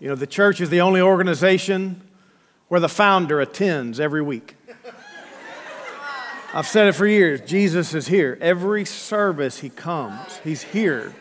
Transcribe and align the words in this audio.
You 0.00 0.08
know, 0.08 0.14
the 0.14 0.26
church 0.26 0.60
is 0.60 0.70
the 0.70 0.80
only 0.80 1.00
organization 1.00 2.02
where 2.68 2.80
the 2.80 2.88
founder 2.88 3.40
attends 3.40 3.98
every 3.98 4.22
week. 4.22 4.54
I've 6.54 6.66
said 6.66 6.88
it 6.88 6.92
for 6.92 7.06
years. 7.06 7.40
Jesus 7.42 7.94
is 7.94 8.06
here. 8.08 8.38
Every 8.40 8.84
service 8.84 9.58
he 9.58 9.68
comes, 9.68 10.38
he's 10.44 10.62
here. 10.62 11.14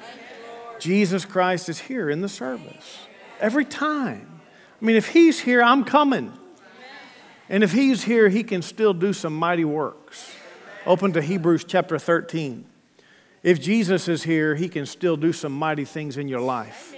Jesus 0.79 1.25
Christ 1.25 1.69
is 1.69 1.79
here 1.79 2.09
in 2.09 2.21
the 2.21 2.29
service. 2.29 3.07
Every 3.39 3.65
time. 3.65 4.41
I 4.81 4.85
mean, 4.85 4.95
if 4.95 5.09
he's 5.09 5.39
here, 5.39 5.61
I'm 5.61 5.83
coming. 5.83 6.31
And 7.49 7.63
if 7.63 7.71
he's 7.71 8.03
here, 8.03 8.29
he 8.29 8.43
can 8.43 8.61
still 8.61 8.93
do 8.93 9.11
some 9.11 9.33
mighty 9.33 9.65
works. 9.65 10.31
Open 10.85 11.13
to 11.13 11.21
Hebrews 11.21 11.63
chapter 11.63 11.97
13. 11.97 12.65
If 13.41 13.59
Jesus 13.61 14.07
is 14.07 14.23
here, 14.23 14.55
he 14.55 14.69
can 14.69 14.85
still 14.85 15.17
do 15.17 15.33
some 15.33 15.51
mighty 15.51 15.85
things 15.85 16.17
in 16.17 16.27
your 16.27 16.41
life. 16.41 16.96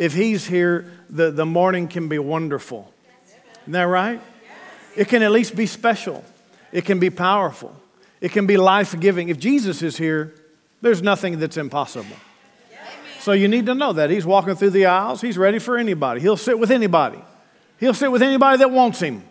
If 0.00 0.14
he's 0.14 0.46
here, 0.46 0.90
the, 1.10 1.30
the 1.30 1.44
morning 1.44 1.86
can 1.86 2.08
be 2.08 2.18
wonderful. 2.18 2.90
Isn't 3.60 3.72
that 3.72 3.82
right? 3.82 4.18
It 4.96 5.08
can 5.08 5.22
at 5.22 5.30
least 5.30 5.54
be 5.54 5.66
special. 5.66 6.24
It 6.72 6.86
can 6.86 6.98
be 6.98 7.10
powerful. 7.10 7.76
It 8.22 8.32
can 8.32 8.46
be 8.46 8.56
life 8.56 8.98
giving. 8.98 9.28
If 9.28 9.38
Jesus 9.38 9.82
is 9.82 9.98
here, 9.98 10.34
there's 10.80 11.02
nothing 11.02 11.38
that's 11.38 11.58
impossible. 11.58 12.16
So 13.18 13.32
you 13.32 13.46
need 13.46 13.66
to 13.66 13.74
know 13.74 13.92
that. 13.92 14.08
He's 14.08 14.24
walking 14.24 14.54
through 14.54 14.70
the 14.70 14.86
aisles. 14.86 15.20
He's 15.20 15.36
ready 15.36 15.58
for 15.58 15.76
anybody. 15.76 16.22
He'll 16.22 16.38
sit 16.38 16.58
with 16.58 16.70
anybody. 16.70 17.18
He'll 17.78 17.92
sit 17.92 18.10
with 18.10 18.22
anybody 18.22 18.56
that 18.56 18.70
wants 18.70 19.00
him. 19.00 19.22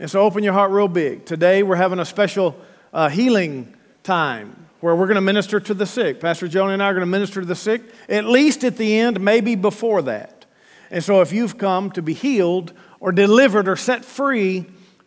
And 0.00 0.10
so 0.10 0.20
open 0.22 0.42
your 0.42 0.52
heart 0.52 0.72
real 0.72 0.88
big. 0.88 1.26
Today 1.26 1.62
we're 1.62 1.76
having 1.76 2.00
a 2.00 2.04
special 2.04 2.60
uh, 2.92 3.08
healing 3.08 3.72
time 4.02 4.65
where 4.80 4.94
we're 4.94 5.06
going 5.06 5.16
to 5.16 5.20
minister 5.20 5.58
to 5.60 5.74
the 5.74 5.86
sick. 5.86 6.20
Pastor 6.20 6.48
Joni 6.48 6.74
and 6.74 6.82
I 6.82 6.86
are 6.86 6.92
going 6.92 7.00
to 7.00 7.06
minister 7.06 7.40
to 7.40 7.46
the 7.46 7.54
sick, 7.54 7.82
at 8.08 8.24
least 8.24 8.64
at 8.64 8.76
the 8.76 8.98
end, 8.98 9.20
maybe 9.20 9.54
before 9.54 10.02
that. 10.02 10.44
And 10.90 11.02
so 11.02 11.20
if 11.20 11.32
you've 11.32 11.58
come 11.58 11.90
to 11.92 12.02
be 12.02 12.12
healed 12.12 12.72
or 13.00 13.12
delivered 13.12 13.68
or 13.68 13.76
set 13.76 14.04
free, 14.04 14.66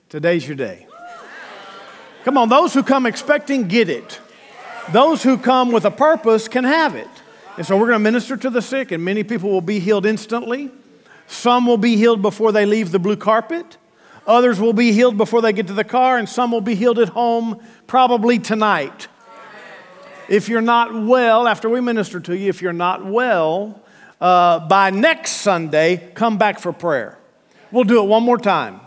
today's 0.09 0.47
your 0.47 0.57
day. 0.57 0.87
Come 2.23 2.37
on, 2.37 2.49
those 2.49 2.73
who 2.73 2.83
come 2.83 3.05
expecting, 3.05 3.67
get 3.67 3.89
it. 3.89 4.19
Those 4.91 5.23
who 5.23 5.37
come 5.37 5.71
with 5.71 5.85
a 5.85 5.91
purpose 5.91 6.47
can 6.47 6.63
have 6.63 6.95
it. 6.95 7.07
And 7.57 7.65
so 7.65 7.75
we're 7.77 7.87
going 7.87 7.99
to 7.99 8.03
minister 8.03 8.37
to 8.37 8.49
the 8.49 8.61
sick, 8.61 8.91
and 8.91 9.03
many 9.03 9.23
people 9.23 9.49
will 9.49 9.59
be 9.59 9.79
healed 9.79 10.05
instantly. 10.05 10.71
Some 11.27 11.67
will 11.67 11.77
be 11.77 11.97
healed 11.97 12.21
before 12.21 12.51
they 12.51 12.65
leave 12.65 12.91
the 12.91 12.99
blue 12.99 13.17
carpet. 13.17 13.77
Others 14.25 14.59
will 14.59 14.73
be 14.73 14.93
healed 14.93 15.17
before 15.17 15.41
they 15.41 15.51
get 15.51 15.67
to 15.67 15.73
the 15.73 15.83
car, 15.83 16.17
and 16.17 16.27
some 16.27 16.51
will 16.51 16.61
be 16.61 16.75
healed 16.75 16.99
at 16.99 17.09
home 17.09 17.61
probably 17.85 18.39
tonight. 18.39 19.08
If 20.29 20.47
you're 20.47 20.61
not 20.61 20.93
well, 20.93 21.47
after 21.47 21.67
we 21.67 21.81
minister 21.81 22.19
to 22.19 22.37
you, 22.37 22.49
if 22.49 22.61
you're 22.61 22.71
not 22.71 23.03
well, 23.03 23.81
uh, 24.21 24.59
by 24.67 24.91
next 24.91 25.31
Sunday, 25.37 26.11
come 26.13 26.37
back 26.37 26.59
for 26.59 26.71
prayer. 26.71 27.17
We'll 27.71 27.83
do 27.83 28.03
it 28.03 28.07
one 28.07 28.21
more 28.21 28.37
time. 28.37 28.79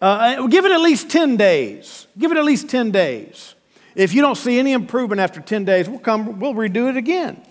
Uh, 0.00 0.46
give 0.46 0.64
it 0.64 0.70
at 0.70 0.80
least 0.80 1.10
10 1.10 1.36
days. 1.36 2.06
Give 2.16 2.30
it 2.30 2.38
at 2.38 2.44
least 2.44 2.68
10 2.68 2.92
days. 2.92 3.56
If 3.96 4.14
you 4.14 4.22
don't 4.22 4.36
see 4.36 4.60
any 4.60 4.72
improvement 4.72 5.20
after 5.20 5.40
10 5.40 5.64
days, 5.64 5.88
we'll 5.88 5.98
come, 5.98 6.38
we'll 6.38 6.54
redo 6.54 6.88
it 6.88 6.96
again. 6.96 7.42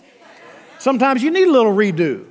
Sometimes 0.78 1.22
you 1.22 1.30
need 1.30 1.48
a 1.48 1.52
little 1.52 1.74
redo. 1.74 2.24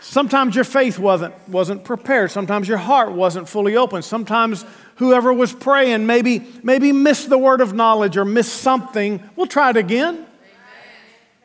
Sometimes 0.00 0.54
your 0.54 0.64
faith 0.64 0.98
wasn't, 0.98 1.34
wasn't 1.48 1.84
prepared. 1.84 2.30
Sometimes 2.30 2.66
your 2.66 2.78
heart 2.78 3.12
wasn't 3.12 3.48
fully 3.48 3.76
open. 3.76 4.02
Sometimes 4.02 4.64
whoever 4.96 5.32
was 5.32 5.52
praying 5.52 6.06
maybe, 6.06 6.46
maybe 6.62 6.90
missed 6.90 7.28
the 7.28 7.38
word 7.38 7.60
of 7.60 7.74
knowledge 7.74 8.16
or 8.16 8.24
missed 8.24 8.56
something. 8.56 9.22
We'll 9.36 9.46
try 9.46 9.70
it 9.70 9.76
again. 9.76 10.26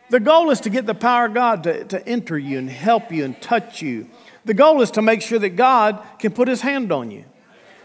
The 0.10 0.20
goal 0.20 0.52
is 0.52 0.62
to 0.62 0.70
get 0.70 0.86
the 0.86 0.96
power 0.96 1.26
of 1.26 1.34
God 1.34 1.64
to, 1.64 1.84
to 1.86 2.08
enter 2.08 2.38
you 2.38 2.58
and 2.58 2.70
help 2.70 3.12
you 3.12 3.26
and 3.26 3.40
touch 3.42 3.82
you. 3.82 4.10
The 4.46 4.54
goal 4.54 4.82
is 4.82 4.92
to 4.92 5.02
make 5.02 5.22
sure 5.22 5.40
that 5.40 5.52
God 5.52 6.02
can 6.20 6.32
put 6.32 6.48
his 6.48 6.62
hand 6.62 6.92
on 6.92 7.12
you. 7.12 7.26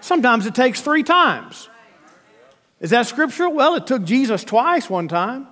Sometimes 0.00 0.46
it 0.46 0.54
takes 0.54 0.80
three 0.80 1.02
times. 1.02 1.68
Is 2.80 2.90
that 2.90 3.06
scriptural? 3.06 3.52
Well, 3.52 3.74
it 3.74 3.86
took 3.86 4.04
Jesus 4.04 4.44
twice 4.44 4.88
one 4.88 5.08
time. 5.08 5.48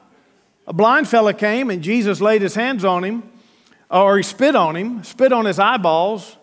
A 0.67 0.73
blind 0.73 1.09
fella 1.09 1.35
came 1.35 1.71
and 1.71 1.83
Jesus 1.83 2.21
laid 2.21 2.43
his 2.43 2.55
hands 2.55 2.85
on 2.85 3.03
him, 3.03 3.23
or 3.91 4.16
he 4.16 4.22
spit 4.22 4.54
on 4.54 4.76
him, 4.76 5.04
spit 5.04 5.32
on 5.32 5.44
his 5.44 5.59
eyeballs, 5.59 6.37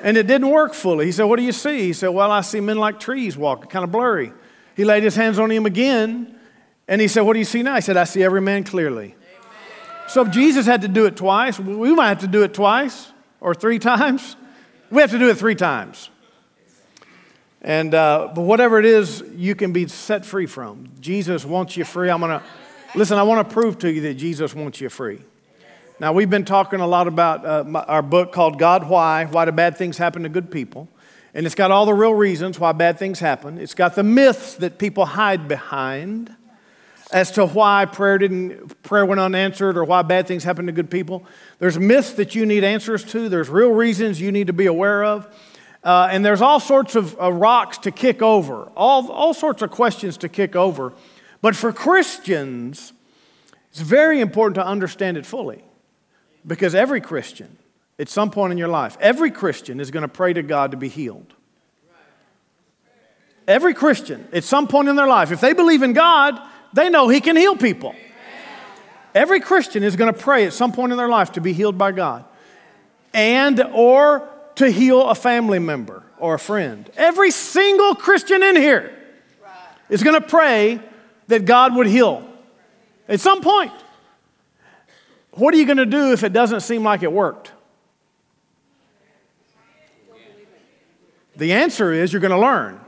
and 0.00 0.16
it 0.16 0.26
didn't 0.26 0.50
work 0.50 0.74
fully. 0.74 1.06
He 1.06 1.12
said, 1.12 1.24
What 1.24 1.36
do 1.36 1.42
you 1.42 1.52
see? 1.52 1.80
He 1.80 1.92
said, 1.92 2.08
Well, 2.08 2.30
I 2.30 2.40
see 2.40 2.60
men 2.60 2.78
like 2.78 3.00
trees 3.00 3.36
walking, 3.36 3.68
kind 3.68 3.84
of 3.84 3.90
blurry. 3.90 4.32
He 4.76 4.84
laid 4.84 5.02
his 5.02 5.16
hands 5.16 5.38
on 5.38 5.50
him 5.50 5.66
again, 5.66 6.38
and 6.86 7.00
he 7.00 7.08
said, 7.08 7.22
What 7.22 7.32
do 7.32 7.40
you 7.40 7.44
see 7.44 7.62
now? 7.62 7.74
He 7.74 7.80
said, 7.80 7.96
I 7.96 8.04
see 8.04 8.22
every 8.22 8.40
man 8.40 8.64
clearly. 8.64 9.16
So 10.08 10.22
if 10.22 10.30
Jesus 10.30 10.64
had 10.64 10.82
to 10.82 10.88
do 10.88 11.04
it 11.04 11.16
twice, 11.16 11.58
we 11.58 11.94
might 11.94 12.08
have 12.08 12.20
to 12.20 12.28
do 12.28 12.42
it 12.42 12.54
twice 12.54 13.12
or 13.40 13.54
three 13.54 13.78
times. 13.78 14.36
We 14.90 15.02
have 15.02 15.10
to 15.10 15.18
do 15.18 15.28
it 15.28 15.36
three 15.36 15.54
times. 15.54 16.08
And 17.60 17.92
uh, 17.92 18.32
but 18.34 18.42
whatever 18.42 18.78
it 18.78 18.84
is, 18.84 19.22
you 19.34 19.54
can 19.54 19.72
be 19.72 19.86
set 19.88 20.24
free 20.24 20.46
from. 20.46 20.88
Jesus 21.00 21.44
wants 21.44 21.76
you 21.76 21.84
free. 21.84 22.08
I'm 22.08 22.20
gonna 22.20 22.42
listen. 22.94 23.18
I 23.18 23.22
want 23.22 23.48
to 23.48 23.52
prove 23.52 23.78
to 23.78 23.92
you 23.92 24.00
that 24.02 24.14
Jesus 24.14 24.54
wants 24.54 24.80
you 24.80 24.88
free. 24.88 25.20
Now 26.00 26.12
we've 26.12 26.30
been 26.30 26.44
talking 26.44 26.80
a 26.80 26.86
lot 26.86 27.08
about 27.08 27.44
uh, 27.44 27.64
my, 27.64 27.82
our 27.82 28.02
book 28.02 28.32
called 28.32 28.58
God 28.58 28.88
Why: 28.88 29.24
Why 29.24 29.44
Do 29.44 29.52
Bad 29.52 29.76
Things 29.76 29.98
Happen 29.98 30.22
to 30.22 30.28
Good 30.28 30.50
People? 30.50 30.88
And 31.34 31.44
it's 31.46 31.54
got 31.54 31.70
all 31.70 31.86
the 31.86 31.94
real 31.94 32.14
reasons 32.14 32.58
why 32.58 32.72
bad 32.72 32.98
things 32.98 33.20
happen. 33.20 33.58
It's 33.58 33.74
got 33.74 33.94
the 33.94 34.02
myths 34.02 34.54
that 34.56 34.78
people 34.78 35.04
hide 35.04 35.46
behind 35.46 36.34
as 37.12 37.30
to 37.32 37.46
why 37.46 37.84
prayer 37.84 38.18
didn't 38.18 38.82
prayer 38.82 39.04
went 39.04 39.20
unanswered 39.20 39.76
or 39.76 39.84
why 39.84 40.02
bad 40.02 40.26
things 40.26 40.44
happen 40.44 40.66
to 40.66 40.72
good 40.72 40.90
people. 40.90 41.24
There's 41.58 41.78
myths 41.78 42.12
that 42.12 42.34
you 42.34 42.46
need 42.46 42.64
answers 42.64 43.04
to. 43.04 43.28
There's 43.28 43.48
real 43.48 43.70
reasons 43.70 44.20
you 44.20 44.32
need 44.32 44.46
to 44.48 44.52
be 44.52 44.66
aware 44.66 45.04
of. 45.04 45.28
Uh, 45.84 46.08
and 46.10 46.24
there's 46.24 46.42
all 46.42 46.60
sorts 46.60 46.96
of 46.96 47.18
uh, 47.20 47.30
rocks 47.30 47.78
to 47.78 47.90
kick 47.90 48.20
over, 48.20 48.64
all, 48.76 49.10
all 49.10 49.32
sorts 49.32 49.62
of 49.62 49.70
questions 49.70 50.16
to 50.18 50.28
kick 50.28 50.56
over. 50.56 50.92
But 51.40 51.54
for 51.54 51.72
Christians, 51.72 52.92
it's 53.70 53.80
very 53.80 54.20
important 54.20 54.56
to 54.56 54.66
understand 54.66 55.16
it 55.16 55.24
fully 55.24 55.62
because 56.46 56.74
every 56.74 57.00
Christian, 57.00 57.58
at 57.98 58.08
some 58.08 58.30
point 58.30 58.52
in 58.52 58.58
your 58.58 58.68
life, 58.68 58.96
every 59.00 59.30
Christian 59.30 59.80
is 59.80 59.90
going 59.90 60.02
to 60.02 60.08
pray 60.08 60.32
to 60.32 60.42
God 60.42 60.72
to 60.72 60.76
be 60.76 60.88
healed. 60.88 61.34
Every 63.46 63.72
Christian, 63.72 64.28
at 64.32 64.44
some 64.44 64.68
point 64.68 64.88
in 64.88 64.96
their 64.96 65.06
life, 65.06 65.30
if 65.32 65.40
they 65.40 65.54
believe 65.54 65.82
in 65.82 65.94
God, 65.94 66.38
they 66.74 66.90
know 66.90 67.08
He 67.08 67.20
can 67.20 67.36
heal 67.36 67.56
people. 67.56 67.94
Every 69.14 69.40
Christian 69.40 69.82
is 69.82 69.96
going 69.96 70.12
to 70.12 70.18
pray 70.18 70.44
at 70.44 70.52
some 70.52 70.72
point 70.72 70.92
in 70.92 70.98
their 70.98 71.08
life 71.08 71.32
to 71.32 71.40
be 71.40 71.52
healed 71.52 71.78
by 71.78 71.92
God 71.92 72.24
and 73.14 73.60
or 73.72 74.28
to 74.56 74.70
heal 74.70 75.08
a 75.08 75.14
family 75.14 75.58
member 75.58 76.02
or 76.18 76.34
a 76.34 76.38
friend. 76.38 76.90
Every 76.96 77.30
single 77.30 77.94
Christian 77.94 78.42
in 78.42 78.56
here 78.56 78.92
is 79.88 80.02
going 80.02 80.20
to 80.20 80.26
pray 80.26 80.80
that 81.28 81.44
God 81.44 81.76
would 81.76 81.86
heal 81.86 82.28
at 83.06 83.20
some 83.20 83.40
point. 83.40 83.72
What 85.32 85.54
are 85.54 85.56
you 85.56 85.66
going 85.66 85.78
to 85.78 85.86
do 85.86 86.12
if 86.12 86.24
it 86.24 86.32
doesn't 86.32 86.60
seem 86.60 86.82
like 86.82 87.02
it 87.02 87.12
worked? 87.12 87.52
The 91.36 91.52
answer 91.52 91.92
is 91.92 92.12
you're 92.12 92.20
going 92.20 92.32
to 92.32 92.40
learn. 92.40 92.80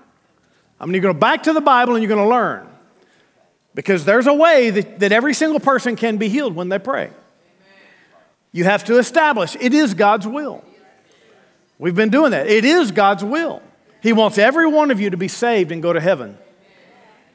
I 0.80 0.84
mean, 0.84 0.94
you're 0.94 1.02
going 1.02 1.14
to 1.14 1.18
go 1.18 1.20
back 1.20 1.44
to 1.44 1.52
the 1.52 1.60
Bible 1.60 1.94
and 1.94 2.02
you're 2.02 2.14
going 2.14 2.26
to 2.26 2.28
learn. 2.28 2.66
Because 3.74 4.04
there's 4.04 4.26
a 4.26 4.34
way 4.34 4.70
that, 4.70 4.98
that 4.98 5.12
every 5.12 5.34
single 5.34 5.60
person 5.60 5.94
can 5.94 6.16
be 6.16 6.28
healed 6.28 6.56
when 6.56 6.68
they 6.68 6.80
pray. 6.80 7.10
You 8.50 8.64
have 8.64 8.84
to 8.86 8.98
establish 8.98 9.56
it 9.60 9.72
is 9.72 9.94
God's 9.94 10.26
will. 10.26 10.64
We've 11.78 11.94
been 11.94 12.10
doing 12.10 12.32
that. 12.32 12.48
It 12.48 12.64
is 12.64 12.90
God's 12.90 13.22
will. 13.22 13.62
He 14.02 14.12
wants 14.12 14.38
every 14.38 14.66
one 14.66 14.90
of 14.90 15.00
you 15.00 15.10
to 15.10 15.16
be 15.16 15.28
saved 15.28 15.70
and 15.70 15.80
go 15.80 15.92
to 15.92 16.00
heaven. 16.00 16.36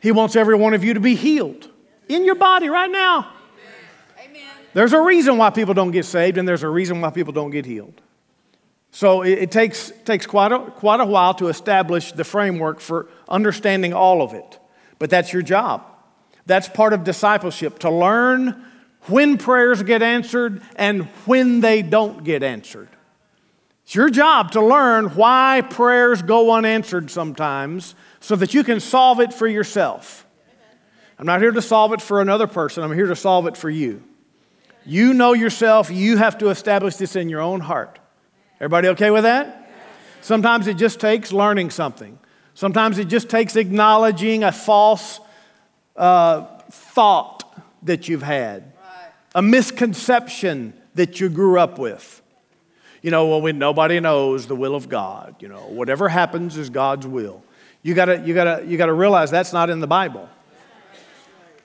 He 0.06 0.12
wants 0.12 0.36
every 0.36 0.54
one 0.54 0.76
of 0.76 0.84
you 0.84 0.94
to 0.94 1.00
be 1.00 1.16
healed 1.16 1.68
in 2.08 2.26
your 2.26 2.36
body 2.36 2.70
right 2.70 2.92
now. 2.92 3.28
There's 4.76 4.94
a 4.94 5.02
reason 5.02 5.38
why 5.38 5.50
people 5.50 5.74
don't 5.74 5.90
get 5.90 6.06
saved, 6.06 6.38
and 6.38 6.48
there's 6.48 6.62
a 6.62 6.70
reason 6.70 7.02
why 7.02 7.10
people 7.10 7.34
don't 7.34 7.50
get 7.50 7.66
healed. 7.66 8.00
So 8.92 9.24
it, 9.24 9.40
it 9.40 9.52
takes, 9.52 9.92
takes 10.04 10.28
quite, 10.28 10.52
a, 10.52 10.60
quite 10.60 11.00
a 11.00 11.06
while 11.06 11.34
to 11.34 11.48
establish 11.48 12.12
the 12.12 12.24
framework 12.24 12.82
for 12.82 13.10
understanding 13.28 13.96
all 13.96 14.22
of 14.22 14.36
it. 14.36 14.60
But 15.00 15.10
that's 15.10 15.34
your 15.34 15.42
job. 15.42 15.84
That's 16.46 16.70
part 16.70 16.94
of 16.94 17.04
discipleship 17.04 17.80
to 17.80 17.90
learn 17.90 18.64
when 19.08 19.40
prayers 19.40 19.82
get 19.82 20.04
answered 20.04 20.62
and 20.76 21.06
when 21.26 21.62
they 21.62 21.82
don't 21.82 22.24
get 22.24 22.44
answered. 22.44 22.90
It's 23.86 23.96
your 23.96 24.12
job 24.12 24.52
to 24.52 24.64
learn 24.64 25.16
why 25.16 25.64
prayers 25.68 26.22
go 26.22 26.52
unanswered 26.52 27.10
sometimes 27.10 27.96
so 28.26 28.36
that 28.36 28.56
you 28.56 28.64
can 28.64 28.80
solve 28.80 29.20
it 29.20 29.32
for 29.32 29.48
yourself. 29.48 30.26
I'm 31.20 31.28
not 31.28 31.42
here 31.42 31.52
to 31.52 31.62
solve 31.62 31.94
it 31.94 32.02
for 32.02 32.22
another 32.22 32.48
person, 32.48 32.84
I'm 32.84 32.92
here 32.92 33.06
to 33.06 33.16
solve 33.16 33.46
it 33.46 33.56
for 33.56 33.70
you. 33.70 34.02
You 34.84 35.14
know 35.14 35.34
yourself, 35.34 35.92
you 35.92 36.18
have 36.18 36.40
to 36.40 36.50
establish 36.50 36.96
this 36.96 37.16
in 37.16 37.30
your 37.30 37.42
own 37.42 37.60
heart. 37.60 38.00
Everybody 38.60 38.88
okay 38.90 39.12
with 39.12 39.24
that? 39.26 39.72
Sometimes 40.22 40.66
it 40.66 40.74
just 40.74 41.00
takes 41.00 41.32
learning 41.32 41.70
something. 41.70 42.18
Sometimes 42.56 42.98
it 42.98 43.10
just 43.10 43.30
takes 43.30 43.56
acknowledging 43.56 44.44
a 44.44 44.52
false 44.52 45.20
uh, 45.96 46.46
thought 46.72 47.44
that 47.84 48.08
you've 48.08 48.24
had, 48.24 48.74
a 49.36 49.42
misconception 49.44 50.74
that 50.96 51.20
you 51.20 51.30
grew 51.30 51.60
up 51.60 51.78
with. 51.78 52.24
You 53.04 53.12
know, 53.12 53.28
well, 53.28 53.42
when 53.42 53.60
nobody 53.60 54.00
knows 54.00 54.48
the 54.48 54.56
will 54.56 54.74
of 54.74 54.90
God, 54.90 55.36
you 55.42 55.48
know, 55.48 55.68
whatever 55.70 56.10
happens 56.10 56.58
is 56.58 56.72
God's 56.72 57.06
will. 57.06 57.44
You 57.86 57.94
gotta, 57.94 58.20
you 58.22 58.34
gotta, 58.34 58.66
you 58.66 58.80
gotta 58.80 58.94
realize 58.94 59.30
that's 59.30 59.54
not 59.54 59.70
in 59.70 59.80
the 59.80 59.86
Bible. 59.86 60.28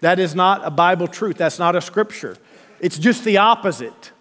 That 0.03 0.19
is 0.19 0.35
not 0.35 0.61
a 0.63 0.71
Bible 0.71 1.09
truth. 1.09 1.39
That's 1.39 1.59
not 1.59 1.77
a 1.77 1.81
scripture. 1.81 2.37
It's 2.79 2.99
just 2.99 3.25
the 3.25 3.39
opposite. 3.39 4.13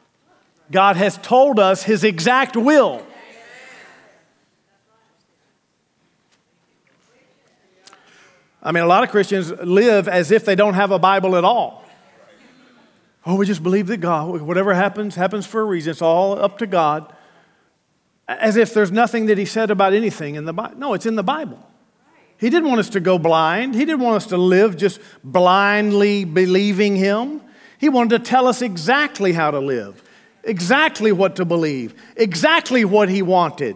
God 0.72 0.96
has 0.96 1.18
told 1.18 1.60
us 1.60 1.84
his 1.84 2.06
exact 2.06 2.56
will. 2.56 3.06
I 8.64 8.72
mean, 8.72 8.86
a 8.86 8.88
lot 8.88 9.04
of 9.04 9.10
Christians 9.10 9.52
live 9.52 10.08
as 10.08 10.32
if 10.32 10.46
they 10.46 10.56
don't 10.56 10.76
have 10.76 10.92
a 10.92 11.00
Bible 11.00 11.36
at 11.36 11.44
all. 11.44 11.84
Oh, 13.26 13.36
we 13.36 13.46
just 13.46 13.62
believe 13.62 13.88
that 13.88 13.98
God, 13.98 14.40
whatever 14.40 14.74
happens, 14.74 15.16
happens 15.16 15.46
for 15.46 15.60
a 15.60 15.66
reason. 15.66 15.92
It's 15.92 16.02
all 16.02 16.42
up 16.42 16.60
to 16.60 16.66
God. 16.66 17.12
As 18.26 18.56
if 18.56 18.74
there's 18.74 18.90
nothing 18.90 19.26
that 19.26 19.38
He 19.38 19.44
said 19.44 19.70
about 19.70 19.92
anything 19.92 20.36
in 20.36 20.46
the 20.46 20.54
Bible. 20.54 20.78
No, 20.78 20.94
it's 20.94 21.06
in 21.06 21.18
the 21.18 21.24
Bible. 21.24 21.66
He 22.40 22.50
didn't 22.50 22.70
want 22.70 22.80
us 22.80 22.90
to 22.90 23.02
go 23.02 23.20
blind. 23.20 23.76
He 23.76 23.84
didn't 23.84 24.00
want 24.00 24.16
us 24.16 24.28
to 24.28 24.38
live 24.38 24.78
just 24.78 25.00
blindly 25.24 26.24
believing 26.24 26.96
Him. 26.96 27.42
He 27.78 27.90
wanted 27.90 28.24
to 28.24 28.30
tell 28.30 28.48
us 28.48 28.62
exactly 28.62 29.34
how 29.34 29.52
to 29.52 29.60
live, 29.60 30.02
exactly 30.44 31.12
what 31.12 31.36
to 31.36 31.46
believe, 31.46 31.94
exactly 32.16 32.86
what 32.86 33.10
He 33.10 33.22
wanted. 33.22 33.76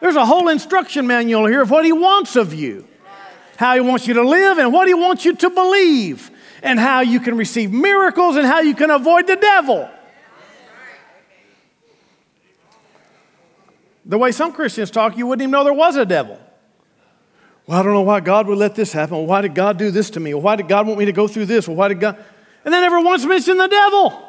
There's 0.00 0.16
a 0.16 0.26
whole 0.26 0.48
instruction 0.48 1.06
manual 1.06 1.46
here 1.46 1.62
of 1.62 1.70
what 1.70 1.86
He 1.86 1.92
wants 1.92 2.36
of 2.36 2.52
you, 2.52 2.86
how 3.56 3.74
He 3.74 3.80
wants 3.80 4.06
you 4.06 4.14
to 4.14 4.22
live, 4.22 4.58
and 4.58 4.70
what 4.70 4.86
He 4.86 4.94
wants 4.94 5.24
you 5.24 5.34
to 5.36 5.48
believe 5.48 6.30
and 6.62 6.78
how 6.78 7.00
you 7.00 7.20
can 7.20 7.36
receive 7.36 7.72
miracles 7.72 8.36
and 8.36 8.46
how 8.46 8.60
you 8.60 8.74
can 8.74 8.90
avoid 8.90 9.26
the 9.26 9.36
devil. 9.36 9.88
The 14.06 14.18
way 14.18 14.32
some 14.32 14.52
Christians 14.52 14.90
talk, 14.90 15.16
you 15.16 15.26
wouldn't 15.26 15.42
even 15.42 15.52
know 15.52 15.64
there 15.64 15.72
was 15.72 15.96
a 15.96 16.04
devil. 16.04 16.38
Well, 17.66 17.80
I 17.80 17.82
don't 17.82 17.94
know 17.94 18.02
why 18.02 18.20
God 18.20 18.46
would 18.46 18.58
let 18.58 18.74
this 18.74 18.92
happen. 18.92 19.26
Why 19.26 19.40
did 19.40 19.54
God 19.54 19.78
do 19.78 19.90
this 19.90 20.10
to 20.10 20.20
me? 20.20 20.34
Why 20.34 20.56
did 20.56 20.68
God 20.68 20.86
want 20.86 20.98
me 20.98 21.06
to 21.06 21.12
go 21.12 21.26
through 21.26 21.46
this? 21.46 21.66
Why 21.66 21.88
did 21.88 21.98
God? 21.98 22.22
And 22.64 22.72
then 22.72 22.82
never 22.82 23.00
once 23.00 23.24
mention 23.24 23.56
the 23.56 23.68
devil. 23.68 24.28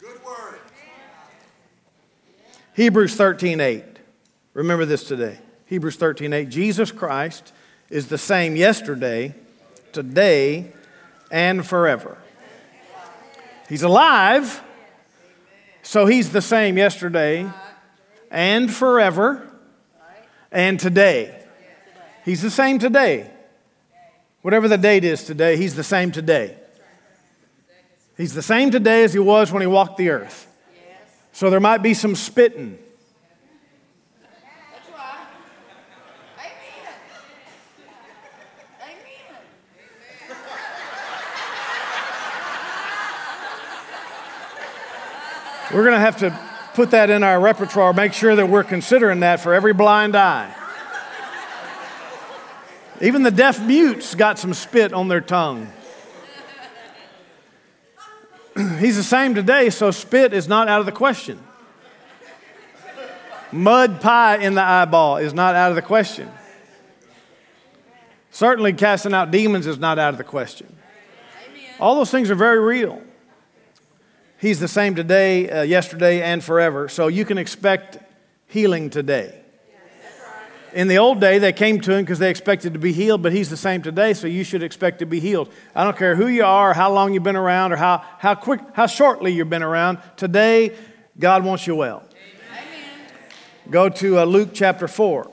Good 0.00 0.24
word. 0.24 0.58
Hebrews 2.74 3.14
13 3.14 3.60
8. 3.60 3.84
Remember 4.54 4.84
this 4.84 5.04
today. 5.04 5.38
Hebrews 5.66 5.96
13 5.96 6.32
8. 6.32 6.48
Jesus 6.48 6.90
Christ 6.90 7.52
is 7.88 8.08
the 8.08 8.18
same 8.18 8.56
yesterday, 8.56 9.34
today, 9.92 10.72
and 11.30 11.64
forever. 11.64 12.18
He's 13.68 13.82
alive, 13.82 14.60
so 15.82 16.06
he's 16.06 16.30
the 16.30 16.42
same 16.42 16.76
yesterday 16.76 17.48
and 18.30 18.72
forever 18.72 19.48
and 20.50 20.78
today. 20.80 21.43
He's 22.24 22.42
the 22.42 22.50
same 22.50 22.78
today. 22.78 23.30
Whatever 24.42 24.68
the 24.68 24.78
date 24.78 25.04
is 25.04 25.24
today, 25.24 25.56
he's 25.56 25.74
the 25.74 25.84
same 25.84 26.10
today. 26.10 26.56
He's 28.16 28.34
the 28.34 28.42
same 28.42 28.70
today 28.70 29.04
as 29.04 29.12
he 29.12 29.18
was 29.18 29.50
when 29.52 29.60
he 29.60 29.66
walked 29.66 29.96
the 29.96 30.10
earth. 30.10 30.46
So 31.32 31.50
there 31.50 31.60
might 31.60 31.82
be 31.82 31.94
some 31.94 32.14
spitting 32.14 32.78
We're 45.74 45.82
going 45.82 45.94
to 45.94 45.98
have 45.98 46.18
to 46.18 46.38
put 46.74 46.92
that 46.92 47.10
in 47.10 47.24
our 47.24 47.40
repertoire, 47.40 47.92
make 47.92 48.12
sure 48.12 48.36
that 48.36 48.48
we're 48.48 48.62
considering 48.62 49.20
that 49.20 49.40
for 49.40 49.52
every 49.52 49.74
blind 49.74 50.14
eye. 50.14 50.54
Even 53.00 53.22
the 53.22 53.30
deaf 53.30 53.60
mutes 53.60 54.14
got 54.14 54.38
some 54.38 54.54
spit 54.54 54.92
on 54.92 55.08
their 55.08 55.20
tongue. 55.20 55.72
He's 58.78 58.96
the 58.96 59.02
same 59.02 59.34
today, 59.34 59.70
so 59.70 59.90
spit 59.90 60.32
is 60.32 60.46
not 60.46 60.68
out 60.68 60.80
of 60.80 60.86
the 60.86 60.92
question. 60.92 61.40
Mud 63.50 64.00
pie 64.00 64.36
in 64.36 64.54
the 64.54 64.62
eyeball 64.62 65.16
is 65.18 65.34
not 65.34 65.54
out 65.54 65.70
of 65.70 65.76
the 65.76 65.82
question. 65.82 66.30
Certainly, 68.30 68.72
casting 68.74 69.14
out 69.14 69.30
demons 69.30 69.66
is 69.66 69.78
not 69.78 69.98
out 69.98 70.10
of 70.10 70.18
the 70.18 70.24
question. 70.24 70.74
All 71.78 71.96
those 71.96 72.10
things 72.10 72.30
are 72.30 72.34
very 72.36 72.58
real. 72.58 73.00
He's 74.38 74.60
the 74.60 74.68
same 74.68 74.94
today, 74.94 75.48
uh, 75.48 75.62
yesterday, 75.62 76.20
and 76.20 76.42
forever. 76.42 76.88
So 76.88 77.08
you 77.08 77.24
can 77.24 77.38
expect 77.38 77.98
healing 78.48 78.90
today. 78.90 79.43
In 80.74 80.88
the 80.88 80.98
old 80.98 81.20
day, 81.20 81.38
they 81.38 81.52
came 81.52 81.80
to 81.82 81.92
him 81.92 82.02
because 82.02 82.18
they 82.18 82.28
expected 82.28 82.72
to 82.72 82.80
be 82.80 82.92
healed, 82.92 83.22
but 83.22 83.32
he's 83.32 83.48
the 83.48 83.56
same 83.56 83.80
today, 83.80 84.12
so 84.12 84.26
you 84.26 84.42
should 84.42 84.64
expect 84.64 84.98
to 84.98 85.06
be 85.06 85.20
healed. 85.20 85.48
I 85.72 85.84
don't 85.84 85.96
care 85.96 86.16
who 86.16 86.26
you 86.26 86.44
are, 86.44 86.74
how 86.74 86.92
long 86.92 87.14
you've 87.14 87.22
been 87.22 87.36
around, 87.36 87.72
or 87.72 87.76
how, 87.76 88.02
how 88.18 88.34
quick, 88.34 88.60
how 88.72 88.86
shortly 88.86 89.32
you've 89.32 89.48
been 89.48 89.62
around. 89.62 89.98
Today, 90.16 90.76
God 91.16 91.44
wants 91.44 91.68
you 91.68 91.76
well. 91.76 92.02
Amen. 92.10 93.00
Go 93.70 93.88
to 93.88 94.18
uh, 94.18 94.24
Luke 94.24 94.50
chapter 94.52 94.88
4. 94.88 95.30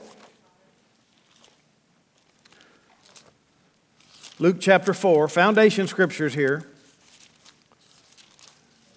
Luke 4.38 4.58
chapter 4.60 4.94
4, 4.94 5.28
foundation 5.28 5.88
scriptures 5.88 6.36
here. 6.36 6.68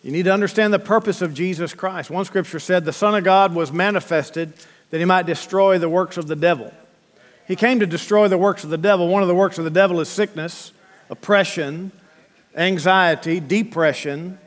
You 0.03 0.13
need 0.13 0.25
to 0.25 0.33
understand 0.33 0.75
the 0.75 0.79
purpose 0.79 1.23
of 1.23 1.33
Jesus 1.33 1.73
Christ. 1.73 2.11
One 2.11 2.27
scripture 2.27 2.61
said, 2.61 2.85
The 2.85 2.93
Son 2.93 3.15
of 3.15 3.25
God 3.25 3.55
was 3.55 3.73
manifested 3.73 4.53
that 4.95 5.01
he 5.01 5.05
might 5.05 5.27
destroy 5.27 5.77
the 5.77 5.89
works 5.89 6.19
of 6.19 6.29
the 6.29 6.37
devil. 6.37 6.73
He 7.49 7.57
came 7.57 7.81
to 7.81 7.87
destroy 7.87 8.29
the 8.29 8.39
works 8.39 8.63
of 8.63 8.71
the 8.71 8.79
devil. 8.79 9.09
One 9.09 9.23
of 9.23 9.29
the 9.29 9.35
works 9.35 9.59
of 9.59 9.65
the 9.65 9.71
devil 9.71 9.99
is 9.99 10.09
sickness, 10.09 10.71
oppression, 11.11 11.91
anxiety, 12.55 13.41
depression, 13.41 14.39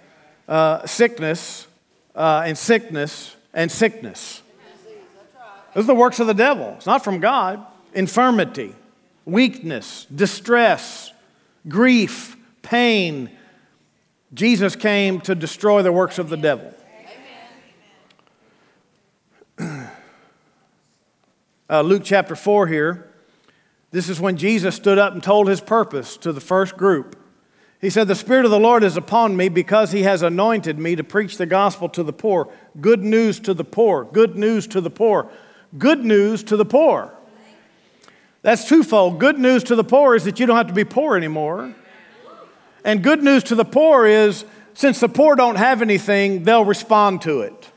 uh, 0.47 0.87
sickness, 0.87 1.67
uh, 2.15 2.43
and 2.45 2.57
sickness, 2.57 3.35
and 3.53 3.69
sickness. 3.69 4.41
Those 5.73 5.83
are 5.83 5.87
the 5.87 5.95
works 5.95 6.21
of 6.21 6.27
the 6.27 6.33
devil. 6.33 6.75
It's 6.77 6.85
not 6.85 7.03
from 7.03 7.19
God. 7.19 7.67
Infirmity, 7.93 8.73
weakness, 9.25 10.07
distress, 10.15 11.11
grief, 11.67 12.37
pain, 12.61 13.31
Jesus 14.33 14.77
came 14.77 15.19
to 15.19 15.35
destroy 15.35 15.81
the 15.81 15.91
works 15.91 16.17
of 16.17 16.29
the 16.29 16.37
devil. 16.37 16.73
Uh, 21.69 21.81
Luke 21.81 22.03
chapter 22.05 22.33
4 22.33 22.67
here. 22.67 23.09
This 23.91 24.07
is 24.07 24.21
when 24.21 24.37
Jesus 24.37 24.75
stood 24.75 24.97
up 24.97 25.13
and 25.13 25.21
told 25.21 25.49
his 25.49 25.59
purpose 25.59 26.15
to 26.17 26.31
the 26.31 26.39
first 26.39 26.77
group. 26.77 27.17
He 27.81 27.89
said, 27.89 28.07
The 28.07 28.15
Spirit 28.15 28.45
of 28.45 28.51
the 28.51 28.59
Lord 28.59 28.83
is 28.83 28.95
upon 28.95 29.35
me 29.35 29.49
because 29.49 29.91
he 29.91 30.03
has 30.03 30.21
anointed 30.21 30.79
me 30.79 30.95
to 30.95 31.03
preach 31.03 31.37
the 31.37 31.45
gospel 31.45 31.89
to 31.89 32.03
the 32.03 32.13
poor. 32.13 32.49
Good 32.79 33.03
news 33.03 33.39
to 33.41 33.53
the 33.53 33.65
poor. 33.65 34.05
Good 34.05 34.37
news 34.37 34.65
to 34.67 34.79
the 34.79 34.89
poor. 34.89 35.29
Good 35.77 36.05
news 36.05 36.41
to 36.43 36.55
the 36.55 36.65
poor. 36.65 37.13
That's 38.43 38.67
twofold. 38.67 39.19
Good 39.19 39.37
news 39.37 39.65
to 39.65 39.75
the 39.75 39.83
poor 39.83 40.15
is 40.15 40.23
that 40.23 40.39
you 40.39 40.45
don't 40.45 40.57
have 40.57 40.67
to 40.67 40.73
be 40.73 40.85
poor 40.85 41.17
anymore. 41.17 41.75
And 42.85 43.03
good 43.03 43.21
news 43.21 43.43
to 43.45 43.55
the 43.55 43.65
poor 43.65 44.05
is 44.05 44.45
since 44.73 45.01
the 45.01 45.09
poor 45.09 45.35
don't 45.35 45.57
have 45.57 45.81
anything, 45.81 46.43
they'll 46.43 46.63
respond 46.63 47.23
to 47.23 47.41
it. 47.41 47.71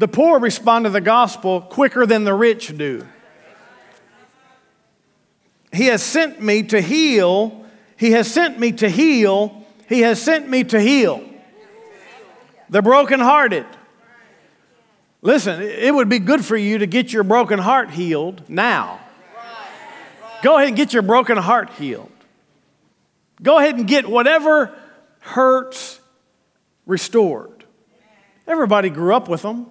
The 0.00 0.08
poor 0.08 0.38
respond 0.38 0.86
to 0.86 0.90
the 0.90 1.02
gospel 1.02 1.60
quicker 1.60 2.06
than 2.06 2.24
the 2.24 2.32
rich 2.32 2.74
do. 2.74 3.06
He 5.74 5.88
has 5.88 6.02
sent 6.02 6.40
me 6.40 6.62
to 6.62 6.80
heal. 6.80 7.66
He 7.98 8.12
has 8.12 8.26
sent 8.32 8.58
me 8.58 8.72
to 8.72 8.88
heal. 8.88 9.62
He 9.90 10.00
has 10.00 10.20
sent 10.20 10.48
me 10.48 10.64
to 10.64 10.80
heal 10.80 11.22
the 12.70 12.80
brokenhearted. 12.80 13.66
Listen, 15.20 15.60
it 15.60 15.94
would 15.94 16.08
be 16.08 16.18
good 16.18 16.42
for 16.42 16.56
you 16.56 16.78
to 16.78 16.86
get 16.86 17.12
your 17.12 17.22
broken 17.22 17.58
heart 17.58 17.90
healed 17.90 18.48
now. 18.48 19.00
Go 20.42 20.56
ahead 20.56 20.68
and 20.68 20.78
get 20.78 20.94
your 20.94 21.02
broken 21.02 21.36
heart 21.36 21.68
healed. 21.74 22.10
Go 23.42 23.58
ahead 23.58 23.74
and 23.74 23.86
get 23.86 24.08
whatever 24.08 24.74
hurts 25.18 26.00
restored. 26.86 27.66
Everybody 28.46 28.88
grew 28.88 29.14
up 29.14 29.28
with 29.28 29.42
them. 29.42 29.70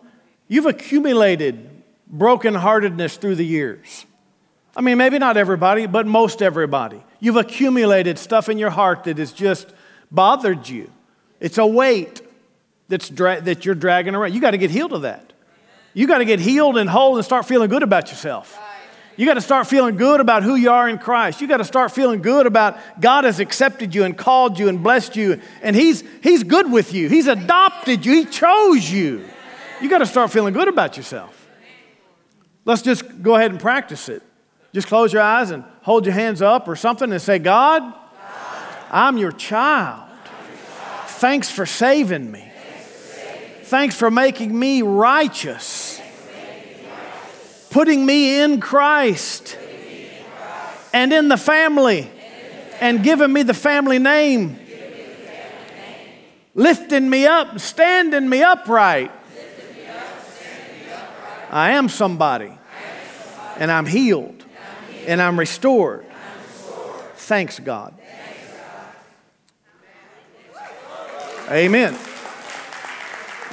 You've 0.49 0.65
accumulated 0.65 1.69
brokenheartedness 2.13 3.17
through 3.17 3.35
the 3.35 3.45
years. 3.45 4.05
I 4.75 4.81
mean, 4.81 4.97
maybe 4.97 5.19
not 5.19 5.37
everybody, 5.37 5.85
but 5.85 6.07
most 6.07 6.41
everybody. 6.41 7.01
You've 7.19 7.37
accumulated 7.37 8.17
stuff 8.17 8.49
in 8.49 8.57
your 8.57 8.71
heart 8.71 9.05
that 9.05 9.19
has 9.19 9.31
just 9.31 9.71
bothered 10.11 10.67
you. 10.67 10.91
It's 11.39 11.57
a 11.57 11.65
weight 11.65 12.21
that's 12.87 13.09
dra- 13.09 13.41
that 13.41 13.65
you're 13.65 13.75
dragging 13.75 14.15
around. 14.15 14.33
You 14.33 14.41
got 14.41 14.51
to 14.51 14.57
get 14.57 14.71
healed 14.71 14.93
of 14.93 15.03
that. 15.03 15.31
You 15.93 16.07
got 16.07 16.17
to 16.17 16.25
get 16.25 16.39
healed 16.39 16.77
and 16.77 16.89
whole 16.89 17.15
and 17.15 17.23
start 17.23 17.45
feeling 17.45 17.69
good 17.69 17.83
about 17.83 18.09
yourself. 18.09 18.59
You 19.17 19.25
got 19.25 19.33
to 19.33 19.41
start 19.41 19.67
feeling 19.67 19.97
good 19.97 20.21
about 20.21 20.43
who 20.43 20.55
you 20.55 20.71
are 20.71 20.87
in 20.87 20.97
Christ. 20.97 21.41
You 21.41 21.47
got 21.47 21.57
to 21.57 21.65
start 21.65 21.91
feeling 21.91 22.21
good 22.21 22.47
about 22.47 22.79
God 23.01 23.25
has 23.25 23.39
accepted 23.39 23.93
you 23.93 24.05
and 24.05 24.17
called 24.17 24.57
you 24.57 24.69
and 24.69 24.81
blessed 24.81 25.15
you, 25.15 25.41
and 25.61 25.75
He's, 25.75 26.03
he's 26.23 26.43
good 26.43 26.71
with 26.71 26.93
you. 26.93 27.09
He's 27.09 27.27
adopted 27.27 28.05
you, 28.05 28.13
He 28.13 28.25
chose 28.25 28.89
you. 28.89 29.25
You 29.81 29.89
got 29.89 29.99
to 29.99 30.05
start 30.05 30.31
feeling 30.31 30.53
good 30.53 30.67
about 30.67 30.97
yourself. 30.97 31.47
Let's 32.65 32.81
just 32.81 33.21
go 33.21 33.35
ahead 33.35 33.51
and 33.51 33.59
practice 33.59 34.09
it. 34.09 34.23
Just 34.73 34.87
close 34.87 35.11
your 35.11 35.21
eyes 35.21 35.51
and 35.51 35.63
hold 35.81 36.05
your 36.05 36.13
hands 36.13 36.41
up 36.41 36.67
or 36.67 36.75
something 36.75 37.11
and 37.11 37.21
say, 37.21 37.39
God, 37.39 37.93
I'm 38.91 39.17
your 39.17 39.31
child. 39.31 40.03
Thanks 41.07 41.49
for 41.49 41.65
saving 41.65 42.31
me. 42.31 42.51
Thanks 43.63 43.95
for 43.95 44.11
making 44.11 44.57
me 44.57 44.81
righteous 44.81 45.99
putting 47.69 48.05
me 48.05 48.41
in 48.41 48.59
Christ 48.59 49.57
and 50.93 51.13
in 51.13 51.27
the 51.27 51.37
family 51.37 52.09
and 52.81 53.03
giving 53.03 53.31
me 53.31 53.43
the 53.43 53.53
family 53.53 53.99
name, 53.99 54.59
lifting 56.55 57.09
me 57.09 57.25
up, 57.27 57.59
standing 57.59 58.27
me 58.27 58.41
upright. 58.41 59.11
I 61.49 61.71
am 61.71 61.89
somebody, 61.89 62.57
and 63.57 63.71
I'm 63.71 63.85
healed, 63.85 64.45
and 65.07 65.21
I'm 65.21 65.39
restored. 65.39 66.05
Thanks, 67.15 67.59
God. 67.59 67.93
Amen. 71.49 71.97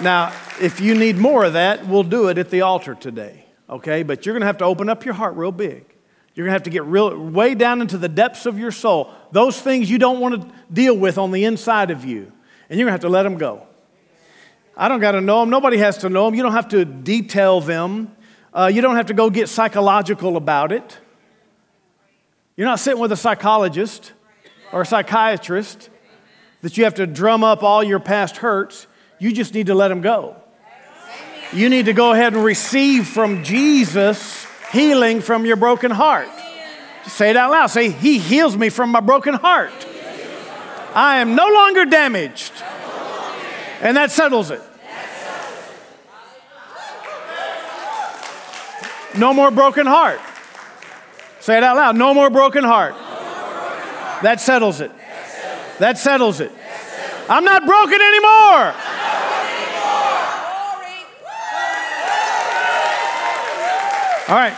Now, 0.02 0.32
if 0.60 0.80
you 0.80 0.94
need 0.94 1.16
more 1.16 1.44
of 1.44 1.54
that, 1.54 1.86
we'll 1.86 2.02
do 2.02 2.28
it 2.28 2.36
at 2.36 2.50
the 2.50 2.60
altar 2.60 2.94
today 2.94 3.46
okay? 3.68 4.02
But 4.02 4.24
you're 4.24 4.34
going 4.34 4.40
to 4.40 4.46
have 4.46 4.58
to 4.58 4.64
open 4.64 4.88
up 4.88 5.04
your 5.04 5.14
heart 5.14 5.36
real 5.36 5.52
big. 5.52 5.84
You're 6.34 6.44
going 6.44 6.50
to 6.50 6.54
have 6.54 6.64
to 6.64 6.70
get 6.70 6.84
real, 6.84 7.16
way 7.16 7.54
down 7.54 7.80
into 7.80 7.96
the 7.98 8.08
depths 8.08 8.46
of 8.46 8.58
your 8.58 8.70
soul. 8.70 9.10
Those 9.32 9.60
things 9.60 9.90
you 9.90 9.98
don't 9.98 10.20
want 10.20 10.42
to 10.42 10.54
deal 10.72 10.96
with 10.96 11.18
on 11.18 11.30
the 11.30 11.44
inside 11.44 11.90
of 11.90 12.04
you. 12.04 12.32
And 12.68 12.78
you're 12.78 12.86
going 12.86 12.88
to 12.88 12.92
have 12.92 13.00
to 13.00 13.08
let 13.08 13.22
them 13.22 13.38
go. 13.38 13.66
I 14.76 14.88
don't 14.88 15.00
got 15.00 15.12
to 15.12 15.20
know 15.20 15.40
them. 15.40 15.50
Nobody 15.50 15.78
has 15.78 15.98
to 15.98 16.10
know 16.10 16.26
them. 16.26 16.34
You 16.34 16.42
don't 16.42 16.52
have 16.52 16.68
to 16.68 16.84
detail 16.84 17.60
them. 17.60 18.14
Uh, 18.52 18.70
you 18.72 18.82
don't 18.82 18.96
have 18.96 19.06
to 19.06 19.14
go 19.14 19.30
get 19.30 19.48
psychological 19.48 20.36
about 20.36 20.70
it. 20.70 20.98
You're 22.56 22.66
not 22.66 22.78
sitting 22.78 23.00
with 23.00 23.12
a 23.12 23.16
psychologist 23.16 24.12
or 24.72 24.82
a 24.82 24.86
psychiatrist 24.86 25.88
that 26.62 26.76
you 26.76 26.84
have 26.84 26.94
to 26.94 27.06
drum 27.06 27.42
up 27.42 27.62
all 27.62 27.82
your 27.82 28.00
past 28.00 28.38
hurts. 28.38 28.86
You 29.18 29.32
just 29.32 29.54
need 29.54 29.68
to 29.68 29.74
let 29.74 29.88
them 29.88 30.02
go. 30.02 30.36
You 31.52 31.68
need 31.68 31.86
to 31.86 31.92
go 31.92 32.12
ahead 32.12 32.34
and 32.34 32.44
receive 32.44 33.06
from 33.06 33.44
Jesus 33.44 34.46
healing 34.72 35.20
from 35.20 35.46
your 35.46 35.56
broken 35.56 35.90
heart. 35.90 36.28
say 37.06 37.30
it 37.30 37.36
out 37.36 37.50
loud. 37.50 37.68
Say, 37.68 37.90
He 37.90 38.18
heals 38.18 38.56
me 38.56 38.68
from 38.68 38.90
my 38.90 39.00
broken 39.00 39.34
heart. 39.34 39.72
I 40.94 41.18
am 41.18 41.34
no 41.34 41.46
longer 41.46 41.84
damaged. 41.84 42.52
And 43.80 43.96
that 43.96 44.10
settles 44.10 44.50
it. 44.50 44.62
No 49.16 49.32
more 49.32 49.50
broken 49.50 49.86
heart. 49.86 50.20
Say 51.40 51.56
it 51.56 51.62
out 51.62 51.76
loud. 51.76 51.96
No 51.96 52.12
more 52.12 52.30
broken 52.30 52.64
heart. 52.64 52.94
That 54.22 54.40
settles 54.40 54.80
it. 54.80 54.90
That 55.78 55.98
settles 55.98 56.40
it. 56.40 56.52
I'm 57.28 57.44
not 57.44 57.66
broken 57.66 58.00
anymore. 58.00 58.74
All 64.28 64.34
right. 64.34 64.56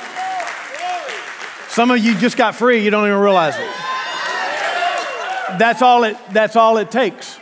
Some 1.68 1.90
of 1.90 1.98
you 1.98 2.16
just 2.16 2.37
got 2.37 2.54
free, 2.54 2.82
you 2.82 2.90
don't 2.90 3.06
even 3.06 3.20
realize 3.20 3.54
it. 3.56 3.70
That's 5.58 5.82
all 5.82 6.04
it, 6.04 6.16
that's 6.32 6.56
all 6.56 6.78
it 6.78 6.90
takes. 6.90 7.38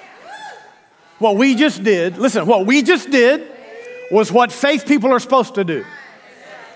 What 1.18 1.36
we 1.36 1.54
just 1.54 1.82
did, 1.82 2.18
listen, 2.18 2.46
what 2.46 2.66
we 2.66 2.82
just 2.82 3.10
did 3.10 3.46
was 4.10 4.30
what 4.30 4.52
faith 4.52 4.86
people 4.86 5.12
are 5.12 5.20
supposed 5.20 5.54
to 5.54 5.64
do. 5.64 5.84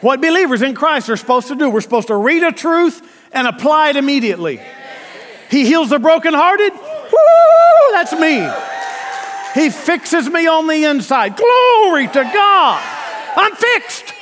What 0.01 0.21
believers 0.21 0.63
in 0.63 0.75
Christ 0.75 1.11
are 1.11 1.17
supposed 1.17 1.49
to 1.49 1.55
do. 1.55 1.69
We're 1.69 1.83
supposed 1.83 2.09
to 2.09 2.17
read 2.17 2.43
a 2.43 2.53
truth 2.53 3.07
and 3.33 3.47
apply 3.47 3.91
it 3.91 3.97
immediately. 3.97 4.61
He 5.51 5.67
heals 5.67 5.91
the 5.91 5.99
brokenhearted. 5.99 6.73
Woo, 6.73 7.93
that's 7.93 8.13
me. 8.13 8.49
He 9.55 9.69
fixes 9.69 10.29
me 10.29 10.47
on 10.47 10.69
the 10.69 10.85
inside. 10.85 11.37
Glory 11.37 12.07
to 12.07 12.23
God. 12.23 12.83
I'm 13.37 13.55
fixed. 13.55 14.15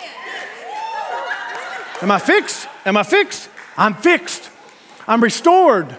Am 2.03 2.11
I 2.11 2.19
fixed? 2.19 2.69
Am 2.85 2.97
I 2.97 3.03
fixed? 3.03 3.49
I'm 3.77 3.95
fixed. 3.95 4.51
I'm 5.07 5.23
restored. 5.23 5.97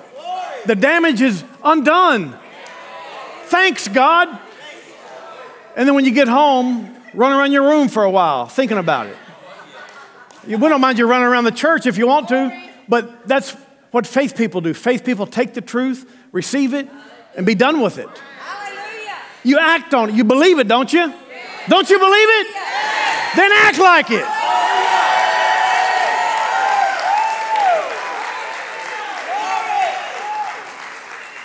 The 0.66 0.76
damage 0.76 1.22
is 1.22 1.44
undone. 1.64 2.38
Thanks, 3.50 3.88
God. 3.88 4.40
And 5.76 5.88
then 5.88 5.96
when 5.96 6.06
you 6.06 6.12
get 6.12 6.28
home, 6.28 6.96
run 7.16 7.32
around 7.32 7.52
your 7.52 7.64
room 7.64 7.88
for 7.88 8.04
a 8.04 8.10
while 8.10 8.46
thinking 8.46 8.78
about 8.78 9.08
it. 9.08 9.18
We 10.46 10.56
don't 10.56 10.82
mind 10.82 11.00
you 11.00 11.08
running 11.08 11.28
around 11.28 11.46
the 11.46 11.52
church 11.52 11.88
if 11.88 11.98
you 11.98 12.06
want 12.06 12.30
to, 12.30 12.70
but 12.88 13.28
that's 13.28 13.58
what 13.92 14.06
faith 14.06 14.36
people 14.38 14.62
do. 14.62 14.76
Faith 14.76 15.04
people 15.04 15.26
take 15.26 15.56
the 15.56 15.62
truth, 15.62 16.10
receive 16.32 16.76
it, 16.76 16.88
and 17.36 17.46
be 17.46 17.56
done 17.56 17.82
with 17.82 17.98
it. 17.98 18.10
You 19.44 19.58
act 19.58 19.96
on 19.96 20.10
it. 20.10 20.16
You 20.16 20.24
believe 20.26 20.60
it, 20.60 20.68
don't 20.68 20.92
you? 20.94 21.12
Don't 21.68 21.90
you 21.90 21.98
believe 21.98 22.30
it? 22.30 22.48
Then 23.36 23.52
act 23.52 23.80
like 23.80 24.12
it. 24.12 24.26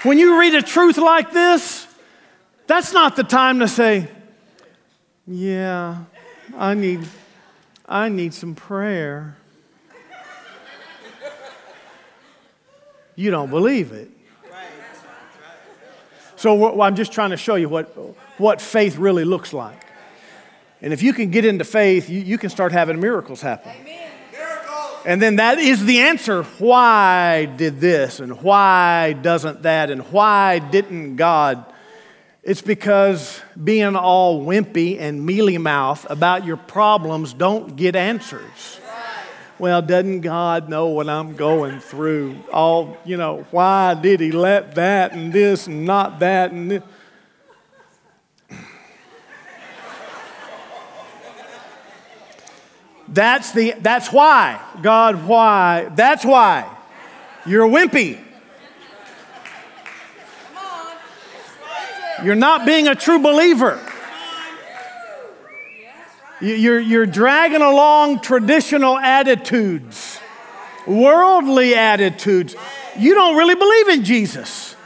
When 0.06 0.18
you 0.18 0.38
read 0.38 0.54
a 0.54 0.60
truth 0.60 0.98
like 0.98 1.32
this, 1.32 1.86
that's 2.66 2.92
not 2.92 3.16
the 3.16 3.24
time 3.24 3.60
to 3.60 3.68
say, 3.68 4.08
Yeah, 5.26 6.04
I 6.56 6.74
need, 6.74 7.06
I 7.86 8.08
need 8.08 8.34
some 8.34 8.54
prayer. 8.54 9.36
You 13.16 13.30
don't 13.30 13.50
believe 13.50 13.92
it. 13.92 14.10
So 16.36 16.80
I'm 16.82 16.96
just 16.96 17.12
trying 17.12 17.30
to 17.30 17.36
show 17.36 17.54
you 17.54 17.68
what, 17.68 17.86
what 18.38 18.60
faith 18.60 18.98
really 18.98 19.24
looks 19.24 19.52
like. 19.52 19.80
And 20.82 20.92
if 20.92 21.02
you 21.02 21.12
can 21.12 21.30
get 21.30 21.44
into 21.44 21.64
faith, 21.64 22.10
you, 22.10 22.20
you 22.20 22.36
can 22.36 22.50
start 22.50 22.72
having 22.72 23.00
miracles 23.00 23.40
happen. 23.40 23.72
Amen. 23.80 24.04
And 25.06 25.20
then 25.20 25.36
that 25.36 25.58
is 25.58 25.84
the 25.84 26.00
answer. 26.00 26.44
Why 26.58 27.44
did 27.44 27.80
this? 27.80 28.20
And 28.20 28.40
why 28.42 29.12
doesn't 29.12 29.62
that? 29.62 29.90
And 29.90 30.02
why 30.12 30.58
didn't 30.58 31.16
God? 31.16 31.64
It's 32.44 32.60
because 32.60 33.40
being 33.62 33.96
all 33.96 34.44
wimpy 34.44 35.00
and 35.00 35.24
mealy 35.24 35.56
mouth 35.56 36.06
about 36.10 36.44
your 36.44 36.58
problems 36.58 37.32
don't 37.32 37.74
get 37.74 37.96
answers. 37.96 38.80
Well, 39.58 39.80
doesn't 39.80 40.20
God 40.20 40.68
know 40.68 40.88
what 40.88 41.08
I'm 41.08 41.36
going 41.36 41.80
through? 41.80 42.36
All, 42.52 42.98
you 43.06 43.16
know, 43.16 43.46
why 43.50 43.94
did 43.94 44.20
He 44.20 44.30
let 44.30 44.74
that 44.74 45.12
and 45.12 45.32
this 45.32 45.68
and 45.68 45.86
not 45.86 46.18
that 46.18 46.52
and 46.52 46.70
this? 46.70 46.82
That's, 53.08 53.52
the, 53.52 53.74
that's 53.80 54.12
why. 54.12 54.60
God, 54.82 55.26
why? 55.26 55.88
That's 55.94 56.24
why. 56.24 56.68
You're 57.46 57.68
wimpy. 57.68 58.23
You're 62.22 62.34
not 62.34 62.66
being 62.66 62.86
a 62.86 62.94
true 62.94 63.18
believer. 63.18 63.80
You're, 66.40 66.80
you're 66.80 67.06
dragging 67.06 67.62
along 67.62 68.20
traditional 68.20 68.98
attitudes, 68.98 70.20
worldly 70.86 71.74
attitudes. 71.74 72.54
You 72.98 73.14
don't 73.14 73.36
really 73.36 73.54
believe 73.54 73.88
in 73.88 74.04
Jesus. 74.04 74.76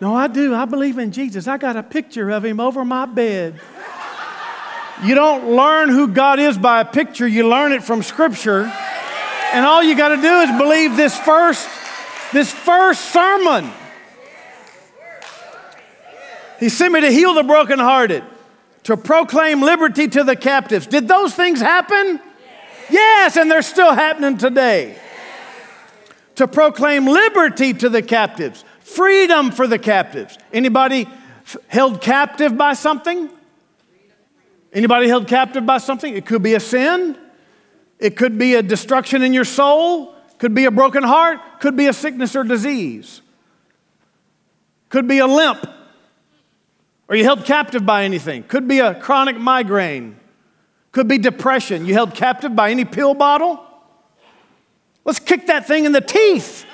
No, 0.00 0.14
I 0.14 0.28
do. 0.28 0.54
I 0.54 0.64
believe 0.64 0.98
in 0.98 1.12
Jesus. 1.12 1.46
I 1.46 1.58
got 1.58 1.76
a 1.76 1.82
picture 1.82 2.30
of 2.30 2.44
him 2.44 2.60
over 2.60 2.84
my 2.84 3.04
bed. 3.06 3.60
You 5.02 5.14
don't 5.14 5.56
learn 5.56 5.88
who 5.88 6.08
God 6.08 6.38
is 6.38 6.56
by 6.56 6.80
a 6.80 6.84
picture, 6.84 7.26
you 7.26 7.48
learn 7.48 7.72
it 7.72 7.82
from 7.82 8.02
Scripture. 8.02 8.70
And 9.52 9.66
all 9.66 9.82
you 9.82 9.96
got 9.96 10.08
to 10.08 10.16
do 10.16 10.40
is 10.40 10.58
believe 10.58 10.96
this 10.96 11.18
first, 11.18 11.68
this 12.32 12.52
first 12.52 13.12
sermon. 13.12 13.72
He 16.60 16.68
sent 16.68 16.92
me 16.92 17.00
to 17.00 17.10
heal 17.10 17.34
the 17.34 17.42
brokenhearted, 17.42 18.22
to 18.84 18.96
proclaim 18.96 19.62
liberty 19.62 20.06
to 20.08 20.22
the 20.22 20.36
captives. 20.36 20.86
Did 20.86 21.08
those 21.08 21.34
things 21.34 21.60
happen? 21.60 22.20
Yes, 22.90 23.36
and 23.36 23.50
they're 23.50 23.62
still 23.62 23.92
happening 23.92 24.36
today. 24.36 24.96
To 26.36 26.46
proclaim 26.46 27.06
liberty 27.06 27.72
to 27.74 27.88
the 27.88 28.02
captives, 28.02 28.64
freedom 28.80 29.50
for 29.50 29.66
the 29.66 29.78
captives. 29.78 30.38
Anybody 30.52 31.08
held 31.66 32.00
captive 32.00 32.56
by 32.56 32.74
something? 32.74 33.30
Anybody 34.72 35.08
held 35.08 35.26
captive 35.26 35.66
by 35.66 35.78
something? 35.78 36.14
It 36.14 36.26
could 36.26 36.42
be 36.42 36.54
a 36.54 36.60
sin. 36.60 37.18
It 37.98 38.16
could 38.16 38.38
be 38.38 38.54
a 38.54 38.62
destruction 38.62 39.22
in 39.22 39.32
your 39.34 39.44
soul, 39.44 40.14
could 40.38 40.54
be 40.54 40.64
a 40.64 40.70
broken 40.70 41.02
heart, 41.02 41.38
could 41.60 41.76
be 41.76 41.86
a 41.86 41.92
sickness 41.92 42.34
or 42.34 42.44
disease, 42.44 43.20
could 44.88 45.06
be 45.06 45.18
a 45.18 45.26
limp. 45.26 45.66
Are 47.10 47.16
you 47.16 47.24
held 47.24 47.44
captive 47.44 47.84
by 47.84 48.04
anything? 48.04 48.44
Could 48.44 48.68
be 48.68 48.78
a 48.78 48.94
chronic 48.94 49.36
migraine, 49.36 50.16
could 50.92 51.08
be 51.08 51.18
depression. 51.18 51.84
You 51.84 51.92
held 51.92 52.14
captive 52.14 52.54
by 52.54 52.70
any 52.70 52.84
pill 52.84 53.14
bottle? 53.14 53.64
Let's 55.04 55.18
kick 55.18 55.48
that 55.48 55.66
thing 55.66 55.86
in 55.86 55.92
the 55.92 56.00
teeth. 56.00 56.64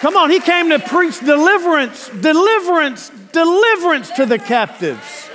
Come 0.00 0.18
on, 0.18 0.28
he 0.28 0.38
came 0.38 0.68
to 0.68 0.78
preach 0.78 1.18
deliverance, 1.20 2.10
deliverance, 2.10 3.10
deliverance 3.32 4.10
to 4.10 4.26
the 4.26 4.38
captives. 4.38 5.30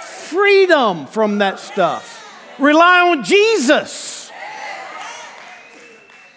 Freedom 0.00 1.06
from 1.06 1.38
that 1.38 1.60
stuff. 1.60 2.22
Rely 2.58 3.02
on 3.02 3.22
Jesus. 3.22 4.32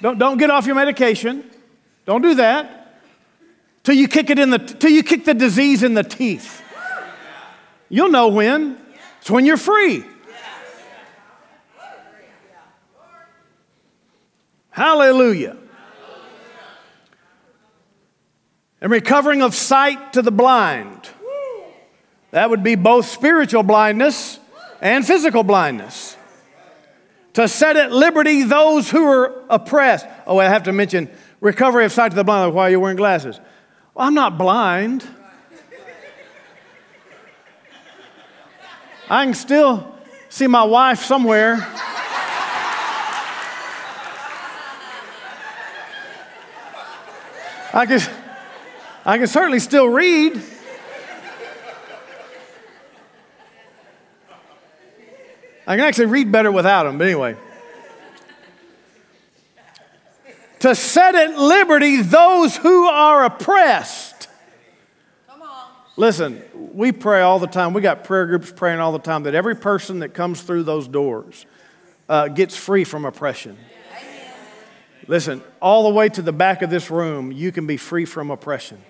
Don't, 0.02 0.20
don't 0.20 0.38
get 0.38 0.52
off 0.52 0.68
your 0.68 0.76
medication. 0.76 1.50
Don't 2.06 2.22
do 2.22 2.36
that. 2.36 2.77
Till 3.88 3.96
you 3.96 4.10
kick 4.10 4.30
it 4.30 4.38
in 4.38 4.50
the 4.50 4.58
till 4.58 4.92
you 4.92 5.02
kick 5.02 5.24
the 5.24 5.34
disease 5.34 5.82
in 5.82 5.94
the 5.94 6.04
teeth. 6.04 6.62
You'll 7.88 8.10
know 8.10 8.28
when. 8.28 8.78
It's 9.22 9.32
when 9.32 9.46
you're 9.46 9.56
free. 9.56 10.04
Hallelujah. 14.72 15.56
And 18.82 18.92
recovering 18.92 19.42
of 19.42 19.56
sight 19.56 20.12
to 20.12 20.22
the 20.22 20.32
blind. 20.32 21.08
That 22.32 22.50
would 22.50 22.64
be 22.64 22.76
both 22.76 23.06
spiritual 23.06 23.64
blindness 23.64 24.38
and 24.82 25.08
physical 25.08 25.44
blindness. 25.44 26.18
To 27.36 27.48
set 27.48 27.78
at 27.78 27.94
liberty 27.94 28.44
those 28.44 28.90
who 28.90 29.06
are 29.06 29.46
oppressed. 29.50 30.06
Oh, 30.26 30.40
I 30.40 30.50
have 30.50 30.64
to 30.64 30.74
mention 30.74 31.10
recovery 31.40 31.86
of 31.86 31.94
sight 31.94 32.10
to 32.10 32.16
the 32.18 32.26
blind 32.26 32.54
while 32.54 32.70
you're 32.70 32.82
wearing 32.82 32.98
glasses. 32.98 33.40
Well, 33.98 34.06
I'm 34.06 34.14
not 34.14 34.38
blind. 34.38 35.04
I 39.10 39.26
can 39.26 39.34
still 39.34 39.92
see 40.30 40.46
my 40.46 40.64
wife 40.66 41.04
somewhere. 41.04 41.56
I 47.74 47.86
can, 47.88 48.00
I 49.04 49.18
can 49.18 49.26
certainly 49.26 49.58
still 49.58 49.88
read. 49.90 50.40
I 55.66 55.76
can 55.76 55.80
actually 55.80 56.06
read 56.06 56.32
better 56.32 56.52
without 56.52 56.84
them, 56.84 57.00
but 57.00 57.06
anyway. 57.06 57.36
To 60.60 60.76
set 60.76 61.16
at 61.16 61.38
liberty 61.38 62.02
those 62.02 62.58
who 62.58 62.86
are 62.88 63.26
oppressed. 63.26 64.28
Come 65.28 65.42
on. 65.42 65.70
Listen, 65.96 66.42
we 66.54 66.92
pray 66.92 67.22
all 67.22 67.40
the 67.40 67.48
time. 67.48 67.74
We 67.74 67.82
got 67.82 68.04
prayer 68.04 68.26
groups 68.26 68.52
praying 68.52 68.80
all 68.80 68.92
the 68.92 69.00
time 69.00 69.24
that 69.24 69.36
every 69.36 69.56
person 69.56 70.00
that 70.00 70.14
comes 70.14 70.42
through 70.42 70.64
those 70.64 70.88
doors 70.88 71.46
uh, 72.10 72.28
gets 72.28 72.56
free 72.56 72.84
from 72.84 73.06
oppression. 73.06 73.58
Amen. 73.92 74.32
Listen, 75.08 75.44
all 75.62 75.84
the 75.84 75.94
way 75.94 76.10
to 76.10 76.22
the 76.22 76.34
back 76.34 76.62
of 76.62 76.70
this 76.70 76.90
room, 76.90 77.32
you 77.32 77.52
can 77.52 77.68
be 77.68 77.78
free 77.78 78.06
from 78.06 78.32
oppression. 78.32 78.82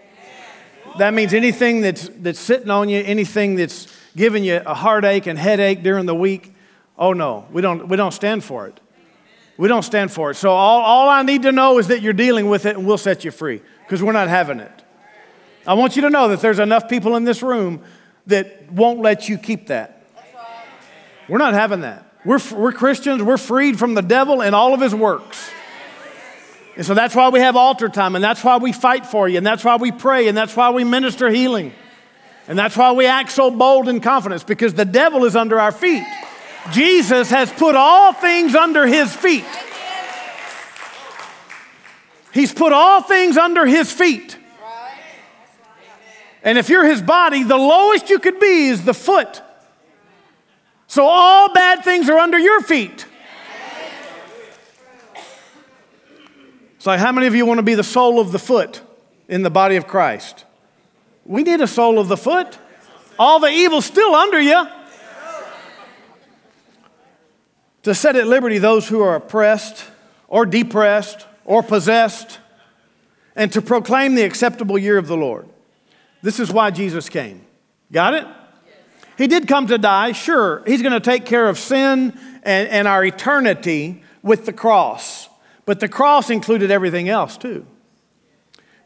That 0.97 1.13
means 1.13 1.33
anything 1.33 1.81
that's, 1.81 2.09
that's 2.09 2.39
sitting 2.39 2.69
on 2.69 2.89
you, 2.89 3.03
anything 3.05 3.55
that's 3.55 3.87
giving 4.15 4.43
you 4.43 4.61
a 4.65 4.73
heartache 4.73 5.27
and 5.27 5.37
headache 5.37 5.83
during 5.83 6.07
the 6.07 6.15
week, 6.15 6.55
oh 6.97 7.13
no, 7.13 7.45
we 7.51 7.61
don't, 7.61 7.87
we 7.87 7.97
don't 7.97 8.13
stand 8.13 8.43
for 8.43 8.67
it. 8.67 8.79
We 9.57 9.67
don't 9.67 9.83
stand 9.83 10.11
for 10.11 10.31
it. 10.31 10.35
So 10.35 10.51
all, 10.51 10.81
all 10.81 11.09
I 11.09 11.23
need 11.23 11.43
to 11.43 11.51
know 11.51 11.79
is 11.79 11.87
that 11.87 12.01
you're 12.01 12.13
dealing 12.13 12.47
with 12.47 12.65
it 12.65 12.77
and 12.77 12.85
we'll 12.85 12.97
set 12.97 13.25
you 13.25 13.31
free 13.31 13.61
because 13.83 14.03
we're 14.03 14.11
not 14.11 14.27
having 14.27 14.59
it. 14.59 14.71
I 15.65 15.73
want 15.73 15.95
you 15.95 16.03
to 16.03 16.09
know 16.09 16.29
that 16.29 16.41
there's 16.41 16.59
enough 16.59 16.87
people 16.87 17.15
in 17.15 17.23
this 17.23 17.41
room 17.41 17.83
that 18.27 18.71
won't 18.71 18.99
let 19.01 19.27
you 19.27 19.37
keep 19.37 19.67
that. 19.67 20.03
We're 21.27 21.39
not 21.39 21.53
having 21.53 21.81
that. 21.81 22.05
We're, 22.23 22.39
we're 22.53 22.71
Christians, 22.71 23.23
we're 23.23 23.37
freed 23.37 23.79
from 23.79 23.93
the 23.93 24.01
devil 24.01 24.41
and 24.41 24.53
all 24.53 24.73
of 24.73 24.81
his 24.81 24.93
works. 24.93 25.49
And 26.75 26.85
so 26.85 26.93
that's 26.93 27.15
why 27.15 27.29
we 27.29 27.39
have 27.39 27.55
altar 27.55 27.89
time, 27.89 28.15
and 28.15 28.23
that's 28.23 28.43
why 28.43 28.57
we 28.57 28.71
fight 28.71 29.05
for 29.05 29.27
you, 29.27 29.37
and 29.37 29.47
that's 29.47 29.63
why 29.63 29.77
we 29.77 29.91
pray, 29.91 30.27
and 30.27 30.37
that's 30.37 30.55
why 30.55 30.69
we 30.69 30.83
minister 30.83 31.27
healing. 31.29 31.73
And 32.47 32.57
that's 32.57 32.77
why 32.77 32.91
we 32.91 33.07
act 33.07 33.31
so 33.31 33.49
bold 33.49 33.89
and 33.89 34.01
confidence, 34.01 34.43
because 34.43 34.75
the 34.75 34.85
devil 34.85 35.25
is 35.25 35.35
under 35.35 35.59
our 35.59 35.71
feet. 35.71 36.05
Jesus 36.71 37.29
has 37.29 37.51
put 37.51 37.75
all 37.75 38.13
things 38.13 38.55
under 38.55 38.85
his 38.85 39.15
feet. 39.15 39.45
He's 42.33 42.53
put 42.53 42.73
all 42.73 43.01
things 43.01 43.37
under 43.37 43.65
his 43.65 43.91
feet. 43.91 44.37
And 46.43 46.57
if 46.57 46.69
you're 46.69 46.85
his 46.85 47.01
body, 47.01 47.43
the 47.43 47.57
lowest 47.57 48.09
you 48.09 48.19
could 48.19 48.39
be 48.39 48.67
is 48.67 48.85
the 48.85 48.93
foot. 48.93 49.41
So 50.87 51.05
all 51.05 51.51
bad 51.53 51.83
things 51.83 52.09
are 52.09 52.17
under 52.17 52.37
your 52.37 52.61
feet. 52.61 53.05
Like, 56.87 57.01
how 57.01 57.11
many 57.11 57.27
of 57.27 57.35
you 57.35 57.45
want 57.45 57.57
to 57.57 57.63
be 57.63 57.75
the 57.75 57.83
sole 57.83 58.17
of 58.17 58.31
the 58.31 58.39
foot 58.39 58.79
in 59.27 59.43
the 59.43 59.49
body 59.49 59.75
of 59.75 59.87
Christ? 59.87 60.45
We 61.25 61.43
need 61.43 61.59
a 61.59 61.67
sole 61.67 61.99
of 61.99 62.07
the 62.07 62.15
foot. 62.15 62.57
All 63.19 63.41
the 63.41 63.49
evil's 63.49 63.83
still 63.83 64.15
under 64.15 64.39
you. 64.39 64.65
To 67.87 67.95
set 67.95 68.17
at 68.17 68.27
liberty 68.27 68.57
those 68.57 68.89
who 68.89 69.01
are 69.01 69.15
oppressed 69.15 69.85
or 70.27 70.45
depressed 70.45 71.25
or 71.45 71.63
possessed, 71.63 72.37
and 73.33 73.49
to 73.53 73.61
proclaim 73.61 74.15
the 74.15 74.23
acceptable 74.23 74.77
year 74.77 74.97
of 74.97 75.07
the 75.07 75.15
Lord. 75.15 75.47
This 76.21 76.41
is 76.41 76.51
why 76.51 76.69
Jesus 76.71 77.07
came. 77.07 77.45
Got 77.89 78.15
it? 78.15 78.27
He 79.17 79.27
did 79.27 79.47
come 79.47 79.67
to 79.67 79.77
die, 79.77 80.11
sure. 80.11 80.63
He's 80.67 80.81
going 80.81 80.95
to 80.95 80.99
take 80.99 81.25
care 81.25 81.47
of 81.47 81.57
sin 81.57 82.19
and, 82.43 82.67
and 82.67 82.89
our 82.89 83.05
eternity 83.05 84.03
with 84.21 84.45
the 84.45 84.51
cross. 84.51 85.29
But 85.65 85.79
the 85.79 85.87
cross 85.87 86.29
included 86.29 86.71
everything 86.71 87.07
else 87.07 87.37
too. 87.37 87.65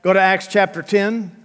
Go 0.04 0.14
to 0.14 0.20
Acts 0.20 0.46
chapter 0.46 0.84
10. 0.84 1.41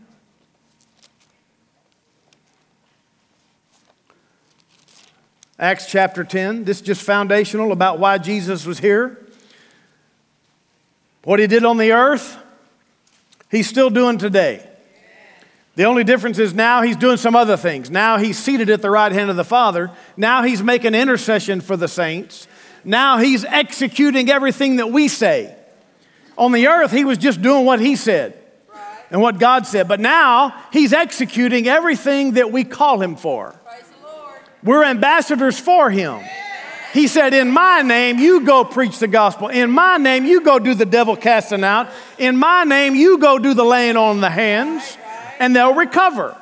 Acts 5.58 5.86
chapter 5.86 6.22
10. 6.22 6.64
This 6.64 6.78
is 6.78 6.82
just 6.82 7.02
foundational 7.02 7.72
about 7.72 7.98
why 7.98 8.18
Jesus 8.18 8.66
was 8.66 8.78
here. 8.78 9.26
What 11.24 11.40
he 11.40 11.46
did 11.46 11.64
on 11.64 11.78
the 11.78 11.92
earth, 11.92 12.36
he's 13.50 13.66
still 13.66 13.88
doing 13.88 14.18
today. 14.18 14.68
The 15.74 15.84
only 15.84 16.04
difference 16.04 16.38
is 16.38 16.52
now 16.52 16.82
he's 16.82 16.96
doing 16.96 17.16
some 17.16 17.34
other 17.34 17.56
things. 17.56 17.90
Now 17.90 18.18
he's 18.18 18.38
seated 18.38 18.68
at 18.68 18.82
the 18.82 18.90
right 18.90 19.10
hand 19.10 19.30
of 19.30 19.36
the 19.36 19.44
Father. 19.44 19.90
Now 20.16 20.42
he's 20.42 20.62
making 20.62 20.94
intercession 20.94 21.62
for 21.62 21.76
the 21.76 21.88
saints. 21.88 22.46
Now 22.84 23.18
he's 23.18 23.44
executing 23.46 24.30
everything 24.30 24.76
that 24.76 24.90
we 24.90 25.08
say. 25.08 25.54
On 26.36 26.52
the 26.52 26.68
earth, 26.68 26.92
he 26.92 27.04
was 27.04 27.16
just 27.16 27.40
doing 27.40 27.64
what 27.64 27.80
he 27.80 27.96
said 27.96 28.38
and 29.10 29.22
what 29.22 29.38
God 29.38 29.66
said. 29.66 29.88
But 29.88 30.00
now 30.00 30.54
he's 30.70 30.92
executing 30.92 31.66
everything 31.66 32.32
that 32.32 32.52
we 32.52 32.62
call 32.62 33.00
him 33.00 33.16
for. 33.16 33.58
We're 34.62 34.84
ambassadors 34.84 35.58
for 35.58 35.90
him. 35.90 36.20
He 36.92 37.08
said, 37.08 37.34
In 37.34 37.50
my 37.50 37.82
name, 37.82 38.18
you 38.18 38.44
go 38.44 38.64
preach 38.64 38.98
the 38.98 39.08
gospel. 39.08 39.48
In 39.48 39.70
my 39.70 39.96
name, 39.98 40.24
you 40.24 40.40
go 40.40 40.58
do 40.58 40.74
the 40.74 40.86
devil 40.86 41.16
casting 41.16 41.62
out. 41.62 41.90
In 42.18 42.36
my 42.36 42.64
name, 42.64 42.94
you 42.94 43.18
go 43.18 43.38
do 43.38 43.54
the 43.54 43.64
laying 43.64 43.96
on 43.96 44.20
the 44.20 44.30
hands, 44.30 44.96
and 45.38 45.54
they'll 45.54 45.74
recover. 45.74 46.36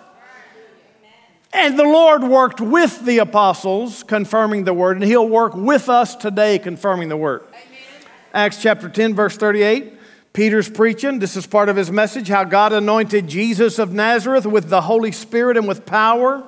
And 1.53 1.79
the 1.79 1.85
Lord 1.85 2.25
worked 2.25 2.61
with 2.61 3.05
the 3.05 3.19
apostles, 3.19 4.03
confirming 4.03 4.65
the 4.65 4.75
word, 4.75 4.97
and 4.97 5.05
He'll 5.05 5.29
work 5.29 5.55
with 5.55 5.89
us 5.89 6.17
today, 6.17 6.59
confirming 6.59 7.09
the 7.09 7.17
word. 7.17 7.43
Amen. 7.49 8.09
Acts 8.33 8.61
chapter 8.61 8.89
10, 8.89 9.15
verse 9.15 9.37
38. 9.37 9.93
Peter's 10.35 10.69
preaching. 10.69 11.21
This 11.21 11.37
is 11.37 11.47
part 11.47 11.69
of 11.69 11.77
his 11.77 11.93
message 11.93 12.27
how 12.27 12.43
God 12.43 12.73
anointed 12.73 13.29
Jesus 13.29 13.79
of 13.79 13.93
Nazareth 13.93 14.45
with 14.45 14.69
the 14.69 14.81
Holy 14.81 15.13
Spirit 15.13 15.57
and 15.57 15.69
with 15.69 15.87
power, 15.87 16.45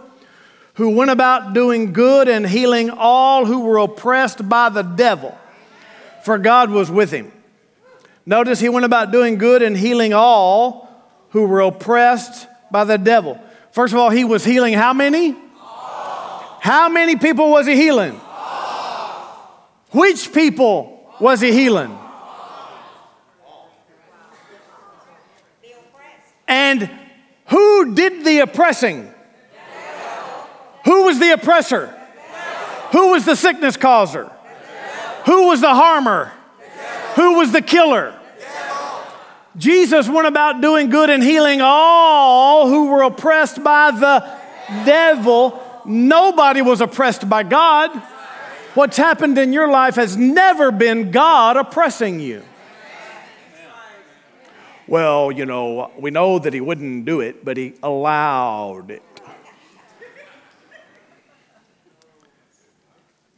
who 0.77 0.91
went 0.91 1.11
about 1.11 1.55
doing 1.55 1.93
good 1.93 2.29
and 2.29 2.47
healing 2.47 2.91
all 2.91 3.47
who 3.47 3.61
were 3.61 3.79
oppressed 3.79 4.47
by 4.49 4.69
the 4.69 4.83
devil, 4.83 5.37
for 6.23 6.39
God 6.39 6.71
was 6.71 6.91
with 6.91 7.11
him. 7.11 7.33
Notice 8.27 8.61
he 8.61 8.69
went 8.69 8.85
about 8.85 9.11
doing 9.11 9.39
good 9.39 9.63
and 9.63 9.77
healing 9.77 10.13
all 10.13 10.87
who 11.31 11.47
were 11.47 11.61
oppressed 11.61 12.47
by 12.71 12.85
the 12.85 12.99
devil. 12.99 13.41
First 13.73 13.95
of 13.95 14.01
all, 14.01 14.11
he 14.11 14.25
was 14.25 14.45
healing 14.45 14.75
how 14.75 14.93
many? 14.93 15.35
How 16.61 16.89
many 16.89 17.17
people 17.17 17.51
was 17.51 17.67
he 17.67 17.75
healing? 17.75 18.13
Which 19.93 20.33
people 20.33 21.11
was 21.21 21.41
he 21.41 21.53
healing? 21.53 21.97
And 26.49 26.91
who 27.47 27.95
did 27.95 28.25
the 28.25 28.41
oppressing? 28.41 29.13
Who 30.87 31.05
was 31.05 31.19
the 31.19 31.33
oppressor? 31.33 31.95
Who 32.93 33.11
was 33.11 33.25
the 33.25 33.37
sickness 33.37 33.77
causer? 33.77 34.31
Who 35.27 35.49
was 35.49 35.61
the 35.61 35.75
harmer? 35.75 36.33
Who 37.17 37.35
was 37.39 37.53
the 37.53 37.61
killer? 37.61 38.19
Jesus 39.57 40.09
went 40.09 40.27
about 40.27 40.61
doing 40.61 40.89
good 40.89 41.11
and 41.11 41.23
healing 41.23 41.61
all 41.61 42.69
who 42.69 42.89
were 42.89 43.03
oppressed 43.03 43.63
by 43.65 43.91
the 43.91 44.39
devil. 44.85 45.61
Nobody 45.85 46.63
was 46.63 46.81
oppressed 46.81 47.29
by 47.29 47.43
God. 47.43 47.91
What's 48.75 48.97
happened 48.97 49.39
in 49.39 49.53
your 49.53 49.69
life 49.69 49.97
has 49.97 50.17
never 50.17 50.71
been 50.71 51.11
God 51.11 51.57
oppressing 51.57 52.21
you. 52.21 52.43
Well, 54.87 55.33
you 55.33 55.47
know, 55.47 55.91
we 55.99 56.13
know 56.13 56.39
that 56.39 56.53
he 56.53 56.61
wouldn't 56.61 57.07
do 57.07 57.21
it, 57.21 57.45
but 57.45 57.57
he 57.57 57.75
allowed 57.83 58.91
it. 58.91 59.03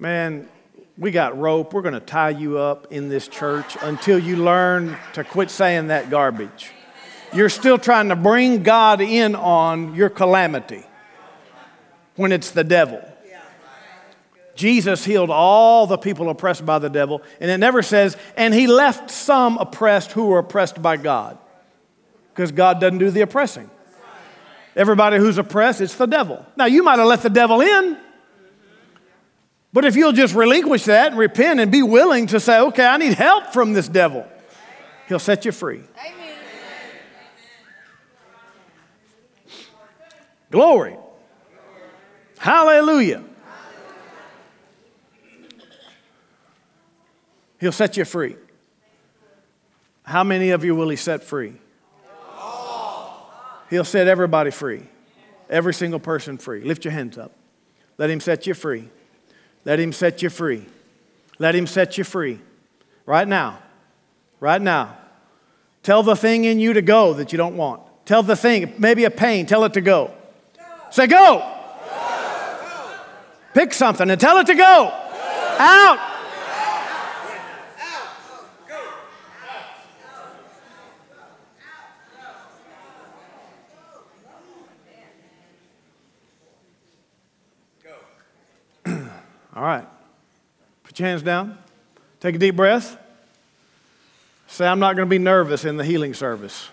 Man, 0.00 0.48
we 0.96 1.10
got 1.10 1.36
rope. 1.36 1.72
We're 1.72 1.82
going 1.82 1.94
to 1.94 2.00
tie 2.00 2.30
you 2.30 2.58
up 2.58 2.92
in 2.92 3.08
this 3.08 3.26
church 3.26 3.76
until 3.82 4.16
you 4.16 4.36
learn 4.36 4.96
to 5.14 5.24
quit 5.24 5.50
saying 5.50 5.88
that 5.88 6.08
garbage. 6.08 6.70
You're 7.32 7.48
still 7.48 7.78
trying 7.78 8.10
to 8.10 8.16
bring 8.16 8.62
God 8.62 9.00
in 9.00 9.34
on 9.34 9.96
your 9.96 10.08
calamity 10.08 10.84
when 12.14 12.30
it's 12.30 12.52
the 12.52 12.62
devil. 12.62 13.02
Jesus 14.54 15.04
healed 15.04 15.30
all 15.30 15.88
the 15.88 15.98
people 15.98 16.28
oppressed 16.30 16.64
by 16.64 16.78
the 16.78 16.88
devil, 16.88 17.22
and 17.40 17.50
it 17.50 17.58
never 17.58 17.82
says, 17.82 18.16
and 18.36 18.54
he 18.54 18.68
left 18.68 19.10
some 19.10 19.58
oppressed 19.58 20.12
who 20.12 20.26
were 20.26 20.38
oppressed 20.38 20.80
by 20.80 20.96
God, 20.96 21.38
because 22.34 22.50
God 22.50 22.80
doesn't 22.80 22.98
do 22.98 23.10
the 23.10 23.20
oppressing. 23.20 23.68
Everybody 24.74 25.18
who's 25.18 25.38
oppressed, 25.38 25.80
it's 25.80 25.96
the 25.96 26.06
devil. 26.06 26.44
Now, 26.56 26.66
you 26.66 26.82
might 26.84 26.98
have 26.98 27.06
let 27.06 27.22
the 27.22 27.30
devil 27.30 27.60
in, 27.60 27.98
but 29.72 29.84
if 29.84 29.96
you'll 29.96 30.12
just 30.12 30.34
relinquish 30.34 30.84
that 30.84 31.08
and 31.08 31.18
repent 31.18 31.60
and 31.60 31.70
be 31.70 31.82
willing 31.82 32.26
to 32.28 32.40
say, 32.40 32.60
okay, 32.60 32.86
I 32.86 32.96
need 32.96 33.14
help 33.14 33.52
from 33.52 33.72
this 33.72 33.88
devil, 33.88 34.26
he'll 35.08 35.18
set 35.18 35.44
you 35.44 35.52
free. 35.52 35.82
Amen. 35.98 36.36
Glory. 40.50 40.96
Hallelujah. 42.38 43.24
He'll 47.60 47.72
set 47.72 47.96
you 47.96 48.04
free. 48.04 48.36
How 50.04 50.24
many 50.24 50.50
of 50.50 50.64
you 50.64 50.74
will 50.74 50.88
He 50.88 50.96
set 50.96 51.22
free? 51.22 51.54
He'll 53.68 53.84
set 53.84 54.06
everybody 54.06 54.50
free. 54.50 54.84
Every 55.50 55.74
single 55.74 56.00
person 56.00 56.38
free. 56.38 56.62
Lift 56.62 56.84
your 56.84 56.92
hands 56.92 57.18
up. 57.18 57.32
Let 57.98 58.08
Him 58.08 58.20
set 58.20 58.46
you 58.46 58.54
free. 58.54 58.88
Let 59.64 59.80
Him 59.80 59.92
set 59.92 60.22
you 60.22 60.30
free. 60.30 60.66
Let 61.38 61.54
Him 61.54 61.66
set 61.66 61.98
you 61.98 62.04
free. 62.04 62.40
Right 63.06 63.26
now. 63.26 63.58
Right 64.40 64.60
now. 64.60 64.96
Tell 65.82 66.02
the 66.02 66.16
thing 66.16 66.44
in 66.44 66.58
you 66.58 66.74
to 66.74 66.82
go 66.82 67.14
that 67.14 67.32
you 67.32 67.38
don't 67.38 67.56
want. 67.56 67.82
Tell 68.04 68.22
the 68.22 68.36
thing, 68.36 68.74
maybe 68.78 69.04
a 69.04 69.10
pain, 69.10 69.46
tell 69.46 69.64
it 69.64 69.74
to 69.74 69.80
go. 69.80 70.10
Say, 70.90 71.06
go. 71.06 71.54
Pick 73.54 73.74
something 73.74 74.08
and 74.08 74.20
tell 74.20 74.38
it 74.38 74.46
to 74.46 74.54
go. 74.54 74.92
Out. 75.58 76.07
All 89.58 89.64
right. 89.64 89.84
Put 90.84 91.00
your 91.00 91.08
hands 91.08 91.22
down. 91.22 91.58
Take 92.20 92.36
a 92.36 92.38
deep 92.38 92.54
breath. 92.54 92.96
Say, 94.46 94.64
I'm 94.64 94.78
not 94.78 94.94
going 94.94 95.06
to 95.06 95.10
be 95.10 95.18
nervous 95.18 95.64
in 95.64 95.76
the 95.76 95.84
healing 95.84 96.14
service. 96.14 96.68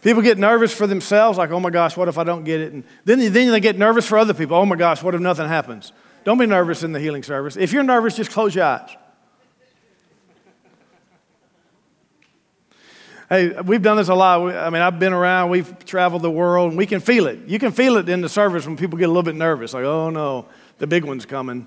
People 0.00 0.22
get 0.22 0.38
nervous 0.38 0.72
for 0.72 0.86
themselves, 0.86 1.36
like, 1.36 1.50
oh 1.50 1.60
my 1.60 1.68
gosh, 1.68 1.94
what 1.94 2.08
if 2.08 2.16
I 2.16 2.24
don't 2.24 2.44
get 2.44 2.60
it? 2.60 2.72
And 2.72 2.84
then, 3.04 3.18
then 3.18 3.50
they 3.50 3.60
get 3.60 3.76
nervous 3.76 4.06
for 4.06 4.16
other 4.16 4.32
people. 4.32 4.56
Oh 4.56 4.64
my 4.64 4.76
gosh, 4.76 5.02
what 5.02 5.14
if 5.14 5.20
nothing 5.20 5.46
happens? 5.46 5.92
Don't 6.24 6.38
be 6.38 6.46
nervous 6.46 6.82
in 6.82 6.92
the 6.92 7.00
healing 7.00 7.22
service. 7.22 7.58
If 7.58 7.74
you're 7.74 7.82
nervous, 7.82 8.16
just 8.16 8.30
close 8.30 8.54
your 8.54 8.64
eyes. 8.64 8.96
Hey, 13.28 13.60
we've 13.60 13.82
done 13.82 13.96
this 13.96 14.08
a 14.08 14.14
lot. 14.14 14.54
I 14.54 14.70
mean, 14.70 14.82
I've 14.82 15.00
been 15.00 15.12
around, 15.12 15.50
we've 15.50 15.84
traveled 15.84 16.22
the 16.22 16.30
world, 16.30 16.68
and 16.70 16.78
we 16.78 16.86
can 16.86 17.00
feel 17.00 17.26
it. 17.26 17.40
You 17.48 17.58
can 17.58 17.72
feel 17.72 17.96
it 17.96 18.08
in 18.08 18.20
the 18.20 18.28
service 18.28 18.64
when 18.66 18.76
people 18.76 18.98
get 18.98 19.06
a 19.06 19.08
little 19.08 19.24
bit 19.24 19.34
nervous, 19.34 19.74
like, 19.74 19.84
oh 19.84 20.10
no, 20.10 20.46
the 20.78 20.86
big 20.86 21.04
one's 21.04 21.26
coming. 21.26 21.66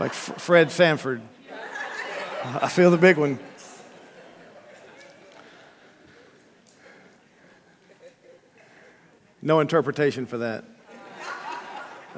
like 0.00 0.12
Fred 0.12 0.72
Sanford. 0.72 1.22
I 2.44 2.68
feel 2.68 2.90
the 2.90 2.98
big 2.98 3.16
one. 3.16 3.38
No 9.40 9.60
interpretation 9.60 10.26
for 10.26 10.38
that. 10.38 10.64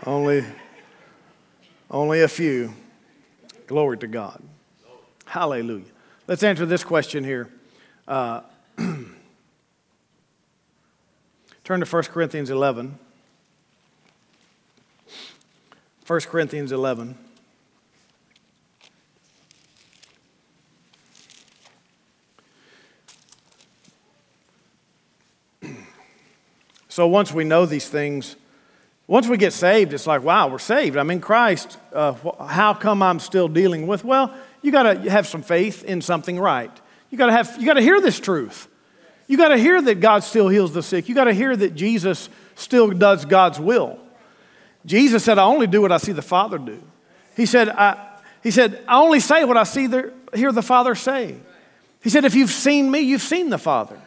Only 0.06 0.44
only 1.90 2.22
a 2.22 2.28
few. 2.28 2.74
Glory 3.66 3.98
to 3.98 4.06
God. 4.06 4.42
Hallelujah. 5.24 5.84
Let's 6.26 6.42
answer 6.42 6.66
this 6.66 6.84
question 6.84 7.24
here. 7.24 7.48
Uh, 8.08 8.42
turn 11.64 11.80
to 11.80 11.86
1 11.86 12.02
Corinthians 12.04 12.50
11. 12.50 12.98
1 16.06 16.20
Corinthians 16.20 16.72
11. 16.72 17.18
So 26.88 27.06
once 27.06 27.30
we 27.30 27.44
know 27.44 27.66
these 27.66 27.90
things, 27.90 28.36
once 29.08 29.28
we 29.28 29.36
get 29.36 29.52
saved, 29.52 29.92
it's 29.92 30.06
like, 30.06 30.22
wow, 30.22 30.48
we're 30.48 30.58
saved. 30.58 30.96
I'm 30.96 31.10
in 31.10 31.20
Christ. 31.20 31.78
Uh, 31.92 32.14
how 32.44 32.74
come 32.74 33.02
I'm 33.02 33.20
still 33.20 33.46
dealing 33.46 33.86
with? 33.86 34.04
Well, 34.04 34.34
you 34.62 34.72
got 34.72 34.82
to 34.82 35.10
have 35.10 35.28
some 35.28 35.42
faith 35.42 35.84
in 35.84 36.02
something 36.02 36.40
right. 36.40 36.72
You 37.10 37.18
got 37.18 37.26
to 37.26 37.32
have. 37.32 37.56
You 37.58 37.66
got 37.66 37.74
to 37.74 37.82
hear 37.82 38.00
this 38.00 38.18
truth. 38.18 38.66
You 39.28 39.36
got 39.36 39.48
to 39.48 39.58
hear 39.58 39.80
that 39.80 40.00
God 40.00 40.24
still 40.24 40.48
heals 40.48 40.72
the 40.72 40.82
sick. 40.82 41.08
You 41.08 41.14
got 41.14 41.24
to 41.24 41.32
hear 41.32 41.56
that 41.56 41.74
Jesus 41.74 42.28
still 42.56 42.90
does 42.90 43.24
God's 43.24 43.60
will. 43.60 43.98
Jesus 44.84 45.24
said, 45.24 45.38
"I 45.38 45.44
only 45.44 45.68
do 45.68 45.80
what 45.80 45.92
I 45.92 45.98
see 45.98 46.12
the 46.12 46.22
Father 46.22 46.58
do." 46.58 46.82
He 47.36 47.46
said, 47.46 47.68
"I." 47.68 48.14
He 48.42 48.50
said, 48.50 48.82
"I 48.88 48.98
only 49.00 49.20
say 49.20 49.44
what 49.44 49.56
I 49.56 49.64
see 49.64 49.86
the, 49.86 50.12
hear 50.34 50.52
the 50.52 50.62
Father 50.62 50.94
say." 50.96 51.36
He 52.02 52.10
said, 52.10 52.24
"If 52.24 52.34
you've 52.34 52.50
seen 52.50 52.90
me, 52.90 53.00
you've 53.00 53.22
seen 53.22 53.50
the 53.50 53.58
Father." 53.58 53.98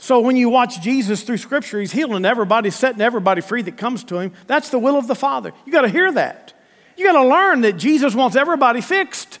So 0.00 0.20
when 0.20 0.34
you 0.34 0.48
watch 0.48 0.80
Jesus 0.80 1.22
through 1.22 1.36
Scripture, 1.36 1.78
He's 1.78 1.92
healing 1.92 2.24
everybody, 2.24 2.70
setting 2.70 3.02
everybody 3.02 3.42
free 3.42 3.60
that 3.62 3.76
comes 3.76 4.02
to 4.04 4.18
Him. 4.18 4.32
That's 4.46 4.70
the 4.70 4.78
will 4.78 4.96
of 4.96 5.06
the 5.06 5.14
Father. 5.14 5.52
You 5.66 5.72
got 5.72 5.82
to 5.82 5.90
hear 5.90 6.10
that. 6.12 6.54
You 6.96 7.04
got 7.04 7.22
to 7.22 7.28
learn 7.28 7.60
that 7.60 7.76
Jesus 7.76 8.14
wants 8.14 8.34
everybody 8.34 8.80
fixed. 8.80 9.38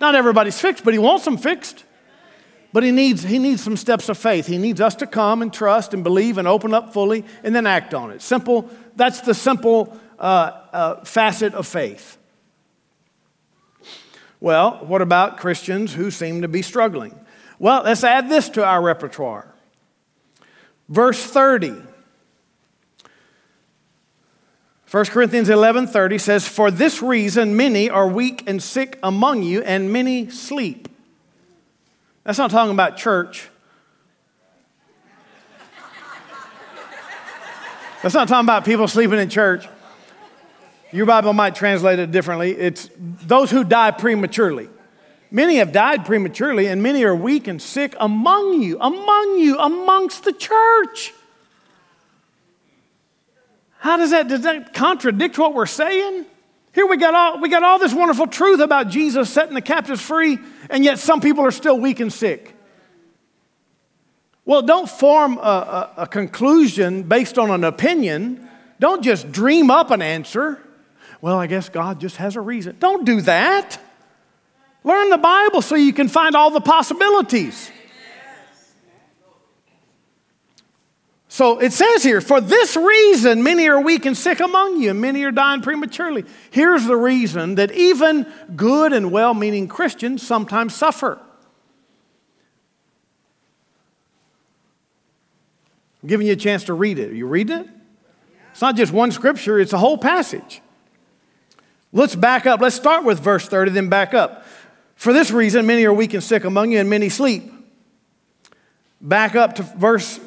Not 0.00 0.16
everybody's 0.16 0.60
fixed, 0.60 0.84
but 0.84 0.92
He 0.92 0.98
wants 0.98 1.24
them 1.24 1.38
fixed. 1.38 1.84
But 2.72 2.82
he 2.82 2.90
needs, 2.90 3.22
he 3.22 3.38
needs 3.38 3.62
some 3.62 3.76
steps 3.76 4.08
of 4.08 4.18
faith. 4.18 4.46
He 4.46 4.58
needs 4.58 4.80
us 4.80 4.96
to 4.96 5.06
come 5.06 5.40
and 5.40 5.50
trust 5.50 5.94
and 5.94 6.04
believe 6.04 6.36
and 6.36 6.46
open 6.46 6.74
up 6.74 6.92
fully 6.92 7.24
and 7.42 7.54
then 7.54 7.66
act 7.66 7.94
on 7.94 8.10
it. 8.10 8.20
Simple, 8.20 8.68
that's 8.96 9.20
the 9.20 9.32
simple 9.32 9.98
uh, 10.18 10.50
uh, 10.72 11.04
facet 11.04 11.54
of 11.54 11.66
faith. 11.66 12.18
Well, 14.40 14.84
what 14.84 15.00
about 15.00 15.38
Christians 15.38 15.94
who 15.94 16.10
seem 16.10 16.42
to 16.42 16.48
be 16.48 16.60
struggling? 16.60 17.18
Well, 17.58 17.82
let's 17.84 18.04
add 18.04 18.28
this 18.28 18.48
to 18.50 18.64
our 18.64 18.82
repertoire. 18.82 19.52
Verse 20.88 21.22
30. 21.22 21.74
1 24.90 25.04
Corinthians 25.06 25.48
11 25.48 25.88
30 25.88 26.18
says, 26.18 26.46
For 26.46 26.70
this 26.70 27.02
reason 27.02 27.56
many 27.56 27.90
are 27.90 28.06
weak 28.08 28.44
and 28.46 28.62
sick 28.62 28.98
among 29.02 29.42
you, 29.42 29.62
and 29.62 29.92
many 29.92 30.30
sleep. 30.30 30.88
That's 32.24 32.38
not 32.38 32.50
talking 32.50 32.72
about 32.72 32.96
church. 32.96 33.48
That's 38.02 38.14
not 38.14 38.28
talking 38.28 38.46
about 38.46 38.64
people 38.64 38.86
sleeping 38.86 39.18
in 39.18 39.28
church. 39.28 39.66
Your 40.92 41.06
Bible 41.06 41.32
might 41.32 41.56
translate 41.56 41.98
it 41.98 42.12
differently. 42.12 42.52
It's 42.52 42.88
those 42.96 43.50
who 43.50 43.64
die 43.64 43.90
prematurely. 43.90 44.68
Many 45.30 45.56
have 45.56 45.72
died 45.72 46.04
prematurely, 46.04 46.66
and 46.66 46.82
many 46.82 47.04
are 47.04 47.14
weak 47.14 47.48
and 47.48 47.60
sick 47.60 47.94
among 47.98 48.62
you, 48.62 48.78
among 48.80 49.38
you, 49.38 49.58
amongst 49.58 50.24
the 50.24 50.32
church. 50.32 51.12
How 53.78 53.96
does 53.96 54.10
that, 54.10 54.28
does 54.28 54.42
that 54.42 54.72
contradict 54.72 55.38
what 55.38 55.54
we're 55.54 55.66
saying? 55.66 56.26
Here 56.72 56.86
we 56.86 56.96
got, 56.96 57.14
all, 57.14 57.40
we 57.40 57.48
got 57.48 57.62
all 57.62 57.78
this 57.78 57.94
wonderful 57.94 58.26
truth 58.26 58.60
about 58.60 58.88
Jesus 58.88 59.30
setting 59.30 59.54
the 59.54 59.60
captives 59.60 60.00
free, 60.00 60.38
and 60.70 60.84
yet 60.84 60.98
some 60.98 61.20
people 61.20 61.44
are 61.44 61.50
still 61.50 61.78
weak 61.78 62.00
and 62.00 62.12
sick. 62.12 62.54
Well, 64.44 64.62
don't 64.62 64.88
form 64.88 65.38
a, 65.38 65.40
a, 65.40 65.92
a 66.02 66.06
conclusion 66.06 67.02
based 67.02 67.38
on 67.38 67.50
an 67.50 67.64
opinion. 67.64 68.48
Don't 68.78 69.02
just 69.02 69.32
dream 69.32 69.70
up 69.70 69.90
an 69.90 70.02
answer. 70.02 70.60
Well, 71.20 71.36
I 71.36 71.46
guess 71.46 71.68
God 71.68 71.98
just 71.98 72.16
has 72.16 72.36
a 72.36 72.40
reason. 72.40 72.76
Don't 72.78 73.04
do 73.04 73.22
that. 73.22 73.80
Learn 74.86 75.10
the 75.10 75.18
Bible 75.18 75.62
so 75.62 75.74
you 75.74 75.92
can 75.92 76.06
find 76.06 76.36
all 76.36 76.52
the 76.52 76.60
possibilities. 76.60 77.72
So 81.26 81.58
it 81.58 81.72
says 81.72 82.04
here, 82.04 82.20
for 82.20 82.40
this 82.40 82.76
reason, 82.76 83.42
many 83.42 83.68
are 83.68 83.80
weak 83.80 84.06
and 84.06 84.16
sick 84.16 84.38
among 84.38 84.80
you, 84.80 84.90
and 84.90 85.00
many 85.00 85.24
are 85.24 85.32
dying 85.32 85.60
prematurely. 85.60 86.24
Here's 86.52 86.86
the 86.86 86.96
reason 86.96 87.56
that 87.56 87.72
even 87.72 88.32
good 88.54 88.92
and 88.92 89.10
well 89.10 89.34
meaning 89.34 89.66
Christians 89.66 90.24
sometimes 90.24 90.72
suffer. 90.72 91.18
I'm 96.00 96.08
giving 96.08 96.28
you 96.28 96.34
a 96.34 96.36
chance 96.36 96.62
to 96.64 96.74
read 96.74 97.00
it. 97.00 97.10
Are 97.10 97.14
you 97.14 97.26
reading 97.26 97.58
it? 97.58 97.68
It's 98.52 98.62
not 98.62 98.76
just 98.76 98.92
one 98.92 99.10
scripture, 99.10 99.58
it's 99.58 99.72
a 99.72 99.78
whole 99.78 99.98
passage. 99.98 100.62
Let's 101.92 102.14
back 102.14 102.46
up. 102.46 102.60
Let's 102.60 102.76
start 102.76 103.04
with 103.04 103.18
verse 103.18 103.48
30, 103.48 103.72
then 103.72 103.88
back 103.88 104.14
up. 104.14 104.44
For 104.96 105.12
this 105.12 105.30
reason, 105.30 105.66
many 105.66 105.84
are 105.84 105.92
weak 105.92 106.14
and 106.14 106.22
sick 106.24 106.44
among 106.44 106.72
you, 106.72 106.80
and 106.80 106.90
many 106.90 107.08
sleep. 107.08 107.52
Back 109.00 109.36
up 109.36 109.56
to 109.56 109.62
verse 109.62 110.18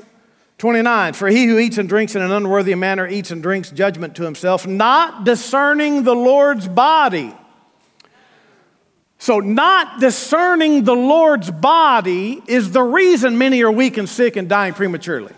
29 0.60 1.14
For 1.14 1.28
he 1.28 1.46
who 1.46 1.58
eats 1.58 1.78
and 1.78 1.90
drinks 1.90 2.16
in 2.16 2.22
an 2.22 2.32
unworthy 2.32 2.76
manner 2.76 3.08
eats 3.08 3.32
and 3.32 3.42
drinks 3.42 3.72
judgment 3.72 4.16
to 4.16 4.24
himself, 4.24 4.68
not 4.68 5.26
discerning 5.26 6.04
the 6.04 6.16
Lord's 6.16 6.68
body. 6.68 7.34
So, 9.22 9.40
not 9.40 10.00
discerning 10.00 10.86
the 10.86 10.96
Lord's 10.96 11.52
body 11.52 12.42
is 12.48 12.72
the 12.72 12.82
reason 12.82 13.38
many 13.38 13.62
are 13.64 13.72
weak 13.72 13.98
and 13.98 14.08
sick 14.08 14.38
and 14.38 14.48
dying 14.48 14.74
prematurely. 14.74 15.34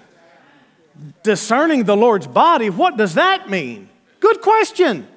Discerning 1.23 1.85
the 1.85 1.97
Lord's 1.97 2.27
body, 2.27 2.69
what 2.69 2.95
does 2.95 3.15
that 3.15 3.49
mean? 3.49 3.89
Good 4.19 4.41
question. 4.41 5.07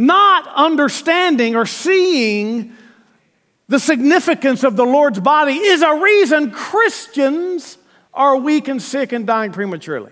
Not 0.00 0.48
understanding 0.56 1.56
or 1.56 1.66
seeing 1.66 2.72
the 3.68 3.78
significance 3.78 4.64
of 4.64 4.74
the 4.74 4.86
Lord's 4.86 5.20
body 5.20 5.52
is 5.52 5.82
a 5.82 5.94
reason 6.00 6.52
Christians 6.52 7.76
are 8.14 8.34
weak 8.38 8.66
and 8.68 8.80
sick 8.80 9.12
and 9.12 9.26
dying 9.26 9.52
prematurely. 9.52 10.10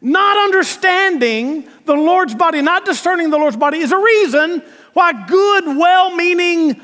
Not 0.00 0.36
understanding 0.38 1.68
the 1.84 1.94
Lord's 1.94 2.34
body, 2.34 2.62
not 2.62 2.84
discerning 2.84 3.30
the 3.30 3.38
Lord's 3.38 3.56
body, 3.56 3.78
is 3.78 3.92
a 3.92 3.96
reason 3.96 4.60
why 4.92 5.24
good, 5.24 5.66
well 5.66 6.16
meaning 6.16 6.80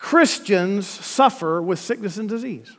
Christians 0.00 0.88
suffer 0.88 1.62
with 1.62 1.78
sickness 1.78 2.16
and 2.16 2.28
disease. 2.28 2.76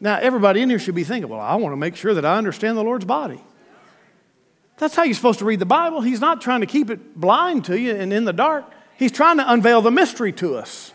Now, 0.00 0.18
everybody 0.18 0.60
in 0.60 0.70
here 0.70 0.80
should 0.80 0.96
be 0.96 1.04
thinking, 1.04 1.30
well, 1.30 1.38
I 1.38 1.54
want 1.54 1.72
to 1.72 1.76
make 1.76 1.94
sure 1.94 2.14
that 2.14 2.24
I 2.24 2.36
understand 2.36 2.76
the 2.76 2.82
Lord's 2.82 3.04
body. 3.04 3.40
That's 4.80 4.96
how 4.96 5.02
you're 5.02 5.14
supposed 5.14 5.40
to 5.40 5.44
read 5.44 5.58
the 5.58 5.66
Bible. 5.66 6.00
He's 6.00 6.22
not 6.22 6.40
trying 6.40 6.60
to 6.60 6.66
keep 6.66 6.88
it 6.88 7.14
blind 7.14 7.66
to 7.66 7.78
you 7.78 7.94
and 7.94 8.14
in 8.14 8.24
the 8.24 8.32
dark, 8.32 8.64
He's 8.96 9.12
trying 9.12 9.36
to 9.38 9.50
unveil 9.50 9.80
the 9.80 9.90
mystery 9.90 10.32
to 10.34 10.56
us. 10.56 10.92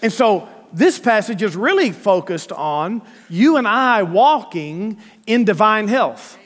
And 0.00 0.12
so, 0.12 0.48
this 0.72 0.98
passage 0.98 1.42
is 1.42 1.56
really 1.56 1.90
focused 1.90 2.50
on 2.52 3.02
you 3.28 3.56
and 3.56 3.66
I 3.66 4.04
walking 4.04 4.98
in 5.26 5.44
divine 5.44 5.88
health. 5.88 6.38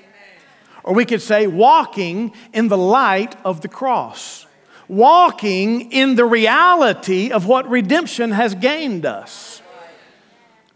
Or 0.85 0.95
we 0.95 1.05
could 1.05 1.23
say, 1.23 1.47
walking 1.47 2.33
in 2.53 2.69
the 2.69 2.79
light 2.79 3.37
of 3.45 3.61
the 3.61 3.69
cross, 3.69 4.47
walking 4.89 5.93
in 5.93 6.15
the 6.15 6.25
reality 6.25 7.31
of 7.31 7.47
what 7.47 7.69
redemption 7.69 8.33
has 8.33 8.55
gained 8.55 9.05
us. 9.05 9.63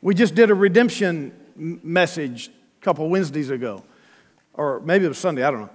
We 0.02 0.14
just 0.14 0.34
did 0.34 0.50
a 0.50 0.54
redemption 0.54 1.32
message 1.56 2.48
a 2.80 2.84
couple 2.84 3.08
Wednesdays 3.08 3.50
ago, 3.50 3.84
or 4.54 4.80
maybe 4.80 5.04
it 5.04 5.08
was 5.08 5.18
Sunday, 5.18 5.42
I 5.42 5.50
don't 5.50 5.60
know. 5.60 5.70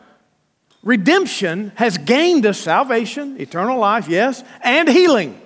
Redemption 0.83 1.71
has 1.75 1.97
gained 1.97 2.45
us 2.45 2.59
salvation, 2.59 3.41
eternal 3.41 3.79
life, 3.79 4.07
yes, 4.07 4.43
and 4.61 4.88
healing 4.88 5.41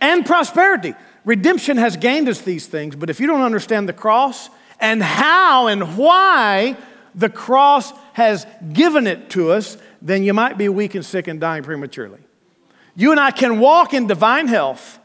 and 0.00 0.24
prosperity. 0.24 0.94
Redemption 1.24 1.76
has 1.76 1.96
gained 1.96 2.28
us 2.28 2.40
these 2.40 2.66
things, 2.66 2.96
but 2.96 3.10
if 3.10 3.20
you 3.20 3.26
don't 3.26 3.42
understand 3.42 3.88
the 3.88 3.92
cross 3.92 4.48
and 4.80 5.02
how 5.02 5.66
and 5.66 5.96
why 5.96 6.76
the 7.14 7.28
cross 7.28 7.92
has 8.12 8.46
given 8.72 9.06
it 9.06 9.30
to 9.30 9.50
us, 9.50 9.76
then 10.00 10.22
you 10.22 10.32
might 10.32 10.56
be 10.56 10.68
weak 10.68 10.94
and 10.94 11.04
sick 11.04 11.28
and 11.28 11.40
dying 11.40 11.62
prematurely. 11.62 12.20
You 12.94 13.10
and 13.10 13.20
I 13.20 13.30
can 13.30 13.58
walk 13.58 13.94
in 13.94 14.06
divine 14.06 14.48
health 14.48 14.98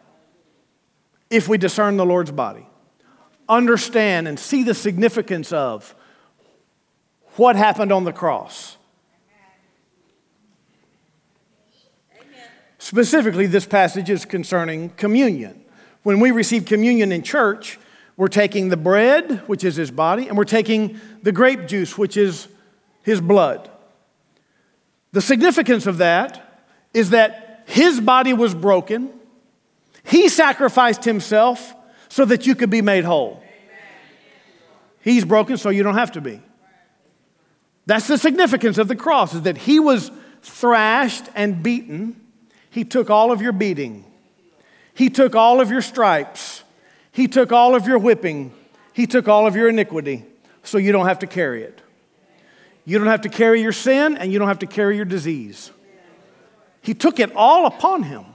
if 1.29 1.47
we 1.47 1.57
discern 1.57 1.97
the 1.97 2.05
Lord's 2.05 2.31
body, 2.31 2.67
understand 3.49 4.27
and 4.27 4.39
see 4.39 4.63
the 4.63 4.75
significance 4.75 5.51
of 5.51 5.95
what 7.35 7.55
happened 7.55 7.91
on 7.91 8.03
the 8.03 8.13
cross. 8.13 8.77
Specifically, 12.77 13.45
this 13.47 13.65
passage 13.65 14.09
is 14.09 14.25
concerning 14.25 14.89
communion. 14.89 15.63
When 16.03 16.19
we 16.19 16.31
receive 16.31 16.65
communion 16.65 17.13
in 17.13 17.23
church, 17.23 17.79
we're 18.17 18.27
taking 18.27 18.69
the 18.69 18.77
bread, 18.77 19.47
which 19.47 19.63
is 19.63 19.75
his 19.75 19.89
body, 19.89 20.27
and 20.27 20.37
we're 20.37 20.43
taking 20.43 20.99
the 21.21 21.31
grape 21.31 21.65
juice, 21.65 21.97
which 21.97 22.17
is 22.17 22.47
his 23.01 23.21
blood. 23.21 23.69
The 25.13 25.21
significance 25.21 25.87
of 25.87 25.99
that 25.99 26.65
is 26.93 27.11
that 27.11 27.63
his 27.65 28.01
body 28.01 28.33
was 28.33 28.53
broken, 28.53 29.11
he 30.03 30.27
sacrificed 30.27 31.05
himself 31.05 31.73
so 32.09 32.25
that 32.25 32.45
you 32.45 32.53
could 32.53 32.69
be 32.69 32.81
made 32.81 33.05
whole. 33.05 33.41
He's 34.99 35.25
broken 35.25 35.57
so 35.57 35.69
you 35.69 35.83
don't 35.83 35.95
have 35.95 36.11
to 36.11 36.21
be. 36.21 36.41
That's 37.85 38.07
the 38.07 38.17
significance 38.17 38.77
of 38.77 38.87
the 38.87 38.95
cross 38.95 39.33
is 39.33 39.41
that 39.43 39.57
he 39.57 39.79
was 39.79 40.11
thrashed 40.41 41.25
and 41.35 41.61
beaten 41.61 42.19
he 42.73 42.83
took 42.83 43.11
all 43.11 43.31
of 43.31 43.39
your 43.39 43.51
beating. 43.51 44.03
He 44.95 45.11
took 45.11 45.35
all 45.35 45.61
of 45.61 45.69
your 45.69 45.83
stripes. 45.83 46.63
He 47.11 47.27
took 47.27 47.51
all 47.51 47.75
of 47.75 47.85
your 47.85 47.99
whipping. 47.99 48.51
He 48.93 49.05
took 49.05 49.27
all 49.27 49.45
of 49.45 49.55
your 49.55 49.69
iniquity 49.69 50.25
so 50.63 50.79
you 50.79 50.91
don't 50.91 51.05
have 51.05 51.19
to 51.19 51.27
carry 51.27 51.61
it. 51.61 51.79
You 52.83 52.97
don't 52.97 53.05
have 53.05 53.21
to 53.21 53.29
carry 53.29 53.61
your 53.61 53.73
sin 53.73 54.17
and 54.17 54.33
you 54.33 54.39
don't 54.39 54.47
have 54.47 54.57
to 54.59 54.65
carry 54.65 54.95
your 54.95 55.05
disease. 55.05 55.69
He 56.81 56.95
took 56.95 57.19
it 57.19 57.31
all 57.35 57.67
upon 57.67 58.01
him. 58.01 58.25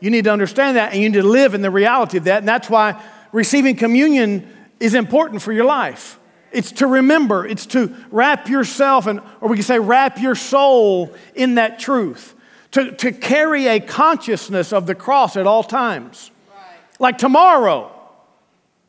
You 0.00 0.10
need 0.10 0.24
to 0.24 0.30
understand 0.30 0.76
that 0.76 0.92
and 0.92 1.02
you 1.02 1.08
need 1.08 1.22
to 1.22 1.26
live 1.26 1.54
in 1.54 1.62
the 1.62 1.70
reality 1.70 2.18
of 2.18 2.24
that. 2.24 2.40
And 2.40 2.48
that's 2.48 2.68
why 2.68 3.02
receiving 3.32 3.74
communion 3.74 4.54
is 4.80 4.92
important 4.92 5.40
for 5.40 5.54
your 5.54 5.64
life. 5.64 6.18
It's 6.50 6.72
to 6.72 6.86
remember, 6.86 7.46
it's 7.46 7.66
to 7.66 7.94
wrap 8.10 8.48
yourself, 8.48 9.06
and, 9.06 9.20
or 9.40 9.48
we 9.48 9.56
can 9.56 9.64
say 9.64 9.78
wrap 9.78 10.18
your 10.18 10.34
soul 10.34 11.14
in 11.34 11.56
that 11.56 11.78
truth, 11.78 12.34
to, 12.72 12.92
to 12.92 13.12
carry 13.12 13.66
a 13.66 13.80
consciousness 13.80 14.72
of 14.72 14.86
the 14.86 14.94
cross 14.94 15.36
at 15.36 15.46
all 15.46 15.62
times. 15.62 16.30
Right. 16.50 16.64
Like 16.98 17.18
tomorrow, 17.18 17.92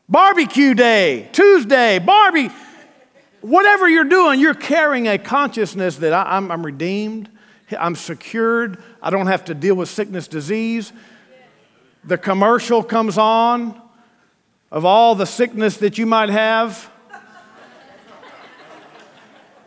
barbecue 0.08 0.74
day, 0.74 1.28
Tuesday, 1.32 1.98
Barbie, 1.98 2.50
whatever 3.42 3.88
you're 3.88 4.04
doing, 4.04 4.40
you're 4.40 4.54
carrying 4.54 5.08
a 5.08 5.18
consciousness 5.18 5.96
that 5.96 6.12
I, 6.12 6.36
I'm, 6.36 6.50
I'm 6.50 6.64
redeemed, 6.64 7.30
I'm 7.78 7.94
secured, 7.94 8.82
I 9.02 9.10
don't 9.10 9.26
have 9.26 9.44
to 9.46 9.54
deal 9.54 9.74
with 9.74 9.88
sickness, 9.88 10.28
disease. 10.28 10.92
The 12.04 12.16
commercial 12.16 12.82
comes 12.82 13.18
on 13.18 13.80
of 14.72 14.84
all 14.86 15.14
the 15.14 15.26
sickness 15.26 15.76
that 15.78 15.98
you 15.98 16.06
might 16.06 16.30
have 16.30 16.90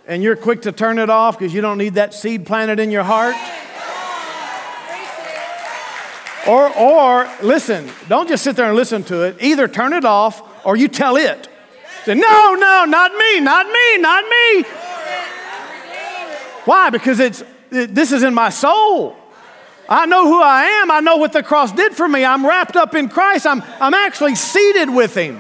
and 0.06 0.22
you're 0.22 0.36
quick 0.36 0.64
to 0.64 0.72
turn 0.72 1.00
it 1.00 1.10
off 1.10 1.38
because 1.38 1.54
you 1.54 1.62
don't 1.62 1.78
need 1.78 1.96
that 1.96 2.14
seed 2.14 2.46
planted 2.46 2.80
in 2.80 2.92
your 2.92 3.04
heart. 3.04 3.36
Or, 6.46 6.70
or 6.78 7.32
listen, 7.42 7.90
don't 8.10 8.28
just 8.28 8.44
sit 8.44 8.58
there 8.58 8.66
and 8.66 8.76
listen 8.76 9.04
to 9.06 9.24
it. 9.24 9.38
Either 9.42 9.68
turn 9.68 9.94
it 9.94 10.04
off 10.04 10.42
or 10.66 10.76
you 10.76 10.90
tell 10.90 11.16
it. 11.16 11.48
Say, 12.04 12.16
no, 12.16 12.56
no, 12.56 12.86
not 12.86 13.14
me, 13.14 13.40
not 13.40 13.66
me, 13.66 13.98
not 13.98 14.24
me. 14.26 14.64
Why? 16.66 16.90
Because 16.90 17.20
it's 17.20 17.44
it, 17.74 17.96
this 17.96 18.12
is 18.12 18.24
in 18.24 18.34
my 18.34 18.50
soul. 18.50 19.16
I 19.90 20.06
know 20.06 20.28
who 20.28 20.42
I 20.42 20.64
am. 20.64 20.92
I 20.92 21.00
know 21.00 21.18
what 21.18 21.34
the 21.34 21.44
cross 21.44 21.72
did 21.72 21.94
for 21.94 22.08
me. 22.08 22.24
I'm 22.24 22.46
wrapped 22.46 22.76
up 22.76 22.96
in 22.96 23.10
Christ. 23.10 23.46
I'm, 23.46 23.62
I'm 23.80 23.94
actually 23.94 24.36
seated 24.36 24.90
with 24.90 25.16
Him. 25.16 25.40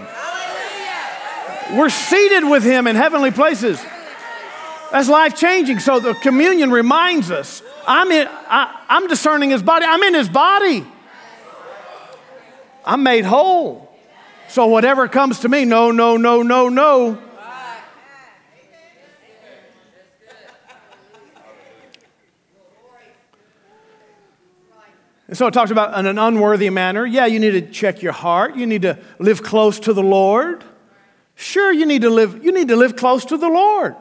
We're 1.77 1.89
seated 1.89 2.43
with 2.43 2.63
Him 2.63 2.87
in 2.87 2.95
heavenly 2.95 3.31
places. 3.31 3.81
That's 4.93 5.09
life 5.09 5.35
changing. 5.35 5.79
So 5.79 5.99
the 5.99 6.13
communion 6.13 6.69
reminds 6.69 7.31
us 7.31 7.63
I'm, 7.87 8.11
in, 8.11 8.27
I, 8.29 8.85
I'm 8.87 9.07
discerning 9.07 9.49
his 9.49 9.63
body, 9.63 9.87
I'm 9.89 10.03
in 10.03 10.13
his 10.13 10.29
body. 10.29 10.85
I'm 12.85 13.01
made 13.01 13.25
whole. 13.25 13.91
So 14.49 14.67
whatever 14.67 15.07
comes 15.07 15.39
to 15.39 15.49
me, 15.49 15.65
no, 15.65 15.89
no, 15.89 16.15
no, 16.17 16.43
no, 16.43 16.69
no. 16.69 17.17
And 25.27 25.35
so 25.35 25.47
it 25.47 25.55
talks 25.55 25.71
about 25.71 25.97
in 25.97 26.05
an 26.05 26.19
unworthy 26.19 26.69
manner. 26.69 27.03
Yeah, 27.03 27.25
you 27.25 27.39
need 27.39 27.51
to 27.51 27.61
check 27.61 28.03
your 28.03 28.11
heart. 28.11 28.55
You 28.55 28.67
need 28.67 28.83
to 28.83 28.99
live 29.17 29.41
close 29.41 29.79
to 29.79 29.93
the 29.93 30.03
Lord. 30.03 30.63
Sure, 31.33 31.73
you 31.73 31.87
need 31.87 32.03
to 32.03 32.11
live, 32.11 32.45
you 32.45 32.51
need 32.51 32.67
to 32.67 32.75
live 32.75 32.95
close 32.95 33.25
to 33.25 33.37
the 33.37 33.49
Lord. 33.49 33.95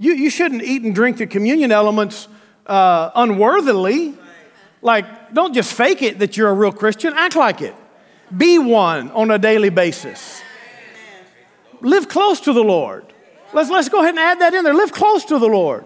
You, 0.00 0.14
you 0.14 0.30
shouldn't 0.30 0.62
eat 0.62 0.82
and 0.82 0.94
drink 0.94 1.18
the 1.18 1.26
communion 1.26 1.70
elements 1.70 2.26
uh, 2.66 3.10
unworthily. 3.14 4.14
Like, 4.80 5.34
don't 5.34 5.52
just 5.52 5.74
fake 5.74 6.00
it 6.00 6.20
that 6.20 6.38
you're 6.38 6.48
a 6.48 6.54
real 6.54 6.72
Christian, 6.72 7.12
act 7.14 7.36
like 7.36 7.60
it. 7.60 7.74
Be 8.34 8.58
one 8.58 9.10
on 9.10 9.30
a 9.30 9.38
daily 9.38 9.68
basis. 9.68 10.40
Live 11.82 12.08
close 12.08 12.40
to 12.40 12.54
the 12.54 12.64
Lord. 12.64 13.04
Let's, 13.52 13.68
let's 13.68 13.90
go 13.90 13.98
ahead 14.00 14.10
and 14.10 14.18
add 14.18 14.40
that 14.40 14.54
in 14.54 14.64
there. 14.64 14.72
Live 14.72 14.90
close 14.90 15.26
to 15.26 15.38
the 15.38 15.48
Lord. 15.48 15.84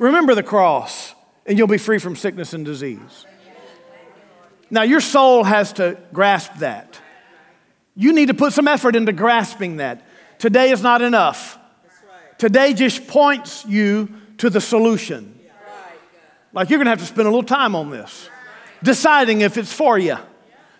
Remember 0.00 0.34
the 0.34 0.42
cross, 0.42 1.14
and 1.46 1.56
you'll 1.56 1.68
be 1.68 1.78
free 1.78 1.98
from 1.98 2.16
sickness 2.16 2.54
and 2.54 2.64
disease. 2.64 3.24
Now, 4.68 4.82
your 4.82 5.00
soul 5.00 5.44
has 5.44 5.74
to 5.74 5.96
grasp 6.12 6.54
that. 6.56 7.00
You 7.94 8.12
need 8.12 8.26
to 8.26 8.34
put 8.34 8.52
some 8.52 8.66
effort 8.66 8.96
into 8.96 9.12
grasping 9.12 9.76
that. 9.76 10.04
Today 10.40 10.72
is 10.72 10.82
not 10.82 11.02
enough. 11.02 11.56
Today 12.44 12.74
just 12.74 13.06
points 13.06 13.64
you 13.64 14.06
to 14.36 14.50
the 14.50 14.60
solution. 14.60 15.40
Like 16.52 16.68
you're 16.68 16.76
going 16.76 16.84
to 16.84 16.90
have 16.90 16.98
to 16.98 17.06
spend 17.06 17.26
a 17.26 17.30
little 17.30 17.42
time 17.42 17.74
on 17.74 17.88
this, 17.88 18.28
deciding 18.82 19.40
if 19.40 19.56
it's 19.56 19.72
for 19.72 19.98
you, 19.98 20.18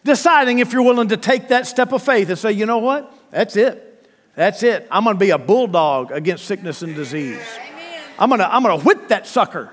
deciding 0.05 0.59
if 0.59 0.75
you're 0.75 0.83
willing 0.83 1.09
to 1.09 1.17
take 1.17 1.49
that 1.49 1.67
step 1.67 1.93
of 1.93 2.03
faith 2.03 2.29
and 2.29 2.39
say, 2.39 2.53
you 2.53 2.67
know 2.67 2.77
what? 2.77 3.11
That's 3.31 3.57
it. 3.57 4.07
That's 4.35 4.63
it. 4.63 4.87
I'm 4.91 5.05
going 5.05 5.17
to 5.17 5.19
be 5.19 5.31
a 5.31 5.39
bulldog 5.39 6.13
against 6.13 6.45
sickness 6.45 6.83
and 6.83 6.95
disease. 6.95 7.41
I'm 8.19 8.29
going 8.29 8.41
to, 8.41 8.55
I'm 8.55 8.63
going 8.63 8.79
to 8.79 8.85
whip 8.85 9.09
that 9.09 9.27
sucker. 9.27 9.73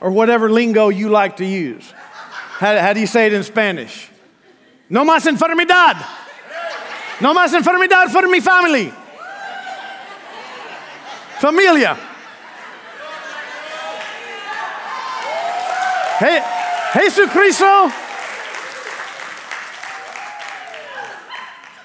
Or 0.00 0.10
whatever 0.10 0.48
lingo 0.50 0.88
you 0.88 1.10
like 1.10 1.36
to 1.36 1.44
use. 1.44 1.90
How, 1.90 2.78
how 2.78 2.94
do 2.94 3.00
you 3.00 3.06
say 3.06 3.26
it 3.26 3.34
in 3.34 3.42
Spanish? 3.42 4.08
No 4.88 5.04
más 5.04 5.30
enfermedad. 5.30 6.24
No 7.20 7.34
más 7.34 7.52
enfermedad 7.52 8.08
for 8.08 8.28
mi 8.28 8.40
family. 8.40 8.92
Familia. 11.40 11.96
Hey, 16.20 16.42
Jesucristo. 16.94 17.92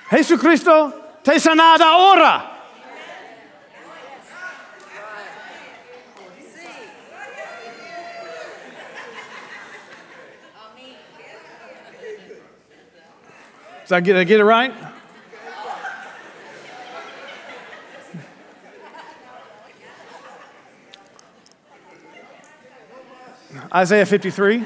Jesucristo 0.10 1.20
te 1.24 1.40
sanada 1.40 1.86
ahora. 1.86 2.50
Did 13.86 13.92
I 13.92 14.00
get, 14.00 14.14
did 14.14 14.18
I 14.18 14.24
get 14.24 14.40
it 14.40 14.44
right? 14.44 14.93
Isaiah 23.76 24.06
53. 24.06 24.64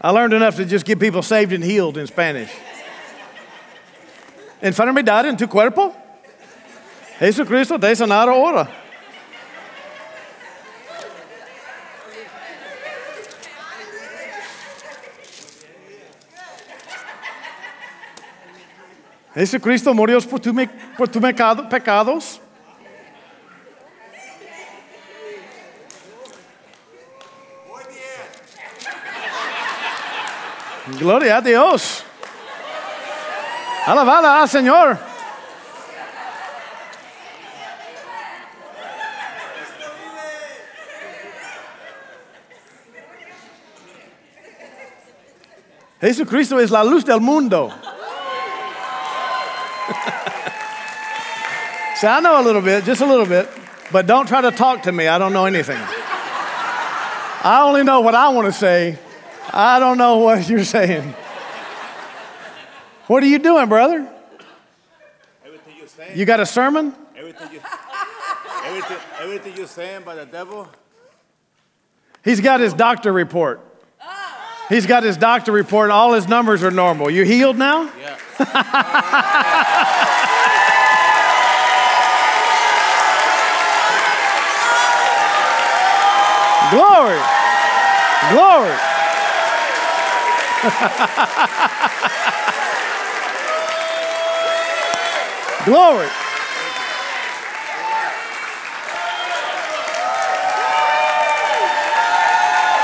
I 0.00 0.10
learned 0.10 0.32
enough 0.32 0.56
to 0.56 0.64
just 0.64 0.86
get 0.86 0.98
people 0.98 1.20
saved 1.20 1.52
and 1.52 1.62
healed 1.62 1.98
in 1.98 2.06
Spanish. 2.06 2.50
In 4.62 4.72
front 4.72 4.90
of 4.90 4.96
Enfermedad 4.96 5.26
en 5.26 5.36
tu 5.36 5.46
cuerpo. 5.46 5.94
Jesucristo 7.18 7.78
te 7.78 7.88
sanará 7.88 8.32
ahora. 8.32 8.79
Jesucristo 19.34 19.94
murió 19.94 20.20
por 20.22 20.40
tu, 20.40 20.52
por 20.96 21.08
tu 21.08 21.20
pecado, 21.20 21.68
pecados. 21.68 22.40
Gloria 30.98 31.36
a 31.36 31.40
Dios. 31.40 32.04
Alabada 33.86 34.42
al 34.42 34.48
Señor. 34.48 34.98
Jesucristo 46.00 46.58
es 46.58 46.70
la 46.70 46.82
luz 46.82 47.04
del 47.04 47.20
mundo. 47.20 47.70
See, 51.96 52.06
I 52.06 52.20
know 52.20 52.40
a 52.40 52.44
little 52.44 52.62
bit, 52.62 52.84
just 52.84 53.00
a 53.02 53.06
little 53.06 53.26
bit, 53.26 53.48
but 53.92 54.06
don't 54.06 54.26
try 54.26 54.40
to 54.40 54.50
talk 54.50 54.84
to 54.84 54.92
me. 54.92 55.08
I 55.08 55.18
don't 55.18 55.32
know 55.32 55.44
anything. 55.46 55.76
I 57.42 57.62
only 57.64 57.82
know 57.84 58.00
what 58.00 58.14
I 58.14 58.28
want 58.30 58.46
to 58.46 58.52
say. 58.52 58.98
I 59.52 59.78
don't 59.78 59.98
know 59.98 60.18
what 60.18 60.48
you're 60.48 60.64
saying. 60.64 61.14
What 63.06 63.22
are 63.22 63.26
you 63.26 63.38
doing, 63.38 63.68
brother? 63.68 64.08
Everything 65.44 65.74
you're 65.78 65.88
saying. 65.88 66.18
You 66.18 66.24
got 66.24 66.40
a 66.40 66.46
sermon? 66.46 66.94
Everything, 67.16 67.52
you, 67.52 67.60
everything, 68.64 68.96
everything 69.20 69.56
you're 69.56 69.66
saying 69.66 70.02
by 70.04 70.14
the 70.14 70.26
devil. 70.26 70.68
He's 72.24 72.40
got 72.40 72.60
his 72.60 72.72
doctor 72.72 73.12
report. 73.12 73.60
He's 74.70 74.86
got 74.86 75.02
his 75.02 75.16
doctor 75.16 75.50
report, 75.50 75.90
all 75.90 76.12
his 76.12 76.28
numbers 76.28 76.62
are 76.62 76.70
normal. 76.70 77.10
You 77.10 77.24
healed 77.24 77.58
now? 77.58 77.90
Yeah. 78.38 79.66
Glory. 88.30 88.76
Glory. 95.64 96.08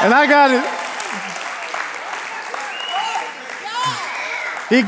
And 0.03 0.15
I 0.15 0.27
got 0.29 0.51
it. 0.51 0.65
He, 4.69 4.83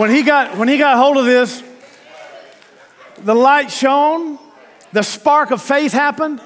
when 0.00 0.10
he 0.10 0.22
got 0.22 0.56
when 0.56 0.68
he 0.68 0.78
got 0.78 0.96
hold 0.96 1.16
of 1.16 1.24
this, 1.24 1.62
the 3.18 3.34
light 3.34 3.70
shone, 3.70 4.38
the 4.92 5.02
spark 5.02 5.52
of 5.52 5.62
faith 5.62 5.92
happened, 5.92 6.40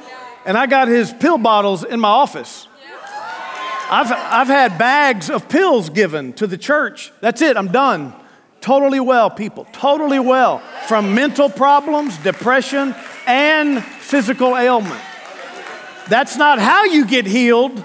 and 0.46 0.56
I 0.56 0.66
got 0.66 0.88
his 0.88 1.12
pill 1.12 1.38
bottles 1.38 1.84
in 1.84 2.00
my 2.00 2.08
office. 2.08 2.68
I've, 3.90 4.10
I've 4.10 4.46
had 4.46 4.78
bags 4.78 5.28
of 5.30 5.48
pills 5.48 5.90
given 5.90 6.32
to 6.34 6.46
the 6.46 6.56
church. 6.56 7.12
That's 7.20 7.42
it, 7.42 7.56
I'm 7.56 7.68
done. 7.68 8.14
Totally 8.60 9.00
well, 9.00 9.28
people, 9.28 9.66
totally 9.72 10.18
well. 10.18 10.60
From 10.86 11.14
mental 11.14 11.50
problems, 11.50 12.16
depression, 12.18 12.94
and 13.26 13.84
physical 13.84 14.56
ailment. 14.56 15.00
That's 16.08 16.36
not 16.36 16.58
how 16.58 16.84
you 16.84 17.06
get 17.06 17.26
healed, 17.26 17.84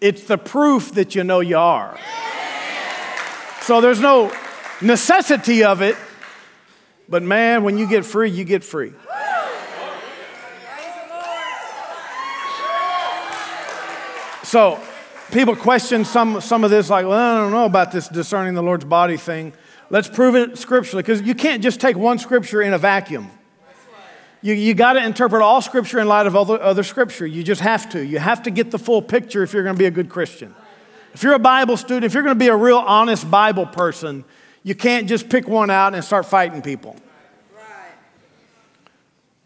it's 0.00 0.24
the 0.24 0.38
proof 0.38 0.94
that 0.94 1.14
you 1.14 1.24
know 1.24 1.40
you 1.40 1.58
are. 1.58 1.98
So 3.62 3.82
there's 3.82 4.00
no 4.00 4.32
necessity 4.80 5.64
of 5.64 5.82
it, 5.82 5.96
but 7.08 7.22
man, 7.22 7.62
when 7.62 7.76
you 7.76 7.86
get 7.86 8.06
free, 8.06 8.30
you 8.30 8.44
get 8.44 8.64
free. 8.64 8.92
So 14.50 14.80
people 15.30 15.54
question 15.54 16.04
some, 16.04 16.40
some 16.40 16.64
of 16.64 16.72
this, 16.72 16.90
like, 16.90 17.06
well, 17.06 17.36
I 17.36 17.40
don't 17.40 17.52
know 17.52 17.66
about 17.66 17.92
this 17.92 18.08
discerning 18.08 18.54
the 18.54 18.62
Lord's 18.64 18.84
body 18.84 19.16
thing. 19.16 19.52
Let's 19.90 20.08
prove 20.08 20.34
it 20.34 20.58
scripturally, 20.58 21.04
because 21.04 21.22
you 21.22 21.36
can't 21.36 21.62
just 21.62 21.80
take 21.80 21.96
one 21.96 22.18
scripture 22.18 22.60
in 22.60 22.72
a 22.72 22.78
vacuum. 22.78 23.30
You, 24.42 24.54
you 24.54 24.74
got 24.74 24.94
to 24.94 25.06
interpret 25.06 25.40
all 25.40 25.62
scripture 25.62 26.00
in 26.00 26.08
light 26.08 26.26
of 26.26 26.34
other, 26.34 26.60
other 26.60 26.82
scripture. 26.82 27.28
You 27.28 27.44
just 27.44 27.60
have 27.60 27.90
to. 27.90 28.04
You 28.04 28.18
have 28.18 28.42
to 28.42 28.50
get 28.50 28.72
the 28.72 28.78
full 28.80 29.02
picture 29.02 29.44
if 29.44 29.52
you're 29.52 29.62
going 29.62 29.76
to 29.76 29.78
be 29.78 29.86
a 29.86 29.90
good 29.92 30.08
Christian. 30.08 30.52
If 31.14 31.22
you're 31.22 31.34
a 31.34 31.38
Bible 31.38 31.76
student, 31.76 32.04
if 32.04 32.12
you're 32.12 32.24
going 32.24 32.34
to 32.34 32.44
be 32.44 32.48
a 32.48 32.56
real 32.56 32.78
honest 32.78 33.30
Bible 33.30 33.66
person, 33.66 34.24
you 34.64 34.74
can't 34.74 35.08
just 35.08 35.28
pick 35.28 35.46
one 35.46 35.70
out 35.70 35.94
and 35.94 36.02
start 36.02 36.26
fighting 36.26 36.60
people. 36.60 36.96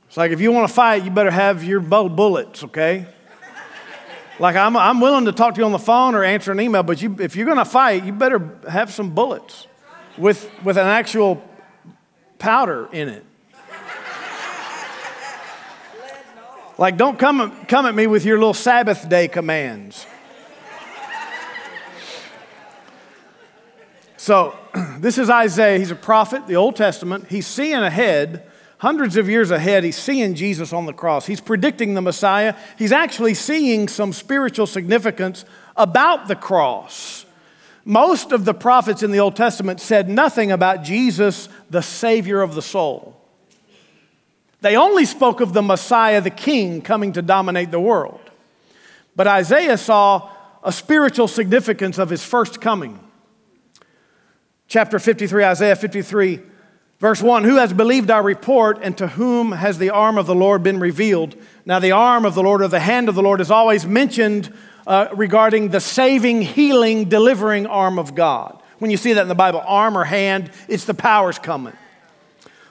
It's 0.09 0.17
like 0.17 0.33
if 0.33 0.41
you 0.41 0.51
want 0.51 0.67
to 0.67 0.73
fight, 0.73 1.05
you 1.05 1.11
better 1.11 1.31
have 1.31 1.63
your 1.63 1.81
bullets, 1.81 2.65
okay? 2.65 3.05
Like, 4.41 4.57
I'm, 4.57 4.77
I'm 4.77 5.01
willing 5.01 5.27
to 5.27 5.33
talk 5.33 5.55
to 5.55 5.61
you 5.61 5.65
on 5.65 5.73
the 5.73 5.79
phone 5.79 6.15
or 6.15 6.25
answer 6.25 6.51
an 6.51 6.61
email, 6.61 6.83
but 6.83 7.01
you, 7.01 7.17
if 7.21 7.37
you're 7.37 7.47
going 7.47 7.59
to 7.59 7.65
fight, 7.65 8.05
you 8.05 8.13
better 8.13 8.59
have 8.69 8.93
some 8.93 9.15
bullets 9.15 9.69
with, 10.19 10.51
with 10.65 10.77
an 10.77 10.87
actual 10.87 11.43
powder 12.39 12.89
in 12.93 13.09
it. 13.09 13.25
Like, 16.77 16.97
don't 16.97 17.17
come, 17.17 17.65
come 17.67 17.87
at 17.87 17.95
me 17.95 18.09
with 18.09 18.25
your 18.25 18.37
little 18.37 18.55
Sabbath 18.55 19.09
day 19.09 19.29
commands. 19.29 20.07
So, 24.17 24.57
this 24.99 25.19
is 25.19 25.31
Isaiah. 25.31 25.79
He's 25.79 25.93
a 25.93 25.97
prophet, 25.97 26.49
the 26.49 26.57
Old 26.57 26.75
Testament. 26.75 27.29
He's 27.29 27.47
seeing 27.47 27.75
ahead, 27.75 28.51
hundreds 28.85 29.17
of 29.17 29.31
years 29.31 29.51
ahead. 29.51 29.83
He's 29.83 29.97
seeing 29.97 30.35
Jesus 30.35 30.71
on 30.71 30.85
the 30.85 30.93
cross. 30.93 31.25
He's 31.25 31.41
predicting 31.41 31.95
the 31.95 32.03
Messiah. 32.03 32.55
He's 32.77 32.93
actually 32.93 33.33
seeing 33.33 33.89
some 33.89 34.13
spiritual 34.13 34.67
significance 34.67 35.47
about 35.75 36.29
the 36.29 36.37
cross. 36.37 37.25
Most 37.87 38.31
of 38.31 38.45
the 38.45 38.53
prophets 38.53 39.03
in 39.03 39.11
the 39.11 39.21
Old 39.21 39.37
Testament 39.37 39.81
said 39.81 40.11
nothing 40.11 40.53
about 40.53 40.85
Jesus, 40.85 41.49
the 41.71 41.81
Savior 41.81 42.43
of 42.43 42.55
the 42.55 42.61
soul. 42.61 43.19
They 44.61 44.77
only 44.77 45.07
spoke 45.07 45.41
of 45.41 45.55
the 45.55 45.63
Messiah, 45.63 46.21
the 46.21 46.29
King, 46.29 46.83
coming 46.83 47.15
to 47.15 47.23
dominate 47.23 47.71
the 47.71 47.81
world. 47.81 48.21
But 49.17 49.27
Isaiah 49.27 49.79
saw 49.79 50.31
a 50.63 50.71
spiritual 50.71 51.29
significance 51.29 51.97
of 51.97 52.11
his 52.11 52.23
first 52.23 52.61
coming. 52.61 53.01
Chapter 54.69 54.99
53, 54.99 55.43
Isaiah 55.43 55.77
53, 55.77 56.43
verse 56.99 57.23
1 57.23 57.45
Who 57.45 57.57
has 57.57 57.73
believed 57.73 58.11
our 58.11 58.23
report, 58.23 58.79
and 58.83 58.97
to 58.99 59.09
whom 59.09 59.53
has 59.53 59.79
the 59.79 59.91
arm 59.91 60.19
of 60.19 60.27
the 60.27 60.35
Lord 60.35 60.63
been 60.63 60.81
revealed? 60.81 61.37
Now, 61.67 61.79
the 61.79 61.93
arm 61.93 62.25
of 62.25 62.35
the 62.35 62.43
Lord 62.43 62.63
or 62.63 62.69
the 62.69 62.81
hand 62.81 63.09
of 63.09 63.15
the 63.15 63.23
Lord 63.23 63.41
is 63.41 63.51
always 63.51 63.87
mentioned 63.87 64.53
uh, 64.87 65.09
regarding 65.15 65.69
the 65.69 65.81
saving, 65.81 66.43
healing, 66.43 67.09
delivering 67.09 67.67
arm 67.67 67.99
of 67.99 68.15
God. 68.15 68.61
When 68.79 68.91
you 68.91 68.97
see 68.97 69.15
that 69.15 69.23
in 69.23 69.29
the 69.29 69.35
Bible, 69.35 69.63
arm 69.65 69.97
or 69.97 70.05
hand, 70.05 70.51
it's 70.69 70.85
the 70.85 70.95
powers 70.95 71.39
coming. 71.39 71.75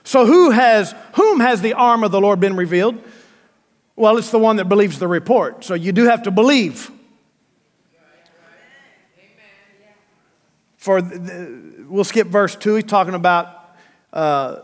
So 0.03 0.25
who 0.25 0.51
has 0.51 0.93
whom 1.15 1.39
has 1.39 1.61
the 1.61 1.73
arm 1.73 2.03
of 2.03 2.11
the 2.11 2.19
Lord 2.19 2.39
been 2.39 2.55
revealed? 2.55 3.01
Well, 3.95 4.17
it's 4.17 4.31
the 4.31 4.39
one 4.39 4.57
that 4.57 4.65
believes 4.65 4.99
the 4.99 5.07
report. 5.07 5.63
So 5.63 5.75
you 5.75 5.91
do 5.91 6.05
have 6.05 6.23
to 6.23 6.31
believe. 6.31 6.91
For 10.77 11.01
the, 11.01 11.85
we'll 11.87 12.03
skip 12.03 12.27
verse 12.27 12.55
two. 12.55 12.75
He's 12.75 12.83
talking 12.83 13.13
about 13.13 13.62
uh, 14.13 14.59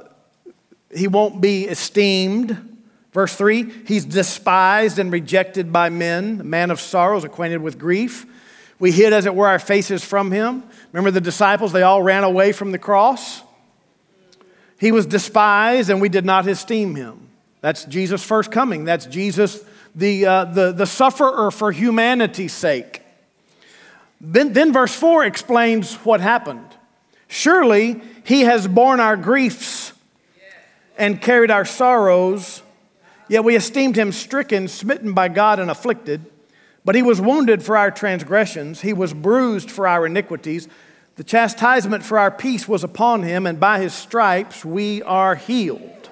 he 0.96 1.08
won't 1.08 1.42
be 1.42 1.66
esteemed. 1.66 2.78
Verse 3.12 3.36
3 3.36 3.70
He's 3.86 4.06
despised 4.06 5.00
and 5.00 5.12
rejected 5.12 5.74
by 5.74 5.90
men, 5.90 6.42
a 6.42 6.44
man 6.44 6.72
of 6.72 6.80
sorrows, 6.80 7.24
acquainted 7.24 7.62
with 7.62 7.78
grief. 7.78 8.26
We 8.78 8.92
hid, 8.92 9.12
as 9.12 9.26
it 9.26 9.36
were, 9.36 9.48
our 9.48 9.60
faces 9.60 10.06
from 10.06 10.32
him. 10.32 10.64
Remember 10.94 11.12
the 11.12 11.20
disciples? 11.20 11.74
They 11.74 11.84
all 11.84 12.02
ran 12.02 12.24
away 12.24 12.54
from 12.54 12.72
the 12.72 12.80
cross. 12.80 13.42
He 14.80 14.94
was 14.94 15.06
despised, 15.06 15.90
and 15.90 16.00
we 16.00 16.08
did 16.08 16.24
not 16.24 16.48
esteem 16.48 16.96
him. 16.96 17.28
That's 17.60 17.84
Jesus' 17.84 18.24
first 18.24 18.52
coming. 18.52 18.86
That's 18.86 19.06
Jesus, 19.06 19.62
the, 19.94 20.26
uh, 20.26 20.46
the, 20.46 20.72
the 20.72 20.86
sufferer 20.86 21.52
for 21.52 21.74
humanity's 21.74 22.54
sake. 22.54 23.02
Then, 24.22 24.54
then 24.54 24.72
verse 24.72 24.96
4 24.96 25.26
explains 25.26 25.96
what 25.96 26.22
happened. 26.22 26.78
Surely 27.30 28.02
he 28.24 28.42
has 28.42 28.68
borne 28.68 29.00
our 29.00 29.16
griefs 29.16 29.94
and 30.98 31.22
carried 31.22 31.52
our 31.52 31.64
sorrows, 31.64 32.64
yet 33.30 33.44
we 33.44 33.56
esteemed 33.56 33.96
him 33.96 34.12
stricken, 34.12 34.68
smitten 34.68 35.14
by 35.14 35.30
God, 35.30 35.60
and 35.60 35.72
afflicted. 35.72 36.26
But 36.84 36.96
he 36.96 37.04
was 37.04 37.22
wounded 37.22 37.62
for 37.62 37.78
our 37.78 37.92
transgressions, 37.92 38.82
he 38.82 38.94
was 38.94 39.14
bruised 39.14 39.70
for 39.70 39.88
our 39.88 40.06
iniquities. 40.08 40.68
The 41.16 41.24
chastisement 41.24 42.04
for 42.04 42.18
our 42.18 42.32
peace 42.32 42.68
was 42.68 42.84
upon 42.84 43.24
him, 43.24 43.46
and 43.46 43.60
by 43.60 43.80
his 43.80 43.94
stripes 43.94 44.66
we 44.66 45.04
are 45.04 45.36
healed. 45.36 46.10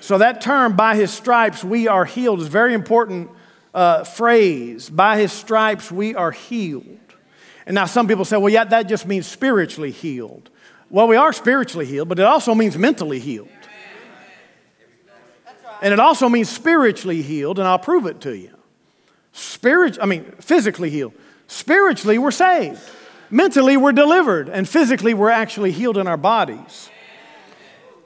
So, 0.00 0.18
that 0.18 0.40
term, 0.40 0.76
by 0.76 0.96
his 0.96 1.10
stripes 1.10 1.62
we 1.62 1.86
are 1.88 2.04
healed, 2.04 2.40
is 2.40 2.46
a 2.46 2.50
very 2.50 2.74
important 2.74 3.30
uh, 3.74 4.04
phrase. 4.04 4.88
By 4.88 5.18
his 5.18 5.32
stripes 5.32 5.90
we 5.90 6.14
are 6.14 6.30
healed. 6.30 6.98
And 7.66 7.74
now 7.74 7.86
some 7.86 8.06
people 8.06 8.24
say, 8.24 8.36
well, 8.36 8.52
yeah, 8.52 8.64
that 8.64 8.84
just 8.84 9.06
means 9.06 9.26
spiritually 9.26 9.90
healed. 9.90 10.50
Well, 10.90 11.08
we 11.08 11.16
are 11.16 11.32
spiritually 11.32 11.86
healed, 11.86 12.08
but 12.08 12.18
it 12.18 12.24
also 12.24 12.54
means 12.54 12.76
mentally 12.76 13.18
healed. 13.18 13.48
And 15.82 15.92
it 15.92 16.00
also 16.00 16.28
means 16.28 16.48
spiritually 16.48 17.20
healed, 17.22 17.58
and 17.58 17.66
I'll 17.66 17.78
prove 17.78 18.06
it 18.06 18.20
to 18.22 18.36
you. 18.36 18.50
Spirit, 19.32 19.98
I 20.00 20.06
mean, 20.06 20.24
physically 20.40 20.88
healed. 20.90 21.12
Spiritually, 21.46 22.18
we're 22.18 22.30
saved. 22.30 22.80
Mentally, 23.30 23.76
we're 23.76 23.92
delivered, 23.92 24.48
and 24.48 24.68
physically, 24.68 25.12
we're 25.12 25.30
actually 25.30 25.72
healed 25.72 25.98
in 25.98 26.06
our 26.06 26.16
bodies. 26.16 26.88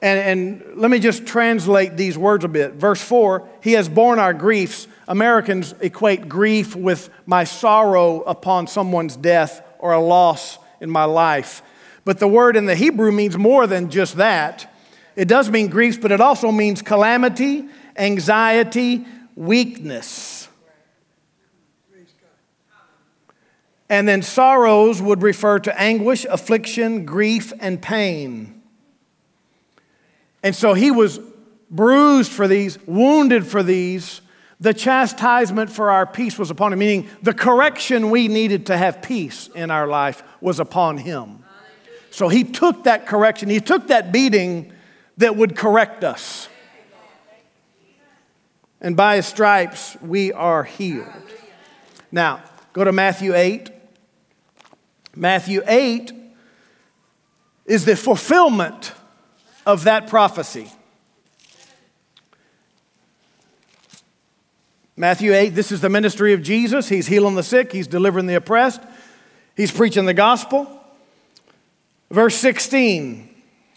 And, 0.01 0.19
and 0.63 0.77
let 0.77 0.89
me 0.89 0.99
just 0.99 1.25
translate 1.25 1.97
these 1.97 2.17
words 2.17 2.45
a 2.45 2.47
bit. 2.47 2.73
Verse 2.73 3.01
4 3.01 3.47
He 3.61 3.73
has 3.73 3.89
borne 3.89 4.19
our 4.19 4.33
griefs. 4.33 4.87
Americans 5.07 5.73
equate 5.81 6.29
grief 6.29 6.75
with 6.75 7.09
my 7.25 7.43
sorrow 7.43 8.21
upon 8.21 8.67
someone's 8.67 9.15
death 9.15 9.61
or 9.79 9.93
a 9.93 9.99
loss 9.99 10.59
in 10.79 10.89
my 10.89 11.05
life. 11.05 11.63
But 12.05 12.19
the 12.19 12.27
word 12.27 12.55
in 12.55 12.65
the 12.65 12.75
Hebrew 12.75 13.11
means 13.11 13.37
more 13.37 13.67
than 13.67 13.89
just 13.89 14.17
that. 14.17 14.73
It 15.15 15.27
does 15.27 15.49
mean 15.49 15.67
griefs, 15.67 15.97
but 15.97 16.11
it 16.11 16.21
also 16.21 16.51
means 16.51 16.81
calamity, 16.81 17.67
anxiety, 17.97 19.05
weakness. 19.35 20.47
And 23.89 24.07
then 24.07 24.21
sorrows 24.21 25.01
would 25.01 25.23
refer 25.23 25.59
to 25.59 25.79
anguish, 25.79 26.25
affliction, 26.29 27.05
grief, 27.05 27.51
and 27.59 27.81
pain. 27.81 28.58
And 30.43 30.55
so 30.55 30.73
he 30.73 30.91
was 30.91 31.19
bruised 31.69 32.31
for 32.31 32.47
these, 32.47 32.77
wounded 32.85 33.45
for 33.45 33.63
these. 33.63 34.21
The 34.59 34.73
chastisement 34.73 35.69
for 35.71 35.91
our 35.91 36.05
peace 36.05 36.37
was 36.37 36.51
upon 36.51 36.73
him, 36.73 36.79
meaning 36.79 37.09
the 37.21 37.33
correction 37.33 38.09
we 38.09 38.27
needed 38.27 38.65
to 38.67 38.77
have 38.77 39.01
peace 39.01 39.49
in 39.55 39.71
our 39.71 39.87
life 39.87 40.23
was 40.41 40.59
upon 40.59 40.97
him. 40.97 41.43
So 42.11 42.27
he 42.27 42.43
took 42.43 42.85
that 42.85 43.05
correction, 43.05 43.49
he 43.49 43.59
took 43.59 43.87
that 43.87 44.11
beating 44.11 44.73
that 45.17 45.35
would 45.35 45.55
correct 45.55 46.03
us. 46.03 46.49
And 48.81 48.95
by 48.95 49.17
his 49.17 49.25
stripes, 49.25 49.97
we 50.01 50.31
are 50.31 50.63
healed. 50.63 51.07
Now, 52.11 52.41
go 52.73 52.83
to 52.83 52.91
Matthew 52.91 53.35
8. 53.35 53.69
Matthew 55.15 55.61
8 55.67 56.13
is 57.65 57.85
the 57.85 57.95
fulfillment 57.95 58.93
of 59.69 59.83
that 59.83 60.07
prophecy. 60.07 60.71
Matthew 64.97 65.33
8, 65.33 65.49
this 65.49 65.71
is 65.71 65.79
the 65.79 65.89
ministry 65.89 66.33
of 66.33 66.41
Jesus. 66.41 66.89
He's 66.89 67.07
healing 67.07 67.35
the 67.35 67.43
sick, 67.43 67.71
he's 67.71 67.87
delivering 67.87 68.25
the 68.25 68.35
oppressed, 68.35 68.81
he's 69.55 69.71
preaching 69.71 70.05
the 70.05 70.13
gospel. 70.13 70.67
Verse 72.09 72.35
16, 72.35 73.29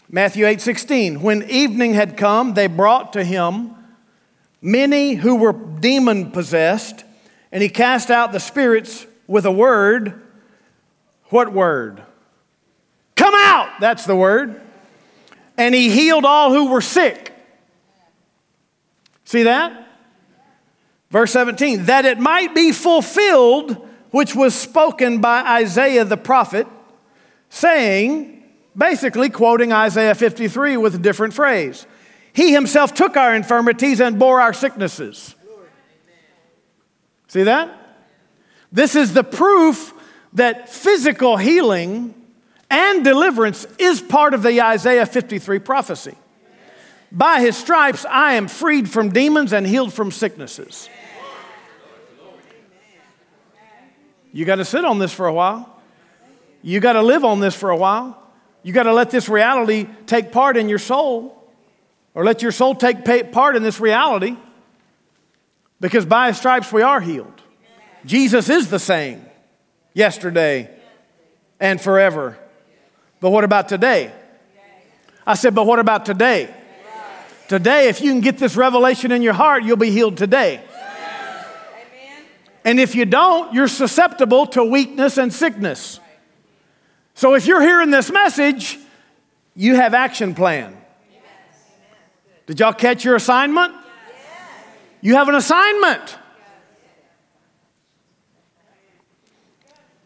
Matthew 0.09 0.47
8 0.47 0.59
16. 0.59 1.21
When 1.21 1.43
evening 1.49 1.93
had 1.93 2.17
come, 2.17 2.55
they 2.55 2.67
brought 2.67 3.13
to 3.13 3.23
him 3.23 3.75
many 4.61 5.13
who 5.13 5.35
were 5.35 5.53
demon 5.53 6.31
possessed, 6.31 7.03
and 7.51 7.61
he 7.61 7.69
cast 7.69 8.09
out 8.09 8.31
the 8.31 8.39
spirits 8.39 9.05
with 9.27 9.45
a 9.45 9.51
word 9.51 10.19
what 11.33 11.51
word? 11.51 12.03
Come 13.15 13.33
out! 13.35 13.79
That's 13.79 14.05
the 14.05 14.15
word. 14.15 14.61
And 15.57 15.75
he 15.75 15.89
healed 15.89 16.25
all 16.25 16.51
who 16.51 16.69
were 16.69 16.81
sick. 16.81 17.33
See 19.25 19.43
that? 19.43 19.87
Verse 21.09 21.31
17, 21.31 21.85
that 21.85 22.05
it 22.05 22.17
might 22.17 22.55
be 22.55 22.71
fulfilled, 22.71 23.77
which 24.09 24.35
was 24.35 24.55
spoken 24.55 25.21
by 25.21 25.41
Isaiah 25.41 26.05
the 26.05 26.17
prophet, 26.17 26.67
saying, 27.49 28.43
basically 28.75 29.29
quoting 29.29 29.71
Isaiah 29.71 30.15
53 30.15 30.77
with 30.77 30.95
a 30.95 30.97
different 30.97 31.35
phrase. 31.35 31.85
He 32.33 32.51
himself 32.51 32.95
took 32.95 33.15
our 33.15 33.35
infirmities 33.35 34.01
and 34.01 34.17
bore 34.17 34.41
our 34.41 34.53
sicknesses. 34.53 35.35
See 37.27 37.43
that? 37.43 37.71
This 38.71 38.95
is 38.95 39.13
the 39.13 39.23
proof 39.23 39.93
that 40.33 40.69
physical 40.69 41.37
healing 41.37 42.15
and 42.73 43.03
deliverance 43.03 43.67
is 43.77 44.01
part 44.01 44.33
of 44.33 44.41
the 44.41 44.59
Isaiah 44.61 45.05
53 45.05 45.59
prophecy. 45.59 46.15
By 47.11 47.39
his 47.39 47.55
stripes, 47.55 48.03
I 48.09 48.33
am 48.33 48.47
freed 48.47 48.89
from 48.89 49.09
demons 49.09 49.53
and 49.53 49.67
healed 49.67 49.93
from 49.93 50.09
sicknesses. 50.09 50.89
You 54.31 54.45
got 54.45 54.55
to 54.55 54.65
sit 54.65 54.83
on 54.83 54.97
this 54.97 55.13
for 55.13 55.27
a 55.27 55.33
while. 55.33 55.69
You 56.63 56.79
got 56.79 56.93
to 56.93 57.03
live 57.03 57.23
on 57.23 57.39
this 57.39 57.53
for 57.53 57.69
a 57.69 57.77
while. 57.77 58.19
You 58.63 58.73
got 58.73 58.83
to 58.83 58.93
let 58.93 59.11
this 59.11 59.29
reality 59.29 59.87
take 60.07 60.31
part 60.31 60.57
in 60.57 60.67
your 60.67 60.79
soul, 60.79 61.47
or 62.15 62.25
let 62.25 62.41
your 62.41 62.51
soul 62.51 62.73
take 62.73 63.31
part 63.31 63.55
in 63.55 63.61
this 63.61 63.79
reality, 63.79 64.35
because 65.79 66.07
by 66.07 66.29
his 66.29 66.37
stripes 66.37 66.71
we 66.71 66.81
are 66.81 66.99
healed. 66.99 67.41
Jesus 68.05 68.49
is 68.49 68.71
the 68.71 68.79
same 68.79 69.23
yesterday, 69.93 70.71
and 71.59 71.79
forever. 71.79 72.39
But 73.23 73.29
what 73.29 73.45
about 73.45 73.69
today? 73.69 74.11
I 75.25 75.35
said, 75.35 75.55
but 75.55 75.65
what 75.65 75.79
about 75.79 76.05
today? 76.05 76.53
Today, 77.47 77.87
if 77.87 78.01
you 78.01 78.11
can 78.11 78.19
get 78.19 78.37
this 78.37 78.57
revelation 78.57 79.13
in 79.13 79.21
your 79.21 79.31
heart, 79.31 79.63
you'll 79.63 79.77
be 79.77 79.91
healed 79.91 80.17
today. 80.17 80.59
And 82.65 82.81
if 82.81 82.95
you 82.95 83.05
don't, 83.05 83.53
you're 83.53 83.69
susceptible 83.69 84.47
to 84.47 84.63
weakness 84.65 85.17
and 85.17 85.33
sickness. 85.33 86.01
So 87.13 87.33
if 87.33 87.45
you're 87.45 87.61
hearing 87.61 87.91
this 87.91 88.11
message, 88.11 88.77
you 89.55 89.75
have 89.75 89.93
action 89.93 90.35
plan. 90.35 90.75
Did 92.45 92.59
y'all 92.59 92.73
catch 92.73 93.05
your 93.05 93.15
assignment? 93.15 93.73
You 94.99 95.15
have 95.15 95.29
an 95.29 95.35
assignment. 95.35 96.17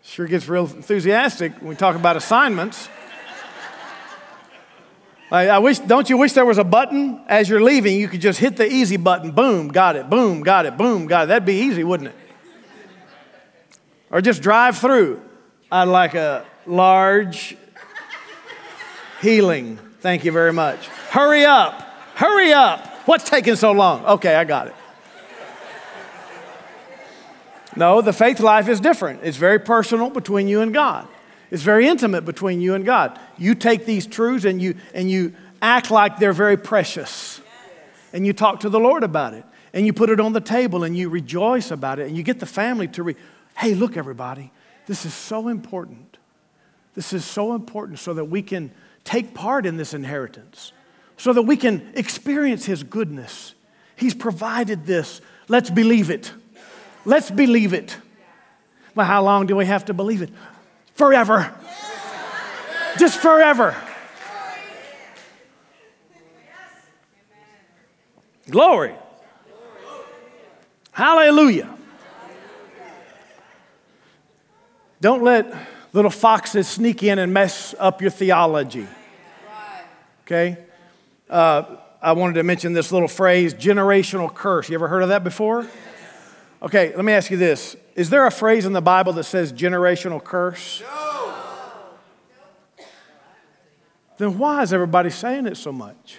Sure 0.03 0.27
gets 0.27 0.47
real 0.47 0.65
enthusiastic 0.65 1.53
when 1.53 1.69
we 1.69 1.75
talk 1.75 1.95
about 1.95 2.15
assignments. 2.15 2.89
I, 5.29 5.49
I 5.49 5.59
wish, 5.59 5.79
don't 5.79 6.09
you 6.09 6.17
wish 6.17 6.33
there 6.33 6.45
was 6.45 6.57
a 6.57 6.63
button 6.63 7.21
as 7.27 7.49
you're 7.49 7.61
leaving? 7.61 7.99
You 7.99 8.07
could 8.07 8.21
just 8.21 8.39
hit 8.39 8.55
the 8.55 8.71
easy 8.71 8.95
button. 8.95 9.31
Boom, 9.31 9.67
got 9.67 9.95
it. 9.97 10.09
Boom, 10.09 10.41
got 10.41 10.65
it. 10.65 10.77
Boom, 10.77 11.05
got 11.07 11.25
it. 11.25 11.27
That'd 11.27 11.45
be 11.45 11.61
easy, 11.61 11.83
wouldn't 11.83 12.09
it? 12.09 12.15
Or 14.09 14.21
just 14.21 14.41
drive 14.41 14.77
through. 14.77 15.21
I'd 15.69 15.83
like 15.89 16.15
a 16.15 16.45
large 16.65 17.57
healing. 19.21 19.77
Thank 19.99 20.23
you 20.23 20.31
very 20.31 20.53
much. 20.53 20.87
Hurry 21.09 21.43
up. 21.43 21.81
Hurry 22.15 22.53
up. 22.53 22.87
What's 23.05 23.29
taking 23.29 23.57
so 23.57 23.73
long? 23.73 24.05
Okay, 24.05 24.33
I 24.35 24.45
got 24.45 24.67
it. 24.67 24.75
No, 27.75 28.01
the 28.01 28.13
faith 28.13 28.39
life 28.39 28.69
is 28.69 28.79
different. 28.79 29.19
It's 29.23 29.37
very 29.37 29.59
personal 29.59 30.09
between 30.09 30.47
you 30.47 30.61
and 30.61 30.73
God. 30.73 31.07
It's 31.49 31.63
very 31.63 31.87
intimate 31.87 32.25
between 32.25 32.61
you 32.61 32.75
and 32.75 32.85
God. 32.85 33.19
You 33.37 33.55
take 33.55 33.85
these 33.85 34.05
truths 34.05 34.45
and 34.45 34.61
you 34.61 34.75
and 34.93 35.09
you 35.09 35.33
act 35.61 35.91
like 35.91 36.19
they're 36.19 36.33
very 36.33 36.57
precious. 36.57 37.41
And 38.13 38.25
you 38.25 38.33
talk 38.33 38.61
to 38.61 38.69
the 38.69 38.79
Lord 38.79 39.03
about 39.03 39.33
it. 39.33 39.45
And 39.73 39.85
you 39.85 39.93
put 39.93 40.09
it 40.09 40.19
on 40.19 40.33
the 40.33 40.41
table 40.41 40.83
and 40.83 40.97
you 40.97 41.09
rejoice 41.09 41.71
about 41.71 41.99
it 41.99 42.07
and 42.07 42.17
you 42.17 42.23
get 42.23 42.39
the 42.39 42.45
family 42.45 42.87
to 42.89 43.03
re- 43.03 43.15
Hey, 43.55 43.73
look 43.73 43.97
everybody. 43.97 44.51
This 44.85 45.05
is 45.05 45.13
so 45.13 45.47
important. 45.47 46.17
This 46.95 47.13
is 47.13 47.25
so 47.25 47.53
important 47.53 47.99
so 47.99 48.13
that 48.13 48.25
we 48.25 48.41
can 48.41 48.71
take 49.03 49.33
part 49.33 49.65
in 49.65 49.77
this 49.77 49.93
inheritance. 49.93 50.71
So 51.17 51.33
that 51.33 51.43
we 51.43 51.57
can 51.57 51.91
experience 51.95 52.65
his 52.65 52.83
goodness. 52.83 53.55
He's 53.95 54.13
provided 54.13 54.85
this. 54.85 55.21
Let's 55.47 55.69
believe 55.69 56.09
it. 56.09 56.31
Let's 57.05 57.31
believe 57.31 57.73
it. 57.73 57.97
Well, 58.95 59.05
how 59.05 59.23
long 59.23 59.47
do 59.47 59.55
we 59.55 59.65
have 59.65 59.85
to 59.85 59.93
believe 59.93 60.21
it? 60.21 60.29
Forever. 60.97 61.53
Just 62.97 63.19
forever. 63.19 63.75
Glory. 68.49 68.95
Hallelujah. 70.91 71.69
Don't 74.99 75.23
let 75.23 75.53
little 75.93 76.09
foxes 76.09 76.67
sneak 76.67 77.03
in 77.03 77.19
and 77.19 77.31
mess 77.31 77.75
up 77.77 78.01
your 78.01 78.09
theology. 78.09 78.87
Okay? 80.25 80.57
Uh, 81.29 81.75
I 82.01 82.13
wanted 82.13 82.33
to 82.33 82.43
mention 82.43 82.73
this 82.73 82.91
little 82.91 83.07
phrase, 83.07 83.53
generational 83.53 84.33
curse. 84.33 84.69
You 84.69 84.75
ever 84.75 84.87
heard 84.87 85.03
of 85.03 85.09
that 85.09 85.23
before? 85.23 85.67
Okay, 86.61 86.95
let 86.95 87.05
me 87.05 87.13
ask 87.13 87.29
you 87.29 87.37
this. 87.37 87.75
Is 87.95 88.09
there 88.09 88.25
a 88.25 88.31
phrase 88.31 88.65
in 88.65 88.73
the 88.73 88.81
Bible 88.81 89.13
that 89.13 89.25
says 89.25 89.53
generational 89.53 90.23
curse? 90.23 90.81
No. 90.81 91.33
Then 94.17 94.37
why 94.39 94.63
is 94.63 94.73
everybody 94.73 95.11
saying 95.11 95.45
it 95.45 95.57
so 95.57 95.71
much? 95.71 96.17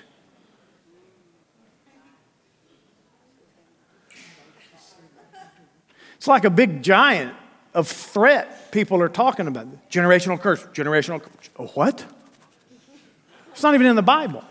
It's 6.17 6.29
like 6.29 6.45
a 6.45 6.51
big 6.51 6.83
giant 6.83 7.35
of 7.75 7.89
threat 7.89 8.71
people 8.73 9.01
are 9.03 9.09
talking 9.09 9.47
about. 9.47 9.67
Generational 9.91 10.41
curse, 10.41 10.63
generational 10.73 11.21
curse. 11.21 11.75
What? 11.75 12.05
It's 13.53 13.63
not 13.63 13.75
even 13.75 13.87
in 13.87 13.97
the 13.97 14.03
Bible. 14.03 14.45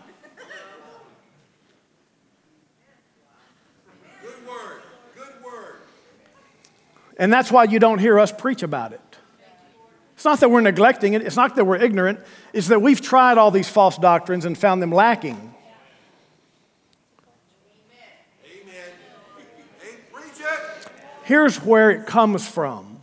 And 7.18 7.32
that's 7.32 7.50
why 7.50 7.64
you 7.64 7.78
don't 7.78 7.98
hear 7.98 8.18
us 8.18 8.30
preach 8.30 8.62
about 8.62 8.92
it. 8.92 9.00
It's 10.14 10.24
not 10.24 10.40
that 10.40 10.50
we're 10.50 10.60
neglecting 10.60 11.14
it, 11.14 11.22
it's 11.22 11.36
not 11.36 11.54
that 11.56 11.64
we're 11.64 11.76
ignorant, 11.76 12.20
it's 12.52 12.68
that 12.68 12.82
we've 12.82 13.00
tried 13.00 13.38
all 13.38 13.52
these 13.52 13.68
false 13.68 13.96
doctrines 13.96 14.44
and 14.44 14.58
found 14.58 14.82
them 14.82 14.90
lacking. 14.90 15.54
Here's 21.24 21.62
where 21.62 21.90
it 21.90 22.06
comes 22.06 22.48
from. 22.48 23.00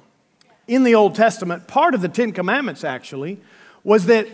In 0.68 0.84
the 0.84 0.96
Old 0.96 1.14
Testament, 1.14 1.68
part 1.68 1.94
of 1.94 2.02
the 2.02 2.10
Ten 2.10 2.32
Commandments 2.32 2.84
actually 2.84 3.40
was 3.84 4.08
that, 4.08 4.28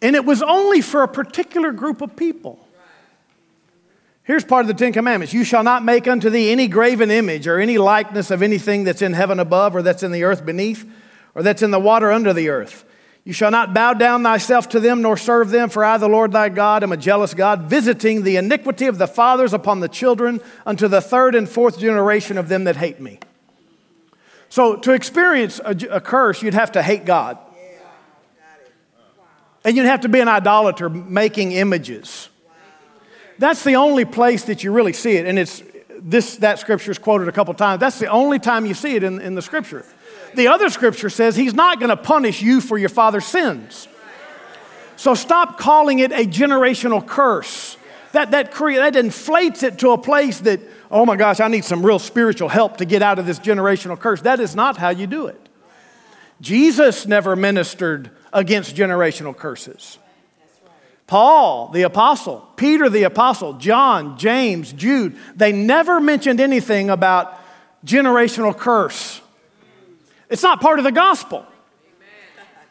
and 0.00 0.14
it 0.14 0.24
was 0.24 0.40
only 0.40 0.80
for 0.80 1.02
a 1.02 1.08
particular 1.08 1.72
group 1.72 2.00
of 2.00 2.14
people. 2.14 2.60
Here's 4.28 4.44
part 4.44 4.60
of 4.60 4.66
the 4.66 4.74
Ten 4.74 4.92
Commandments 4.92 5.32
You 5.32 5.42
shall 5.42 5.64
not 5.64 5.82
make 5.82 6.06
unto 6.06 6.28
thee 6.28 6.50
any 6.50 6.68
graven 6.68 7.10
image 7.10 7.46
or 7.46 7.58
any 7.58 7.78
likeness 7.78 8.30
of 8.30 8.42
anything 8.42 8.84
that's 8.84 9.00
in 9.00 9.14
heaven 9.14 9.40
above, 9.40 9.74
or 9.74 9.80
that's 9.80 10.02
in 10.02 10.12
the 10.12 10.24
earth 10.24 10.44
beneath, 10.44 10.86
or 11.34 11.42
that's 11.42 11.62
in 11.62 11.70
the 11.70 11.80
water 11.80 12.12
under 12.12 12.34
the 12.34 12.50
earth. 12.50 12.84
You 13.24 13.32
shall 13.32 13.50
not 13.50 13.72
bow 13.72 13.94
down 13.94 14.22
thyself 14.22 14.68
to 14.70 14.80
them 14.80 15.00
nor 15.00 15.16
serve 15.16 15.48
them, 15.48 15.70
for 15.70 15.82
I, 15.82 15.96
the 15.96 16.10
Lord 16.10 16.32
thy 16.32 16.50
God, 16.50 16.82
am 16.82 16.92
a 16.92 16.96
jealous 16.98 17.32
God, 17.32 17.62
visiting 17.62 18.22
the 18.22 18.36
iniquity 18.36 18.84
of 18.84 18.98
the 18.98 19.06
fathers 19.06 19.54
upon 19.54 19.80
the 19.80 19.88
children 19.88 20.42
unto 20.66 20.88
the 20.88 21.00
third 21.00 21.34
and 21.34 21.48
fourth 21.48 21.78
generation 21.78 22.36
of 22.36 22.50
them 22.50 22.64
that 22.64 22.76
hate 22.76 23.00
me. 23.00 23.20
So, 24.50 24.76
to 24.76 24.92
experience 24.92 25.58
a, 25.64 25.74
a 25.90 26.00
curse, 26.02 26.42
you'd 26.42 26.52
have 26.52 26.72
to 26.72 26.82
hate 26.82 27.06
God. 27.06 27.38
And 29.64 29.74
you'd 29.74 29.86
have 29.86 30.02
to 30.02 30.10
be 30.10 30.20
an 30.20 30.28
idolater 30.28 30.90
making 30.90 31.52
images. 31.52 32.28
That's 33.38 33.62
the 33.62 33.76
only 33.76 34.04
place 34.04 34.44
that 34.44 34.64
you 34.64 34.72
really 34.72 34.92
see 34.92 35.16
it. 35.16 35.26
And 35.26 35.38
it's 35.38 35.62
this, 36.00 36.36
that 36.36 36.58
scripture 36.58 36.90
is 36.90 36.98
quoted 36.98 37.28
a 37.28 37.32
couple 37.32 37.54
times. 37.54 37.80
That's 37.80 37.98
the 37.98 38.08
only 38.08 38.38
time 38.38 38.66
you 38.66 38.74
see 38.74 38.96
it 38.96 39.02
in, 39.02 39.20
in 39.20 39.34
the 39.34 39.42
scripture. 39.42 39.84
The 40.34 40.48
other 40.48 40.70
scripture 40.70 41.10
says 41.10 41.36
he's 41.36 41.54
not 41.54 41.78
going 41.78 41.90
to 41.90 41.96
punish 41.96 42.42
you 42.42 42.60
for 42.60 42.78
your 42.78 42.88
father's 42.88 43.26
sins. 43.26 43.88
So 44.96 45.14
stop 45.14 45.58
calling 45.58 46.00
it 46.00 46.12
a 46.12 46.26
generational 46.26 47.06
curse. 47.06 47.76
That, 48.12 48.32
that, 48.32 48.52
cre- 48.52 48.74
that 48.74 48.96
inflates 48.96 49.62
it 49.62 49.78
to 49.78 49.90
a 49.90 49.98
place 49.98 50.40
that, 50.40 50.60
oh 50.90 51.06
my 51.06 51.16
gosh, 51.16 51.40
I 51.40 51.48
need 51.48 51.64
some 51.64 51.84
real 51.84 51.98
spiritual 51.98 52.48
help 52.48 52.78
to 52.78 52.84
get 52.84 53.02
out 53.02 53.18
of 53.18 53.26
this 53.26 53.38
generational 53.38 53.98
curse. 53.98 54.22
That 54.22 54.40
is 54.40 54.56
not 54.56 54.76
how 54.76 54.88
you 54.88 55.06
do 55.06 55.26
it. 55.26 55.40
Jesus 56.40 57.06
never 57.06 57.36
ministered 57.36 58.10
against 58.32 58.74
generational 58.74 59.36
curses. 59.36 59.98
Paul, 61.08 61.68
the 61.68 61.82
apostle, 61.82 62.46
Peter, 62.56 62.90
the 62.90 63.04
apostle, 63.04 63.54
John, 63.54 64.18
James, 64.18 64.74
Jude, 64.74 65.16
they 65.34 65.52
never 65.52 66.00
mentioned 66.00 66.38
anything 66.38 66.90
about 66.90 67.40
generational 67.84 68.56
curse. 68.56 69.22
It's 70.28 70.42
not 70.42 70.60
part 70.60 70.78
of 70.78 70.84
the 70.84 70.92
gospel. 70.92 71.46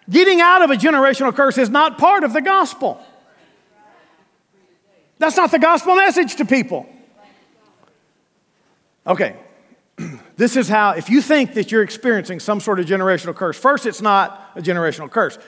Getting 0.07 0.39
out 0.39 0.61
of 0.61 0.69
a 0.69 0.75
generational 0.75 1.35
curse 1.35 1.57
is 1.57 1.71
not 1.71 1.97
part 1.97 2.23
of 2.23 2.31
the 2.31 2.41
gospel. 2.41 3.03
That's 5.17 5.35
not 5.35 5.49
the 5.49 5.57
gospel 5.57 5.95
message 5.95 6.35
to 6.35 6.45
people. 6.45 6.87
Okay, 9.07 9.35
this 10.37 10.55
is 10.55 10.69
how, 10.69 10.91
if 10.91 11.09
you 11.09 11.23
think 11.23 11.55
that 11.55 11.71
you're 11.71 11.81
experiencing 11.81 12.39
some 12.39 12.59
sort 12.59 12.79
of 12.79 12.85
generational 12.85 13.35
curse, 13.35 13.57
first, 13.57 13.87
it's 13.87 14.01
not 14.01 14.51
a 14.55 14.61
generational 14.61 15.09
curse. 15.09 15.39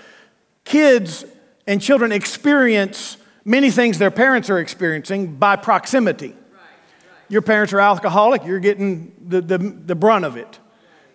Kids 0.65 1.23
and 1.69 1.79
children 1.79 2.11
experience 2.11 3.17
many 3.45 3.69
things 3.69 3.99
their 3.99 4.09
parents 4.09 4.49
are 4.49 4.57
experiencing 4.57 5.35
by 5.35 5.55
proximity. 5.55 6.35
Your 7.29 7.43
parents 7.43 7.71
are 7.73 7.79
alcoholic, 7.79 8.43
you're 8.43 8.59
getting 8.59 9.13
the, 9.27 9.39
the, 9.39 9.59
the 9.59 9.93
brunt 9.93 10.25
of 10.25 10.35
it. 10.35 10.57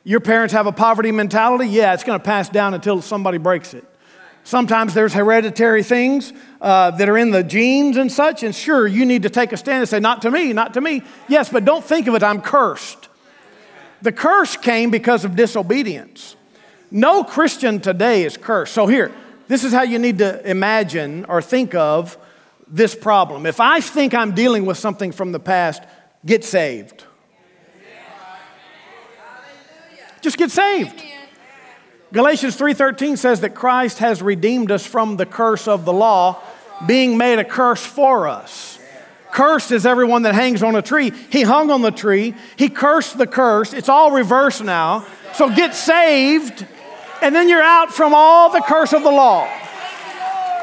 Your 0.05 0.21
parents 0.21 0.55
have 0.55 0.69
a 0.69 0.73
poverty 0.73 1.11
mentality, 1.11 1.67
yeah, 1.67 1.93
it's 1.93 2.05
going 2.05 2.21
to 2.21 2.25
pass 2.25 2.49
down 2.49 2.73
until 2.73 3.03
somebody 3.03 3.37
breaks 3.37 3.75
it. 3.75 3.85
Sometimes 4.45 4.95
there's 4.95 5.13
hereditary 5.13 5.83
things 5.83 6.33
uh, 6.61 6.93
that 6.93 7.09
are 7.09 7.19
in 7.19 7.33
the 7.33 7.43
genes 7.43 7.97
and 7.97 8.13
such, 8.13 8.45
and 8.45 8.55
sure, 8.55 8.87
you 8.87 9.05
need 9.05 9.25
to 9.25 9.31
take 9.31 9.53
a 9.53 9.57
stand 9.57 9.81
and 9.81 9.89
say, 9.89 9.99
Not 9.99 10.23
to 10.23 10.31
me, 10.31 10.53
not 10.53 10.75
to 10.75 10.81
me. 10.81 11.03
Yes, 11.27 11.49
but 11.49 11.65
don't 11.65 11.85
think 11.85 12.07
of 12.07 12.15
it, 12.15 12.23
I'm 12.23 12.41
cursed. 12.41 13.09
The 14.03 14.13
curse 14.13 14.57
came 14.57 14.91
because 14.91 15.25
of 15.25 15.35
disobedience. 15.35 16.37
No 16.93 17.25
Christian 17.25 17.81
today 17.81 18.23
is 18.23 18.37
cursed. 18.37 18.75
So, 18.75 18.87
here, 18.87 19.11
this 19.49 19.65
is 19.65 19.73
how 19.73 19.83
you 19.83 19.99
need 19.99 20.19
to 20.19 20.49
imagine 20.49 21.25
or 21.27 21.43
think 21.43 21.75
of 21.75 22.19
this 22.69 22.95
problem. 22.95 23.47
If 23.47 23.61
I 23.61 23.81
think 23.81 24.15
I'm 24.15 24.33
dealing 24.33 24.67
with 24.67 24.79
something 24.79 25.13
from 25.13 25.33
the 25.33 25.41
past, 25.41 25.83
get 26.25 26.45
saved. 26.45 27.05
Just 30.23 30.39
get 30.39 30.51
saved. 30.51 31.03
Galatians 32.13 32.57
3:13 32.57 33.17
says 33.19 33.41
that 33.41 33.55
Christ 33.55 33.99
has 33.99 34.23
redeemed 34.23 34.71
us 34.71 34.87
from 34.87 35.17
the 35.17 35.27
curse 35.27 35.69
of 35.69 35.85
the 35.85 35.93
law, 35.93 36.41
being 36.87 37.19
made 37.19 37.39
a 37.39 37.45
curse 37.45 37.85
for 37.85 38.29
us. 38.29 38.79
Cursed 39.33 39.73
is 39.73 39.85
everyone 39.85 40.23
that 40.23 40.35
hangs 40.35 40.63
on 40.63 40.77
a 40.77 40.83
tree. 40.83 41.13
He 41.29 41.43
hung 41.43 41.71
on 41.73 41.83
the 41.83 41.91
tree. 41.91 42.35
He 42.57 42.69
cursed 42.69 43.19
the 43.19 43.27
curse. 43.27 43.73
It's 43.73 43.89
all 43.89 44.13
reversed 44.13 44.63
now. 44.63 45.05
So 45.35 45.51
get 45.51 45.75
saved, 45.75 46.65
and 47.25 47.35
then 47.35 47.49
you're 47.49 47.63
out 47.63 47.91
from 47.91 48.13
all 48.15 48.51
the 48.51 48.61
curse 48.61 48.93
of 48.93 49.03
the 49.03 49.11
law. 49.11 49.49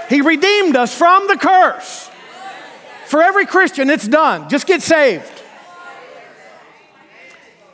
He 0.09 0.21
redeemed 0.21 0.75
us 0.75 0.95
from 0.95 1.27
the 1.27 1.35
curse. 1.35 2.09
For 3.07 3.21
every 3.21 3.47
Christian, 3.47 3.89
it's 3.89 4.07
done. 4.07 4.47
Just 4.47 4.67
get 4.67 4.83
saved. 4.83 5.41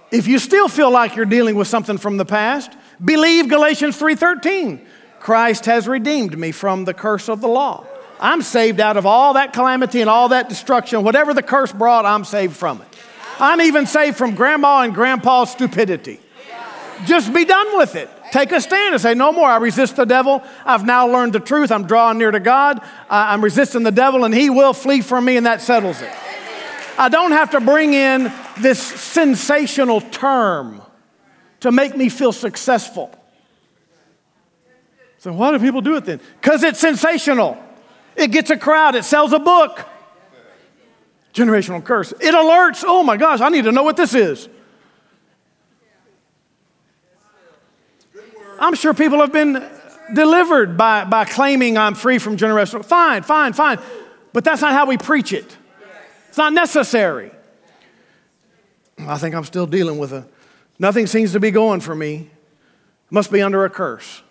If 0.10 0.26
you 0.26 0.40
still 0.40 0.70
feel 0.70 0.90
like 0.90 1.18
you're 1.18 1.26
dealing 1.26 1.56
with 1.56 1.68
something 1.68 1.98
from 1.98 2.16
the 2.16 2.24
past, 2.24 2.72
believe 3.04 3.50
Galatians 3.50 3.98
3:13. 3.98 4.80
Christ 5.20 5.66
has 5.66 5.86
redeemed 5.86 6.38
me 6.38 6.54
from 6.54 6.86
the 6.86 6.94
curse 6.94 7.28
of 7.28 7.42
the 7.42 7.50
law. 7.50 7.84
I'm 8.22 8.42
saved 8.42 8.80
out 8.80 8.96
of 8.96 9.06
all 9.06 9.34
that 9.34 9.52
calamity 9.52 10.00
and 10.00 10.10
all 10.10 10.30
that 10.30 10.48
destruction. 10.48 11.04
Whatever 11.04 11.34
the 11.34 11.44
curse 11.44 11.74
brought, 11.74 12.06
I'm 12.06 12.24
saved 12.24 12.56
from 12.56 12.82
it. 12.82 12.88
I'm 13.38 13.60
even 13.60 13.86
saved 13.86 14.16
from 14.16 14.34
grandma 14.34 14.82
and 14.84 14.96
grandpa's 14.96 15.52
stupidity. 15.52 16.22
Just 17.06 17.34
be 17.34 17.44
done 17.44 17.78
with 17.78 17.96
it. 17.96 18.10
Take 18.32 18.52
a 18.52 18.62
stand 18.62 18.94
and 18.94 19.02
say, 19.02 19.14
No 19.14 19.32
more. 19.32 19.48
I 19.48 19.58
resist 19.58 19.96
the 19.96 20.06
devil. 20.06 20.44
I've 20.66 20.86
now 20.86 21.08
learned 21.08 21.34
the 21.34 21.40
truth. 21.40 21.72
I'm 21.72 21.88
drawing 21.88 22.18
near 22.18 22.32
to 22.32 22.40
God. 22.40 22.82
I'm 23.10 23.44
resisting 23.44 23.84
the 23.84 23.92
devil, 23.92 24.26
and 24.26 24.34
he 24.34 24.50
will 24.50 24.74
flee 24.74 25.02
from 25.02 25.26
me, 25.26 25.38
and 25.38 25.46
that 25.46 25.62
settles 25.62 26.02
it. 26.02 26.12
I 26.98 27.10
don't 27.10 27.32
have 27.32 27.52
to 27.52 27.62
bring 27.62 27.94
in 27.94 28.32
this 28.60 28.82
sensational 28.82 30.02
term 30.02 30.82
to 31.60 31.72
make 31.72 31.96
me 31.96 32.10
feel 32.10 32.32
successful. 32.32 33.14
So, 35.20 35.34
why 35.34 35.52
do 35.52 35.60
people 35.60 35.82
do 35.82 35.96
it 35.96 36.06
then? 36.06 36.20
Because 36.40 36.64
it's 36.64 36.80
sensational. 36.80 37.58
It 38.16 38.32
gets 38.32 38.50
a 38.50 38.58
crowd, 38.58 38.96
it 38.96 39.06
sells 39.06 39.34
a 39.34 39.40
book. 39.40 39.86
Generational 41.34 41.84
curse. 41.84 42.12
It 42.14 42.34
alerts, 42.34 42.84
oh 42.86 43.04
my 43.04 43.16
gosh, 43.16 43.42
I 43.42 43.50
need 43.50 43.66
to 43.66 43.72
know 43.72 43.84
what 43.84 43.96
this 43.96 44.16
is. 44.16 44.50
I'm 48.60 48.76
sure 48.76 48.94
people 48.94 49.20
have 49.20 49.32
been 49.32 49.64
delivered 50.14 50.78
by, 50.78 51.04
by 51.04 51.26
claiming 51.26 51.78
I'm 51.78 51.96
free 51.96 52.18
from 52.18 52.38
generational. 52.38 52.84
Fine, 52.84 53.24
fine, 53.24 53.54
fine. 53.54 53.80
But 54.34 54.44
that's 54.44 54.62
not 54.62 54.74
how 54.74 54.86
we 54.86 54.98
preach 54.98 55.34
it. 55.34 55.58
It's 56.30 56.38
not 56.38 56.54
necessary. 56.54 57.32
I 59.00 59.18
think 59.18 59.36
I'm 59.36 59.44
still 59.44 59.68
dealing 59.68 60.00
with 60.00 60.14
a, 60.14 60.28
nothing 60.80 61.08
seems 61.08 61.34
to 61.34 61.40
be 61.40 61.52
going 61.52 61.82
for 61.82 61.96
me. 61.96 62.30
Must 63.10 63.32
be 63.32 63.42
under 63.42 63.64
a 63.64 63.70
curse. 63.70 64.22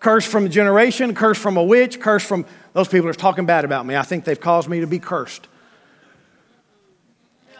Curse 0.00 0.26
from 0.26 0.46
a 0.46 0.48
generation, 0.48 1.14
curse 1.14 1.38
from 1.38 1.56
a 1.56 1.62
witch, 1.62 2.00
curse 2.00 2.24
from 2.24 2.46
those 2.72 2.88
people 2.88 3.08
are 3.08 3.14
talking 3.14 3.46
bad 3.46 3.64
about 3.64 3.86
me. 3.86 3.96
I 3.96 4.02
think 4.02 4.24
they've 4.24 4.40
caused 4.40 4.68
me 4.68 4.80
to 4.80 4.86
be 4.86 4.98
cursed. 4.98 5.46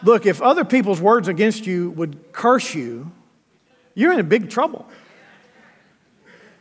Look, 0.03 0.25
if 0.25 0.41
other 0.41 0.65
people's 0.65 0.99
words 0.99 1.27
against 1.27 1.67
you 1.67 1.91
would 1.91 2.31
curse 2.31 2.73
you, 2.73 3.11
you're 3.93 4.17
in 4.17 4.27
big 4.27 4.49
trouble. 4.49 4.87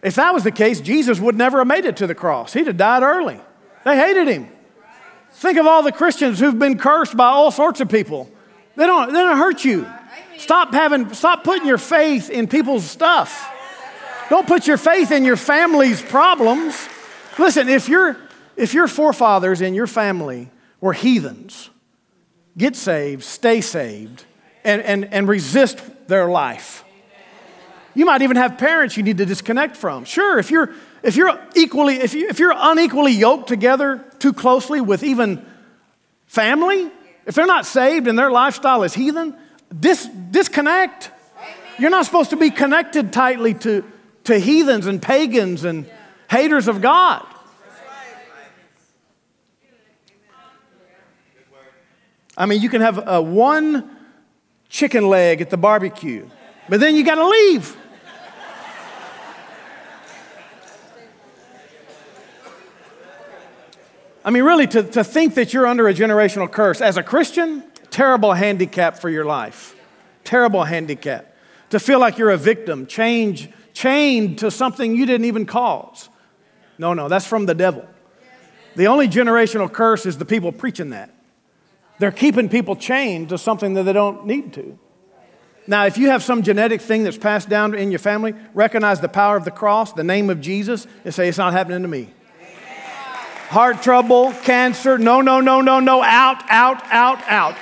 If 0.02 0.14
that 0.14 0.32
was 0.32 0.44
the 0.44 0.50
case, 0.50 0.80
Jesus 0.80 1.20
would 1.20 1.36
never 1.36 1.58
have 1.58 1.66
made 1.66 1.84
it 1.84 1.96
to 1.98 2.06
the 2.06 2.14
cross. 2.14 2.52
He'd 2.52 2.66
have 2.66 2.76
died 2.76 3.02
early. 3.02 3.38
They 3.84 3.96
hated 3.96 4.28
him. 4.28 4.48
Think 5.32 5.58
of 5.58 5.66
all 5.66 5.82
the 5.82 5.92
Christians 5.92 6.38
who've 6.38 6.58
been 6.58 6.78
cursed 6.78 7.16
by 7.16 7.26
all 7.26 7.50
sorts 7.50 7.80
of 7.80 7.88
people. 7.88 8.30
They 8.76 8.86
don't, 8.86 9.08
they 9.12 9.20
don't 9.20 9.36
hurt 9.36 9.64
you. 9.64 9.86
Stop 10.38 10.72
having, 10.72 11.12
stop 11.12 11.44
putting 11.44 11.66
your 11.66 11.78
faith 11.78 12.30
in 12.30 12.48
people's 12.48 12.84
stuff. 12.84 13.52
Don't 14.30 14.46
put 14.46 14.66
your 14.66 14.78
faith 14.78 15.10
in 15.10 15.24
your 15.24 15.36
family's 15.36 16.00
problems. 16.00 16.88
Listen, 17.38 17.68
if, 17.68 17.88
you 17.88 18.16
if 18.56 18.74
your 18.74 18.88
forefathers 18.88 19.60
and 19.60 19.74
your 19.74 19.86
family 19.86 20.48
were 20.80 20.92
heathens, 20.92 21.68
get 22.56 22.74
saved, 22.76 23.22
stay 23.22 23.60
saved, 23.60 24.24
and, 24.64 24.80
and, 24.82 25.12
and 25.12 25.28
resist 25.28 25.80
their 26.08 26.28
life. 26.28 26.84
You 27.94 28.06
might 28.06 28.22
even 28.22 28.36
have 28.36 28.56
parents 28.58 28.96
you 28.96 29.02
need 29.02 29.18
to 29.18 29.26
disconnect 29.26 29.76
from. 29.76 30.04
Sure, 30.04 30.38
if 30.38 30.50
you're, 30.50 30.70
if 31.02 31.16
you're 31.16 31.38
equally, 31.56 31.96
if, 31.96 32.14
you, 32.14 32.28
if 32.28 32.38
you're 32.38 32.54
unequally 32.56 33.12
yoked 33.12 33.48
together 33.48 34.04
too 34.18 34.32
closely 34.32 34.80
with 34.80 35.02
even 35.02 35.44
family, 36.26 36.90
if 37.26 37.34
they're 37.34 37.46
not 37.46 37.66
saved 37.66 38.06
and 38.06 38.18
their 38.18 38.30
lifestyle 38.30 38.82
is 38.82 38.94
heathen, 38.94 39.36
dis, 39.78 40.06
disconnect. 40.30 41.10
You're 41.78 41.90
not 41.90 42.04
supposed 42.04 42.30
to 42.30 42.36
be 42.36 42.50
connected 42.50 43.12
tightly 43.12 43.54
to, 43.54 43.84
to 44.24 44.38
heathens 44.38 44.86
and 44.86 45.00
pagans 45.00 45.64
and 45.64 45.90
haters 46.30 46.68
of 46.68 46.80
God. 46.80 47.26
I 52.36 52.46
mean, 52.46 52.62
you 52.62 52.68
can 52.68 52.80
have 52.80 53.06
a 53.06 53.20
one 53.20 53.96
chicken 54.68 55.08
leg 55.08 55.40
at 55.40 55.50
the 55.50 55.56
barbecue, 55.56 56.28
but 56.70 56.78
then 56.78 56.94
you 56.94 57.04
got 57.04 57.16
to 57.16 57.28
leave. 57.28 57.76
I 64.24 64.30
mean, 64.30 64.44
really, 64.44 64.68
to, 64.68 64.84
to 64.84 65.02
think 65.02 65.34
that 65.34 65.52
you're 65.52 65.66
under 65.66 65.88
a 65.88 65.94
generational 65.94 66.50
curse 66.50 66.80
as 66.80 66.96
a 66.96 67.02
Christian, 67.02 67.64
terrible 67.90 68.34
handicap 68.34 68.98
for 68.98 69.10
your 69.10 69.24
life. 69.24 69.74
Terrible 70.22 70.62
handicap. 70.62 71.34
To 71.70 71.80
feel 71.80 71.98
like 71.98 72.18
you're 72.18 72.30
a 72.30 72.36
victim, 72.36 72.86
change, 72.86 73.48
chained 73.72 74.38
to 74.38 74.50
something 74.50 74.94
you 74.94 75.06
didn't 75.06 75.24
even 75.24 75.46
cause. 75.46 76.08
No, 76.78 76.94
no, 76.94 77.08
that's 77.08 77.26
from 77.26 77.46
the 77.46 77.54
devil. 77.54 77.84
The 78.76 78.86
only 78.86 79.08
generational 79.08 79.72
curse 79.72 80.06
is 80.06 80.18
the 80.18 80.24
people 80.24 80.52
preaching 80.52 80.90
that. 80.90 81.12
They're 81.98 82.12
keeping 82.12 82.48
people 82.48 82.76
chained 82.76 83.30
to 83.30 83.38
something 83.38 83.74
that 83.74 83.82
they 83.82 83.92
don't 83.92 84.24
need 84.24 84.52
to. 84.52 84.78
Now, 85.66 85.86
if 85.86 85.98
you 85.98 86.08
have 86.08 86.22
some 86.22 86.42
genetic 86.42 86.80
thing 86.80 87.04
that's 87.04 87.18
passed 87.18 87.48
down 87.48 87.74
in 87.74 87.90
your 87.90 87.98
family, 87.98 88.34
recognize 88.54 89.00
the 89.00 89.08
power 89.08 89.36
of 89.36 89.44
the 89.44 89.50
cross, 89.50 89.92
the 89.92 90.04
name 90.04 90.30
of 90.30 90.40
Jesus, 90.40 90.86
and 91.04 91.14
say, 91.14 91.28
It's 91.28 91.38
not 91.38 91.52
happening 91.52 91.82
to 91.82 91.88
me. 91.88 92.12
Heart 93.48 93.82
trouble, 93.82 94.32
cancer, 94.44 94.96
no, 94.96 95.20
no, 95.20 95.40
no, 95.40 95.60
no, 95.60 95.80
no, 95.80 96.02
out, 96.02 96.42
out, 96.48 96.82
out, 96.86 97.20
out. 97.28 97.56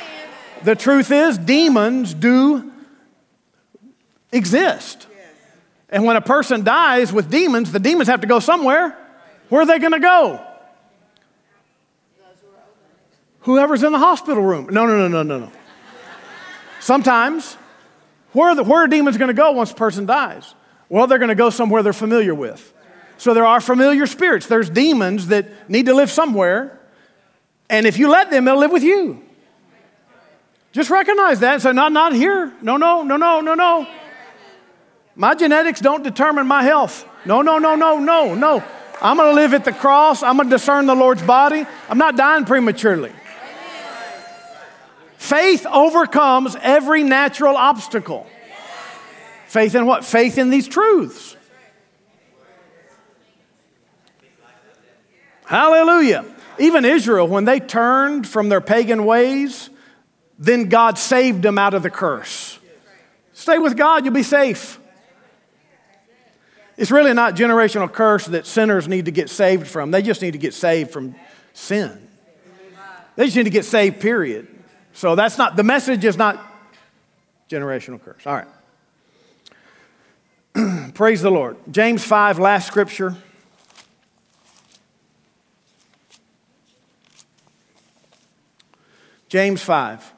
The 0.62 0.74
truth 0.74 1.10
is, 1.10 1.38
demons 1.38 2.14
do 2.14 2.72
exist. 4.32 5.06
And 5.88 6.04
when 6.04 6.16
a 6.16 6.20
person 6.20 6.64
dies 6.64 7.12
with 7.12 7.30
demons, 7.30 7.72
the 7.72 7.80
demons 7.80 8.08
have 8.08 8.20
to 8.20 8.26
go 8.26 8.40
somewhere. 8.40 8.96
Where 9.48 9.62
are 9.62 9.66
they 9.66 9.78
going 9.78 9.92
to 9.92 10.00
go? 10.00 10.44
Whoever's 13.40 13.82
in 13.82 13.92
the 13.92 13.98
hospital 13.98 14.42
room. 14.42 14.68
No, 14.70 14.86
no, 14.86 14.98
no, 14.98 15.08
no, 15.08 15.22
no, 15.22 15.38
no. 15.46 15.52
Sometimes, 16.80 17.56
where 18.32 18.50
are, 18.50 18.54
the, 18.54 18.62
where 18.62 18.84
are 18.84 18.88
demons 18.88 19.16
going 19.16 19.28
to 19.28 19.34
go 19.34 19.52
once 19.52 19.70
a 19.70 19.74
person 19.74 20.06
dies? 20.06 20.54
Well, 20.88 21.06
they're 21.06 21.18
going 21.18 21.28
to 21.28 21.34
go 21.34 21.50
somewhere 21.50 21.82
they're 21.82 21.92
familiar 21.92 22.34
with. 22.34 22.72
So 23.16 23.34
there 23.34 23.46
are 23.46 23.60
familiar 23.60 24.06
spirits. 24.06 24.46
There's 24.46 24.70
demons 24.70 25.28
that 25.28 25.68
need 25.68 25.86
to 25.86 25.94
live 25.94 26.10
somewhere. 26.10 26.78
And 27.68 27.86
if 27.86 27.98
you 27.98 28.08
let 28.08 28.30
them, 28.30 28.44
they'll 28.44 28.58
live 28.58 28.70
with 28.70 28.84
you. 28.84 29.22
Just 30.72 30.90
recognize 30.90 31.40
that 31.40 31.54
and 31.54 31.62
say, 31.62 31.72
not, 31.72 31.92
not 31.92 32.12
here. 32.12 32.52
No, 32.62 32.76
no, 32.76 33.02
no, 33.02 33.16
no, 33.16 33.40
no, 33.40 33.54
no. 33.54 33.86
My 35.16 35.34
genetics 35.34 35.80
don't 35.80 36.04
determine 36.04 36.46
my 36.46 36.62
health. 36.62 37.06
No, 37.24 37.42
no, 37.42 37.58
no, 37.58 37.74
no, 37.74 37.98
no, 37.98 38.34
no. 38.34 38.64
I'm 39.02 39.16
going 39.16 39.30
to 39.30 39.34
live 39.34 39.54
at 39.54 39.64
the 39.64 39.72
cross. 39.72 40.22
I'm 40.22 40.36
going 40.36 40.48
to 40.48 40.56
discern 40.56 40.86
the 40.86 40.94
Lord's 40.94 41.22
body. 41.22 41.66
I'm 41.88 41.98
not 41.98 42.16
dying 42.16 42.44
prematurely. 42.44 43.12
Faith 45.18 45.66
overcomes 45.66 46.56
every 46.62 47.02
natural 47.02 47.56
obstacle. 47.56 48.24
Faith 49.48 49.74
in 49.74 49.84
what? 49.84 50.04
Faith 50.04 50.38
in 50.38 50.48
these 50.48 50.68
truths. 50.68 51.36
Hallelujah. 55.44 56.24
Even 56.60 56.84
Israel, 56.84 57.26
when 57.26 57.44
they 57.44 57.58
turned 57.58 58.28
from 58.28 58.48
their 58.48 58.60
pagan 58.60 59.04
ways, 59.04 59.70
then 60.38 60.68
God 60.68 60.98
saved 60.98 61.42
them 61.42 61.58
out 61.58 61.74
of 61.74 61.82
the 61.82 61.90
curse. 61.90 62.58
Stay 63.32 63.58
with 63.58 63.76
God, 63.76 64.04
you'll 64.04 64.14
be 64.14 64.22
safe. 64.22 64.78
It's 66.76 66.92
really 66.92 67.12
not 67.12 67.34
generational 67.34 67.92
curse 67.92 68.26
that 68.26 68.46
sinners 68.46 68.86
need 68.86 69.06
to 69.06 69.10
get 69.10 69.30
saved 69.30 69.66
from. 69.66 69.90
They 69.90 70.02
just 70.02 70.22
need 70.22 70.32
to 70.32 70.38
get 70.38 70.54
saved 70.54 70.92
from 70.92 71.16
sin. 71.54 72.08
They 73.16 73.24
just 73.24 73.36
need 73.36 73.44
to 73.44 73.50
get 73.50 73.64
saved, 73.64 74.00
period. 74.00 74.57
So 74.98 75.14
that's 75.14 75.38
not, 75.38 75.54
the 75.54 75.62
message 75.62 76.04
is 76.04 76.16
not 76.16 76.44
generational 77.48 78.02
curse. 78.02 78.26
All 78.26 78.42
right. 80.56 80.92
Praise 80.94 81.22
the 81.22 81.30
Lord. 81.30 81.56
James 81.70 82.02
5, 82.02 82.40
last 82.40 82.66
scripture. 82.66 83.14
James 89.28 89.62
5. 89.62 90.14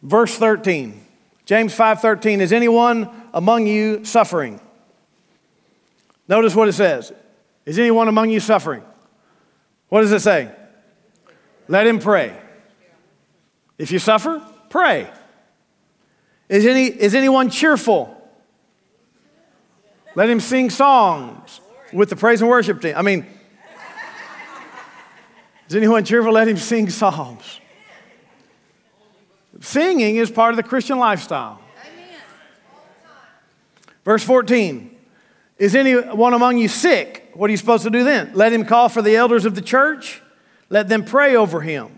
verse 0.00 0.34
13. 0.38 1.04
James 1.48 1.74
5:13 1.74 2.40
is 2.40 2.52
anyone 2.52 3.17
among 3.32 3.66
you 3.66 4.04
suffering? 4.04 4.60
Notice 6.28 6.54
what 6.54 6.68
it 6.68 6.72
says. 6.72 7.12
Is 7.64 7.78
anyone 7.78 8.08
among 8.08 8.30
you 8.30 8.40
suffering? 8.40 8.82
What 9.88 10.02
does 10.02 10.12
it 10.12 10.20
say? 10.20 10.50
Let 11.68 11.86
him 11.86 11.98
pray. 11.98 12.38
If 13.78 13.92
you 13.92 13.98
suffer, 13.98 14.42
pray. 14.70 15.10
Is, 16.48 16.66
any, 16.66 16.86
is 16.86 17.14
anyone 17.14 17.50
cheerful? 17.50 18.14
Let 20.14 20.28
him 20.28 20.40
sing 20.40 20.70
songs 20.70 21.60
with 21.92 22.10
the 22.10 22.16
praise 22.16 22.40
and 22.40 22.50
worship 22.50 22.80
team. 22.80 22.94
I 22.96 23.02
mean, 23.02 23.26
is 25.68 25.76
anyone 25.76 26.04
cheerful? 26.04 26.32
Let 26.32 26.48
him 26.48 26.56
sing 26.56 26.88
psalms. 26.90 27.60
Singing 29.60 30.16
is 30.16 30.30
part 30.30 30.52
of 30.52 30.56
the 30.56 30.62
Christian 30.62 30.98
lifestyle. 30.98 31.60
Verse 34.08 34.24
14 34.24 34.96
Is 35.58 35.76
anyone 35.76 36.32
among 36.32 36.56
you 36.56 36.66
sick? 36.66 37.30
What 37.34 37.48
are 37.48 37.50
you 37.50 37.58
supposed 37.58 37.82
to 37.82 37.90
do 37.90 38.04
then? 38.04 38.30
Let 38.32 38.54
him 38.54 38.64
call 38.64 38.88
for 38.88 39.02
the 39.02 39.14
elders 39.16 39.44
of 39.44 39.54
the 39.54 39.60
church, 39.60 40.22
let 40.70 40.88
them 40.88 41.04
pray 41.04 41.36
over 41.36 41.60
him, 41.60 41.90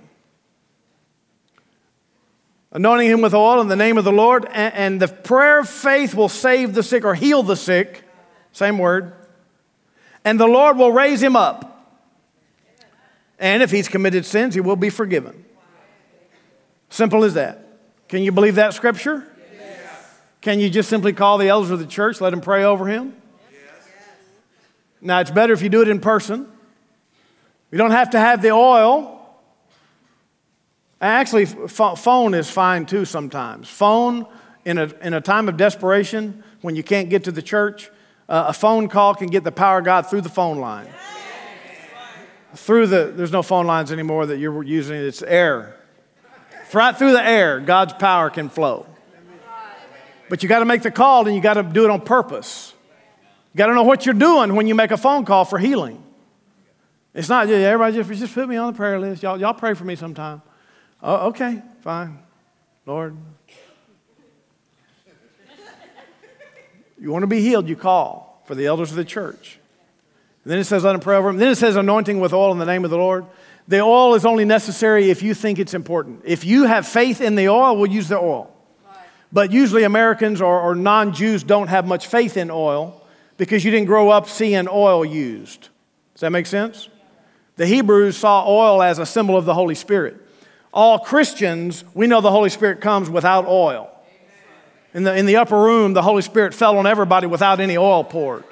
anointing 2.72 3.08
him 3.08 3.20
with 3.20 3.32
oil 3.32 3.60
in 3.60 3.68
the 3.68 3.76
name 3.76 3.96
of 3.96 4.02
the 4.02 4.10
Lord, 4.10 4.44
and, 4.50 5.00
the 5.00 5.06
prayer 5.06 5.60
of 5.60 5.68
faith 5.68 6.12
will 6.12 6.28
save 6.28 6.74
the 6.74 6.82
sick 6.82 7.04
or 7.04 7.14
heal 7.14 7.44
the 7.44 7.54
sick. 7.54 8.02
Same 8.50 8.76
word. 8.76 9.12
And 10.24 10.40
the 10.40 10.48
Lord 10.48 10.78
will 10.78 10.90
raise 10.90 11.22
him 11.22 11.36
up. 11.36 11.94
And 13.38 13.62
if 13.62 13.70
he's 13.70 13.86
committed 13.86 14.26
sins, 14.26 14.54
he 14.54 14.60
will 14.60 14.74
be 14.74 14.90
forgiven. 14.90 15.44
Simple 16.88 17.22
as 17.22 17.34
that. 17.34 17.68
Can 18.08 18.24
you 18.24 18.32
believe 18.32 18.56
that 18.56 18.74
scripture? 18.74 19.29
Yes. 20.40 20.44
Can 20.44 20.60
you 20.60 20.70
just 20.70 20.88
simply 20.88 21.12
call 21.12 21.38
the 21.38 21.48
elders 21.48 21.70
of 21.70 21.78
the 21.78 21.86
church, 21.86 22.20
let 22.20 22.30
them 22.30 22.40
pray 22.40 22.64
over 22.64 22.86
him? 22.86 23.14
Yes. 23.52 23.60
Now, 25.00 25.20
it's 25.20 25.30
better 25.30 25.52
if 25.52 25.62
you 25.62 25.68
do 25.68 25.82
it 25.82 25.88
in 25.88 26.00
person. 26.00 26.50
You 27.70 27.78
don't 27.78 27.92
have 27.92 28.10
to 28.10 28.18
have 28.18 28.42
the 28.42 28.50
oil. 28.50 29.16
Actually, 31.00 31.46
phone 31.46 32.34
is 32.34 32.50
fine 32.50 32.84
too 32.84 33.04
sometimes. 33.04 33.68
Phone, 33.68 34.26
in 34.64 34.76
a, 34.76 34.92
in 35.02 35.14
a 35.14 35.20
time 35.20 35.48
of 35.48 35.56
desperation, 35.56 36.42
when 36.60 36.76
you 36.76 36.82
can't 36.82 37.08
get 37.08 37.24
to 37.24 37.32
the 37.32 37.42
church, 37.42 37.90
uh, 38.28 38.46
a 38.48 38.52
phone 38.52 38.88
call 38.88 39.14
can 39.14 39.28
get 39.28 39.44
the 39.44 39.52
power 39.52 39.78
of 39.78 39.84
God 39.84 40.02
through 40.02 40.20
the 40.20 40.28
phone 40.28 40.58
line. 40.58 40.88
Through 42.54 42.88
the, 42.88 43.12
there's 43.14 43.32
no 43.32 43.42
phone 43.42 43.66
lines 43.66 43.92
anymore 43.92 44.26
that 44.26 44.38
you're 44.38 44.62
using, 44.62 44.96
it's 44.96 45.22
air. 45.22 45.76
Right 46.72 46.96
through 46.96 47.12
the 47.12 47.24
air, 47.24 47.60
God's 47.60 47.92
power 47.94 48.28
can 48.28 48.48
flow. 48.48 48.86
But 50.30 50.44
you 50.44 50.48
got 50.48 50.60
to 50.60 50.64
make 50.64 50.82
the 50.82 50.92
call 50.92 51.26
and 51.26 51.34
you 51.34 51.42
got 51.42 51.54
to 51.54 51.64
do 51.64 51.84
it 51.84 51.90
on 51.90 52.00
purpose. 52.02 52.72
You 53.52 53.58
got 53.58 53.66
to 53.66 53.74
know 53.74 53.82
what 53.82 54.06
you're 54.06 54.14
doing 54.14 54.54
when 54.54 54.68
you 54.68 54.76
make 54.76 54.92
a 54.92 54.96
phone 54.96 55.24
call 55.24 55.44
for 55.44 55.58
healing. 55.58 56.00
It's 57.12 57.28
not 57.28 57.48
just 57.48 57.58
everybody 57.58 57.96
just, 57.96 58.08
just 58.20 58.32
put 58.32 58.48
me 58.48 58.54
on 58.54 58.72
the 58.72 58.76
prayer 58.76 59.00
list. 59.00 59.24
Y'all, 59.24 59.40
y'all 59.40 59.54
pray 59.54 59.74
for 59.74 59.82
me 59.82 59.96
sometime. 59.96 60.40
Oh, 61.02 61.30
okay, 61.30 61.60
fine. 61.80 62.20
Lord. 62.86 63.16
You 67.00 67.10
want 67.10 67.24
to 67.24 67.26
be 67.26 67.40
healed, 67.40 67.68
you 67.68 67.74
call 67.74 68.40
for 68.46 68.54
the 68.54 68.66
elders 68.66 68.90
of 68.90 68.96
the 68.96 69.04
church. 69.04 69.58
And 70.44 70.52
then 70.52 70.60
it 70.60 70.64
says, 70.64 70.84
let 70.84 70.94
him 70.94 71.00
pray 71.00 71.16
over 71.16 71.28
him. 71.28 71.38
Then 71.38 71.50
it 71.50 71.56
says, 71.56 71.74
anointing 71.74 72.20
with 72.20 72.32
oil 72.32 72.52
in 72.52 72.58
the 72.58 72.66
name 72.66 72.84
of 72.84 72.90
the 72.90 72.98
Lord. 72.98 73.26
The 73.66 73.80
oil 73.80 74.14
is 74.14 74.24
only 74.24 74.44
necessary 74.44 75.10
if 75.10 75.24
you 75.24 75.34
think 75.34 75.58
it's 75.58 75.74
important. 75.74 76.22
If 76.24 76.44
you 76.44 76.66
have 76.66 76.86
faith 76.86 77.20
in 77.20 77.34
the 77.34 77.48
oil, 77.48 77.76
we'll 77.76 77.90
use 77.90 78.06
the 78.06 78.18
oil. 78.18 78.54
But 79.32 79.52
usually 79.52 79.84
Americans 79.84 80.40
or, 80.40 80.60
or 80.60 80.74
non 80.74 81.12
Jews 81.12 81.42
don't 81.42 81.68
have 81.68 81.86
much 81.86 82.06
faith 82.06 82.36
in 82.36 82.50
oil 82.50 83.04
because 83.36 83.64
you 83.64 83.70
didn't 83.70 83.86
grow 83.86 84.10
up 84.10 84.28
seeing 84.28 84.68
oil 84.68 85.04
used. 85.04 85.68
Does 86.14 86.20
that 86.20 86.30
make 86.30 86.46
sense? 86.46 86.88
The 87.56 87.66
Hebrews 87.66 88.16
saw 88.16 88.46
oil 88.48 88.82
as 88.82 88.98
a 88.98 89.06
symbol 89.06 89.36
of 89.36 89.44
the 89.44 89.54
Holy 89.54 89.74
Spirit. 89.74 90.16
All 90.72 90.98
Christians, 90.98 91.84
we 91.94 92.06
know 92.06 92.20
the 92.20 92.30
Holy 92.30 92.50
Spirit 92.50 92.80
comes 92.80 93.10
without 93.10 93.46
oil. 93.46 93.90
In 94.94 95.04
the, 95.04 95.16
in 95.16 95.26
the 95.26 95.36
upper 95.36 95.60
room, 95.60 95.92
the 95.92 96.02
Holy 96.02 96.22
Spirit 96.22 96.54
fell 96.54 96.78
on 96.78 96.86
everybody 96.86 97.26
without 97.26 97.60
any 97.60 97.76
oil 97.76 98.02
poured. 98.02 98.44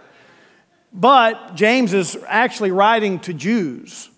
But 0.92 1.54
James 1.54 1.92
is 1.92 2.16
actually 2.26 2.70
writing 2.70 3.18
to 3.20 3.34
Jews. 3.34 4.08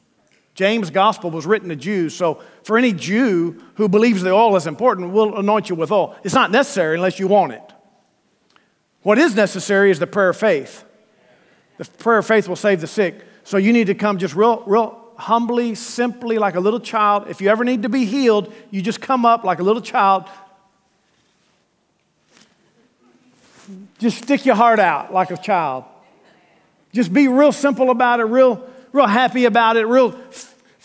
James' 0.61 0.90
gospel 0.90 1.30
was 1.30 1.46
written 1.46 1.70
to 1.70 1.74
Jews. 1.74 2.14
So, 2.14 2.42
for 2.64 2.76
any 2.76 2.92
Jew 2.92 3.64
who 3.76 3.88
believes 3.88 4.20
the 4.20 4.30
oil 4.30 4.54
is 4.56 4.66
important, 4.66 5.11
we'll 5.11 5.38
anoint 5.38 5.70
you 5.70 5.74
with 5.74 5.90
oil. 5.90 6.14
It's 6.22 6.34
not 6.34 6.50
necessary 6.50 6.96
unless 6.96 7.18
you 7.18 7.28
want 7.28 7.54
it. 7.54 7.62
What 9.02 9.18
is 9.18 9.34
necessary 9.34 9.90
is 9.90 9.98
the 9.98 10.06
prayer 10.06 10.28
of 10.28 10.36
faith. 10.36 10.84
The 11.78 11.86
prayer 11.86 12.18
of 12.18 12.26
faith 12.26 12.46
will 12.46 12.56
save 12.56 12.82
the 12.82 12.86
sick. 12.86 13.24
So, 13.42 13.56
you 13.56 13.72
need 13.72 13.86
to 13.86 13.94
come 13.94 14.18
just 14.18 14.34
real, 14.34 14.62
real 14.66 15.02
humbly, 15.16 15.74
simply, 15.76 16.36
like 16.36 16.56
a 16.56 16.61
little 16.61 16.78
child. 16.78 17.28
If 17.30 17.40
you 17.40 17.48
ever 17.48 17.64
need 17.64 17.84
to 17.84 17.88
be 17.88 18.04
healed, 18.04 18.52
you 18.70 18.82
just 18.82 19.00
come 19.00 19.24
up 19.24 19.44
like 19.44 19.61
a 19.61 19.62
little 19.62 19.80
child. 19.80 20.26
Just 23.98 24.24
stick 24.24 24.44
your 24.44 24.56
heart 24.56 24.78
out 24.78 25.11
like 25.11 25.30
a 25.30 25.38
child. 25.38 25.84
Just 26.92 27.14
be 27.14 27.28
real 27.28 27.52
simple 27.52 27.88
about 27.88 28.20
it, 28.20 28.24
real, 28.24 28.68
real 28.92 29.06
happy 29.06 29.46
about 29.46 29.78
it, 29.78 29.86
real 29.86 30.14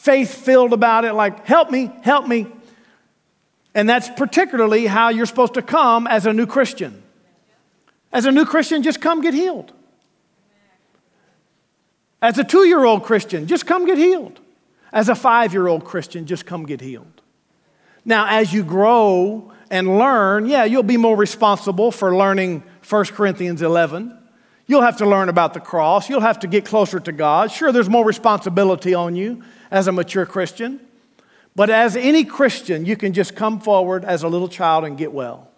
faith 0.05 0.35
filled 0.35 0.71
about 0.71 1.03
it, 1.03 1.13
like, 1.13 1.47
help 1.47 1.71
me, 1.71 1.91
help 2.03 2.27
me. 2.27 2.45
And 3.73 3.89
that's 3.89 4.07
particularly 4.07 4.85
how 4.85 5.09
you're 5.09 5.25
supposed 5.25 5.55
to 5.55 5.63
come 5.63 6.05
as 6.05 6.27
a 6.27 6.31
new 6.31 6.45
Christian. 6.45 7.01
As 8.13 8.25
a 8.25 8.31
new 8.31 8.45
Christian, 8.45 8.83
just 8.83 9.01
come 9.01 9.21
get 9.21 9.33
healed. 9.33 9.73
As 12.21 12.37
a 12.37 12.43
two 12.43 12.65
year 12.65 12.85
old 12.85 13.03
Christian, 13.03 13.47
just 13.47 13.65
come 13.65 13.85
get 13.85 13.97
healed. 13.97 14.39
As 14.93 15.09
a 15.09 15.15
five 15.15 15.53
year 15.53 15.67
old 15.67 15.83
Christian, 15.83 16.27
just 16.27 16.45
come 16.45 16.65
get 16.65 16.81
healed. 16.81 17.21
Now, 18.05 18.27
as 18.27 18.53
you 18.53 18.63
grow 18.63 19.51
and 19.71 19.97
learn, 19.97 20.45
yeah, 20.45 20.65
you'll 20.65 20.83
be 20.83 20.97
more 20.97 21.17
responsible 21.17 21.91
for 21.91 22.15
learning 22.15 22.63
1 22.87 23.05
Corinthians 23.05 23.63
11. 23.63 24.15
You'll 24.67 24.83
have 24.83 24.97
to 24.97 25.05
learn 25.05 25.29
about 25.29 25.53
the 25.53 25.59
cross. 25.59 26.09
You'll 26.09 26.21
have 26.21 26.39
to 26.39 26.47
get 26.47 26.65
closer 26.65 26.99
to 26.99 27.11
God. 27.11 27.51
Sure, 27.51 27.71
there's 27.71 27.89
more 27.89 28.05
responsibility 28.05 28.93
on 28.93 29.15
you 29.15 29.43
as 29.75 29.87
a 29.87 29.91
mature 29.91 30.25
Christian. 30.25 30.79
But 31.53 31.69
as 31.69 31.97
any 31.97 32.23
Christian, 32.23 32.85
you 32.85 32.95
can 32.95 33.11
just 33.11 33.35
come 33.35 33.59
forward 33.59 34.05
as 34.05 34.23
a 34.23 34.27
little 34.29 34.47
child 34.47 34.85
and 34.85 34.97
get 34.97 35.11
well. 35.11 35.49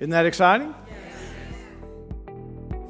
Isn't 0.00 0.10
that 0.10 0.26
exciting? 0.26 0.74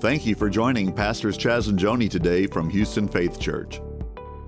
Thank 0.00 0.24
you 0.24 0.34
for 0.34 0.48
joining 0.48 0.92
Pastors 0.92 1.36
Chas 1.36 1.68
and 1.68 1.78
Joni 1.78 2.10
today 2.10 2.46
from 2.46 2.70
Houston 2.70 3.06
Faith 3.06 3.38
Church. 3.38 3.80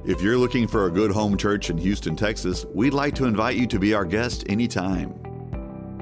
If 0.07 0.22
you're 0.22 0.38
looking 0.38 0.66
for 0.66 0.86
a 0.86 0.90
good 0.90 1.11
home 1.11 1.36
church 1.36 1.68
in 1.68 1.76
Houston, 1.76 2.16
Texas, 2.16 2.64
we'd 2.74 2.94
like 2.94 3.14
to 3.16 3.26
invite 3.26 3.57
you 3.57 3.66
to 3.66 3.78
be 3.78 3.92
our 3.92 4.05
guest 4.07 4.44
anytime. 4.49 5.11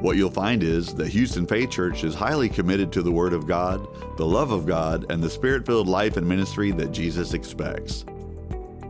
What 0.02 0.16
you'll 0.16 0.30
find 0.30 0.62
is 0.62 0.94
that 0.94 1.08
Houston 1.08 1.46
Faith 1.46 1.70
Church 1.70 2.04
is 2.04 2.14
highly 2.14 2.48
committed 2.48 2.92
to 2.92 3.02
the 3.02 3.10
Word 3.10 3.32
of 3.32 3.46
God, 3.46 3.88
the 4.18 4.26
love 4.26 4.52
of 4.52 4.66
God, 4.66 5.06
and 5.10 5.22
the 5.22 5.30
spirit 5.30 5.66
filled 5.66 5.88
life 5.88 6.16
and 6.16 6.28
ministry 6.28 6.70
that 6.72 6.92
Jesus 6.92 7.32
expects. 7.32 8.04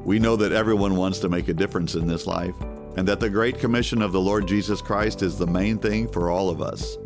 We 0.04 0.18
know 0.18 0.36
that 0.36 0.52
everyone 0.52 0.96
wants 0.96 1.18
to 1.20 1.28
make 1.28 1.48
a 1.48 1.54
difference 1.54 1.94
in 1.94 2.06
this 2.06 2.26
life, 2.26 2.54
and 2.96 3.08
that 3.08 3.20
the 3.20 3.30
Great 3.30 3.58
Commission 3.58 4.02
of 4.02 4.12
the 4.12 4.20
Lord 4.20 4.46
Jesus 4.46 4.82
Christ 4.82 5.22
is 5.22 5.38
the 5.38 5.46
main 5.46 5.78
thing 5.78 6.08
for 6.08 6.30
all 6.30 6.50
of 6.50 6.60
us. 6.60 6.98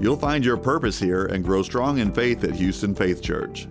You'll 0.00 0.16
find 0.16 0.44
your 0.44 0.58
purpose 0.58 0.98
here 0.98 1.26
and 1.26 1.42
grow 1.42 1.62
strong 1.62 1.98
in 1.98 2.12
faith 2.12 2.44
at 2.44 2.54
Houston 2.54 2.94
Faith 2.94 3.22
Church. 3.22 3.66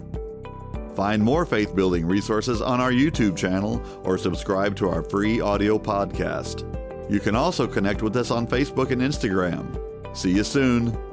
Find 0.96 1.24
more 1.24 1.46
faith 1.46 1.76
building 1.76 2.08
resources 2.08 2.62
on 2.62 2.82
our 2.82 2.92
YouTube 2.92 3.38
channel 3.38 3.82
or 4.04 4.18
subscribe 4.18 4.76
to 4.78 4.90
our 4.90 5.04
free 5.04 5.40
audio 5.40 5.78
podcast. 5.78 6.66
You 7.12 7.20
can 7.20 7.36
also 7.36 7.68
connect 7.68 8.02
with 8.02 8.18
us 8.18 8.32
on 8.32 8.48
Facebook 8.48 8.90
and 8.92 9.02
Instagram. 9.02 10.18
See 10.18 10.32
you 10.32 10.44
soon. 10.44 11.07